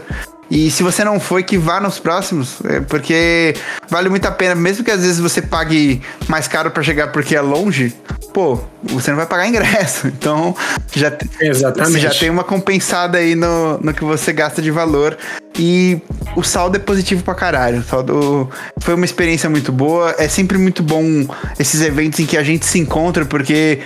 [0.50, 3.56] E se você não foi, que vá nos próximos, é, porque
[3.90, 7.36] vale muito a pena, mesmo que às vezes você pague mais caro pra chegar porque
[7.36, 7.96] é longe,
[8.32, 10.08] pô, você não vai pagar ingresso.
[10.26, 10.56] Então,
[10.94, 12.00] já, te- Exatamente.
[12.00, 15.18] já tem uma compensada aí no, no que você gasta de valor.
[15.58, 16.00] E
[16.36, 17.80] o saldo é positivo pra caralho.
[17.80, 18.50] O saldo
[18.82, 20.14] foi uma experiência muito boa.
[20.18, 21.26] É sempre muito bom
[21.58, 23.80] esses eventos em que a gente se encontra, porque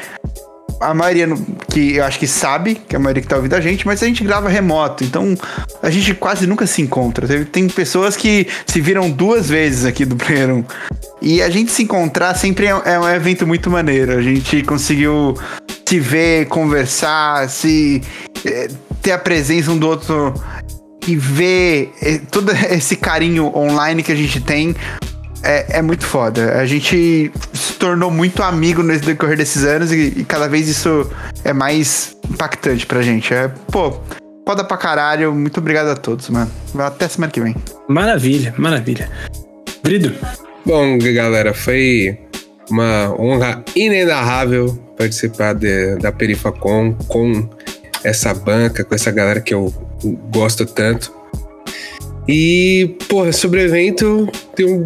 [0.79, 1.27] a maioria
[1.69, 4.01] que eu acho que sabe, que é a maioria que tá ouvindo a gente, mas
[4.01, 5.35] a gente grava remoto, então
[5.81, 7.27] a gente quase nunca se encontra.
[7.45, 10.63] Tem, pessoas que se viram duas vezes aqui do Player 1.
[11.21, 14.13] E a gente se encontrar sempre é, é um evento muito maneiro.
[14.13, 15.35] A gente conseguiu
[15.85, 18.01] se ver, conversar, se
[18.45, 18.69] eh,
[19.01, 20.33] ter a presença um do outro
[21.07, 24.75] e ver eh, todo esse carinho online que a gente tem
[25.43, 26.57] é, é muito foda.
[26.59, 31.09] A gente se tornou muito amigo no decorrer desses anos e, e cada vez isso
[31.43, 33.33] é mais impactante pra gente.
[33.33, 33.93] É, pô,
[34.47, 35.33] foda pra caralho.
[35.33, 36.49] Muito obrigado a todos, mano.
[36.77, 37.55] Até semana que vem.
[37.87, 39.09] Maravilha, maravilha.
[39.83, 40.13] Brido,
[40.65, 42.19] Bom, galera, foi
[42.69, 47.49] uma honra inenarrável participar de- da Perifacom com
[48.03, 49.73] essa banca, com essa galera que eu
[50.31, 51.11] gosto tanto.
[52.31, 54.85] E, porra, sobre o evento, tem um.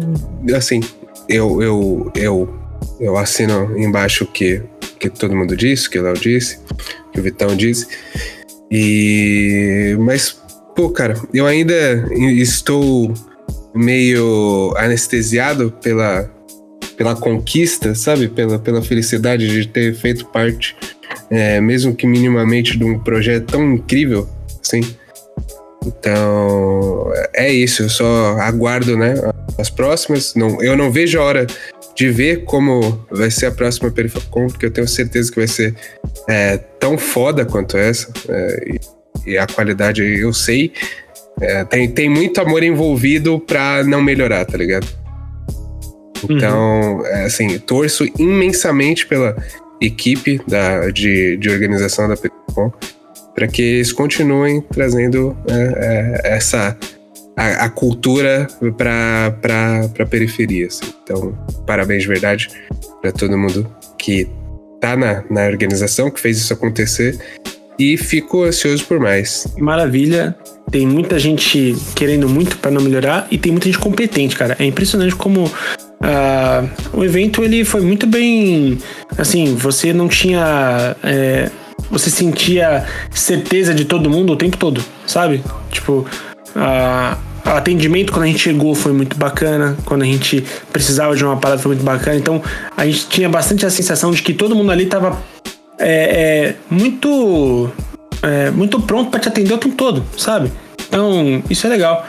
[0.56, 0.80] Assim,
[1.28, 2.54] eu, eu, eu,
[2.98, 4.62] eu assino embaixo o que,
[4.98, 6.58] que todo mundo disse, que o Léo disse,
[7.12, 7.86] que o Vitão disse.
[8.70, 9.94] E.
[10.00, 10.40] Mas,
[10.74, 13.12] pô, cara, eu ainda estou
[13.74, 16.30] meio anestesiado pela,
[16.96, 18.26] pela conquista, sabe?
[18.26, 20.74] Pela, pela felicidade de ter feito parte,
[21.28, 24.26] é, mesmo que minimamente, de um projeto tão incrível,
[24.62, 24.80] assim.
[25.84, 27.82] Então, é isso.
[27.82, 29.14] Eu só aguardo, né?
[29.58, 30.34] As próximas.
[30.34, 31.46] Não, eu não vejo a hora
[31.94, 35.74] de ver como vai ser a próxima Perifacom, porque eu tenho certeza que vai ser
[36.28, 38.12] é, tão foda quanto essa.
[38.28, 38.64] é,
[39.26, 40.72] e, e a qualidade eu sei.
[41.40, 44.86] É, tem, tem muito amor envolvido pra não melhorar, tá ligado?
[46.28, 49.36] Então, é, assim, torço imensamente pela
[49.80, 52.72] equipe da, de, de organização da Perifacom
[53.34, 56.76] para que eles continuem trazendo é, é, essa
[57.36, 58.46] a, a cultura
[58.76, 60.66] para para periferia.
[60.66, 60.92] assim.
[61.02, 61.36] Então,
[61.66, 62.48] parabéns de verdade
[63.00, 64.28] para todo mundo que
[64.80, 67.18] tá na, na organização, que fez isso acontecer.
[67.76, 69.48] E fico ansioso por mais.
[69.58, 70.36] maravilha.
[70.70, 74.56] Tem muita gente querendo muito pra não melhorar e tem muita gente competente, cara.
[74.60, 75.50] É impressionante como
[76.00, 78.78] ah, o evento ele foi muito bem.
[79.18, 80.94] Assim, você não tinha.
[81.02, 81.50] é,
[81.90, 85.42] você sentia certeza de todo mundo o tempo todo, sabe?
[85.70, 86.06] Tipo,
[86.56, 91.24] ah, o atendimento quando a gente chegou foi muito bacana, quando a gente precisava de
[91.24, 92.16] uma parada foi muito bacana.
[92.16, 92.42] Então
[92.76, 95.22] a gente tinha bastante a sensação de que todo mundo ali tava
[95.78, 97.70] é, é, muito
[98.22, 100.50] é, muito pronto para te atender o tempo todo, sabe?
[100.88, 102.06] Então isso é legal.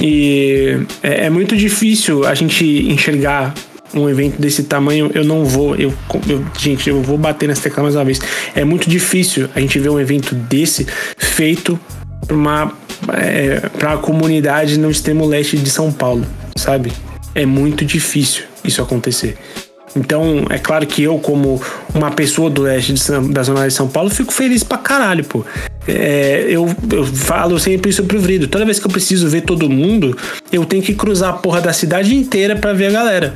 [0.00, 3.52] E é, é muito difícil a gente enxergar
[3.94, 5.92] um evento desse tamanho, eu não vou, eu,
[6.28, 8.20] eu, gente, eu vou bater nessa tecla mais uma vez.
[8.54, 10.86] É muito difícil a gente ver um evento desse
[11.16, 11.78] feito
[12.26, 12.72] para
[13.16, 16.92] é, para a comunidade no extremo leste de São Paulo, sabe?
[17.34, 19.36] É muito difícil isso acontecer.
[19.96, 21.60] Então, é claro que eu, como
[21.94, 22.94] uma pessoa do leste
[23.30, 25.44] da zona de São Paulo, fico feliz pra caralho, pô.
[25.86, 28.46] É, eu, eu falo sempre isso pro Vrido.
[28.46, 30.16] Toda vez que eu preciso ver todo mundo,
[30.52, 33.34] eu tenho que cruzar a porra da cidade inteira para ver a galera.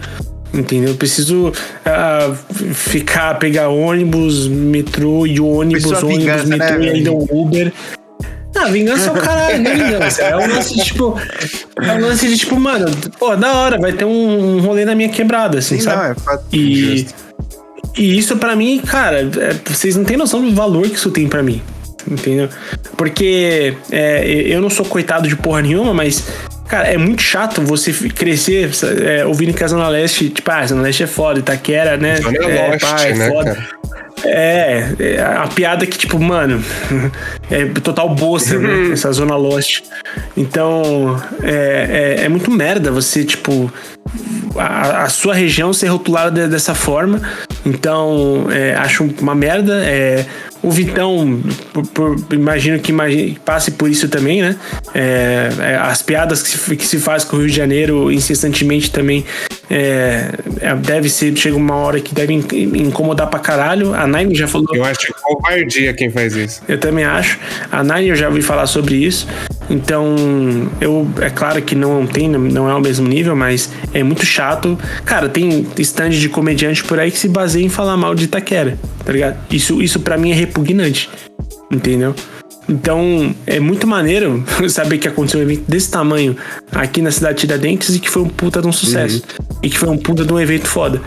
[0.53, 0.91] Entendeu?
[0.91, 6.91] Eu preciso uh, ficar, pegar ônibus, metrô e ônibus, Pessoa ônibus, vingança, metrô né, e
[6.91, 7.27] ainda um?
[7.31, 7.73] Uber.
[8.55, 10.23] Ah, vingança é o caralho, não é vingança.
[10.23, 11.19] É um lance de tipo.
[11.81, 12.87] É um lance de tipo, mano,
[13.19, 15.97] pô, da hora, vai ter um, rolê na minha quebrada, assim, Sim, sabe?
[15.97, 16.45] não, é fato.
[16.53, 17.07] E,
[17.97, 21.29] e isso pra mim, cara, é- vocês não têm noção do valor que isso tem
[21.29, 21.63] pra mim.
[22.07, 22.49] Entendeu?
[22.97, 26.25] Porque é, eu não sou coitado de porra nenhuma, mas,
[26.73, 28.71] cara, é muito chato você crescer
[29.07, 32.17] é, ouvindo que a Zona Leste, tipo, ah, a Zona Leste é foda, Itaquera, né?
[32.17, 33.55] Zona é, Leste, pá, é né, foda.
[33.55, 33.82] cara?
[34.25, 36.63] É, é, a piada que, tipo, mano,
[37.51, 38.91] é total bolsa, né?
[38.93, 39.83] Essa zona Lost.
[40.37, 43.73] Então, é, é, é muito merda você, tipo,
[44.57, 47.21] a, a sua região ser rotulada de- dessa forma.
[47.65, 49.83] Então, é, acho uma merda.
[49.85, 50.25] É,
[50.63, 51.43] o Vitão,
[51.73, 54.57] por- por- imagino que imagi- passe por isso também, né?
[54.95, 58.91] É, é, as piadas que se, que se faz com o Rio de Janeiro incessantemente
[58.91, 59.25] também
[59.71, 60.31] é,
[60.61, 62.45] é, deve ser, chega uma hora que deve in-
[62.87, 63.95] incomodar pra caralho.
[63.95, 64.67] A Nine já falou.
[64.75, 66.63] Eu acho covardia quem faz isso.
[66.69, 67.39] Eu também acho.
[67.71, 69.27] A Nine eu já ouvi falar sobre isso.
[69.71, 70.15] Então,
[70.81, 74.79] eu é claro que não tem, não é o mesmo nível, mas é muito chato.
[75.05, 78.77] Cara, tem stand de comediante por aí que se baseia em falar mal de Itaquera,
[79.05, 79.39] tá ligado?
[79.51, 81.09] Isso, isso para mim é repugnante.
[81.71, 82.15] Entendeu?
[82.73, 86.35] Então, é muito maneiro saber que aconteceu um evento desse tamanho
[86.71, 89.23] aqui na cidade de Tiradentes e que foi um puta de um sucesso.
[89.63, 91.01] E que foi um puta de um evento foda.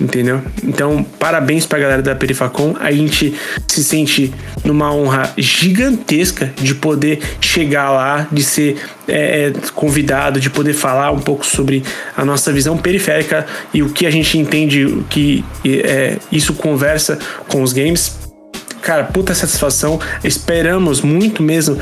[0.00, 0.40] Entendeu?
[0.64, 2.74] Então, parabéns pra galera da Perifacom.
[2.80, 3.34] A gente
[3.68, 4.32] se sente
[4.64, 8.76] numa honra gigantesca de poder chegar lá, de ser
[9.06, 11.84] é, é, convidado, de poder falar um pouco sobre
[12.16, 17.18] a nossa visão periférica e o que a gente entende o que é, isso conversa
[17.46, 18.21] com os games.
[18.82, 19.98] Cara, puta satisfação.
[20.24, 21.78] Esperamos muito mesmo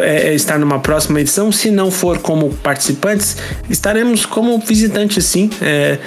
[0.00, 1.50] é, é, estar numa próxima edição.
[1.52, 3.36] Se não for como participantes,
[3.68, 5.50] estaremos como visitantes, sim.
[5.60, 5.98] É,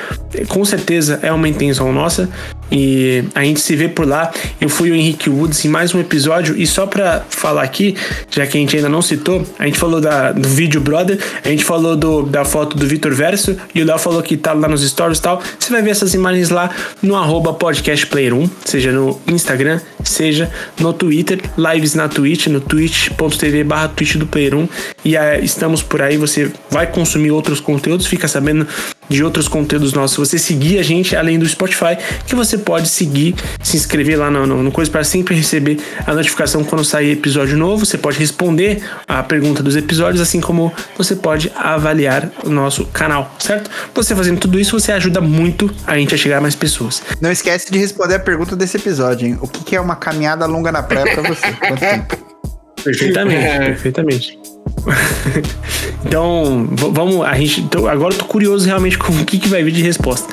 [0.48, 2.30] com certeza é uma intenção nossa.
[2.72, 4.32] E a gente se vê por lá.
[4.60, 6.56] Eu fui o Henrique Woods em mais um episódio.
[6.58, 7.96] E só pra falar aqui,
[8.30, 11.50] já que a gente ainda não citou, a gente falou da, do vídeo Brother, a
[11.50, 14.68] gente falou do, da foto do Vitor Verso, e o Léo falou que tá lá
[14.68, 15.42] nos stories e tal.
[15.58, 16.70] Você vai ver essas imagens lá
[17.02, 23.88] no arroba podcastplayer1, seja no Instagram, seja no Twitter, lives na Twitch, no twitch.tv barra
[23.90, 24.70] Twitch do Player 1.
[25.06, 28.68] E ah, estamos por aí, você vai consumir outros conteúdos, fica sabendo
[29.10, 30.18] de outros conteúdos nossos.
[30.30, 34.46] Você seguir a gente, além do Spotify, que você pode seguir, se inscrever lá no,
[34.46, 37.86] no, no Coisa para sempre receber a notificação quando sair episódio novo.
[37.86, 43.36] Você pode responder a pergunta dos episódios, assim como você pode avaliar o nosso canal,
[43.40, 43.70] certo?
[43.96, 47.02] Você fazendo tudo isso, você ajuda muito a gente a chegar a mais pessoas.
[47.20, 49.38] Não esquece de responder a pergunta desse episódio, hein?
[49.42, 51.52] O que, que é uma caminhada longa na praia pra você?
[51.54, 52.30] Quanto tempo?
[52.84, 53.60] Perfeitamente, É.
[53.66, 54.40] perfeitamente.
[56.06, 57.26] então, vamos.
[57.26, 59.82] A gente, tô- agora eu tô curioso realmente com o que, que vai vir de
[59.84, 60.28] resposta.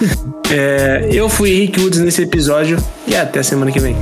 [0.51, 3.97] É, eu fui Henrique Woods nesse episódio e até semana que vem.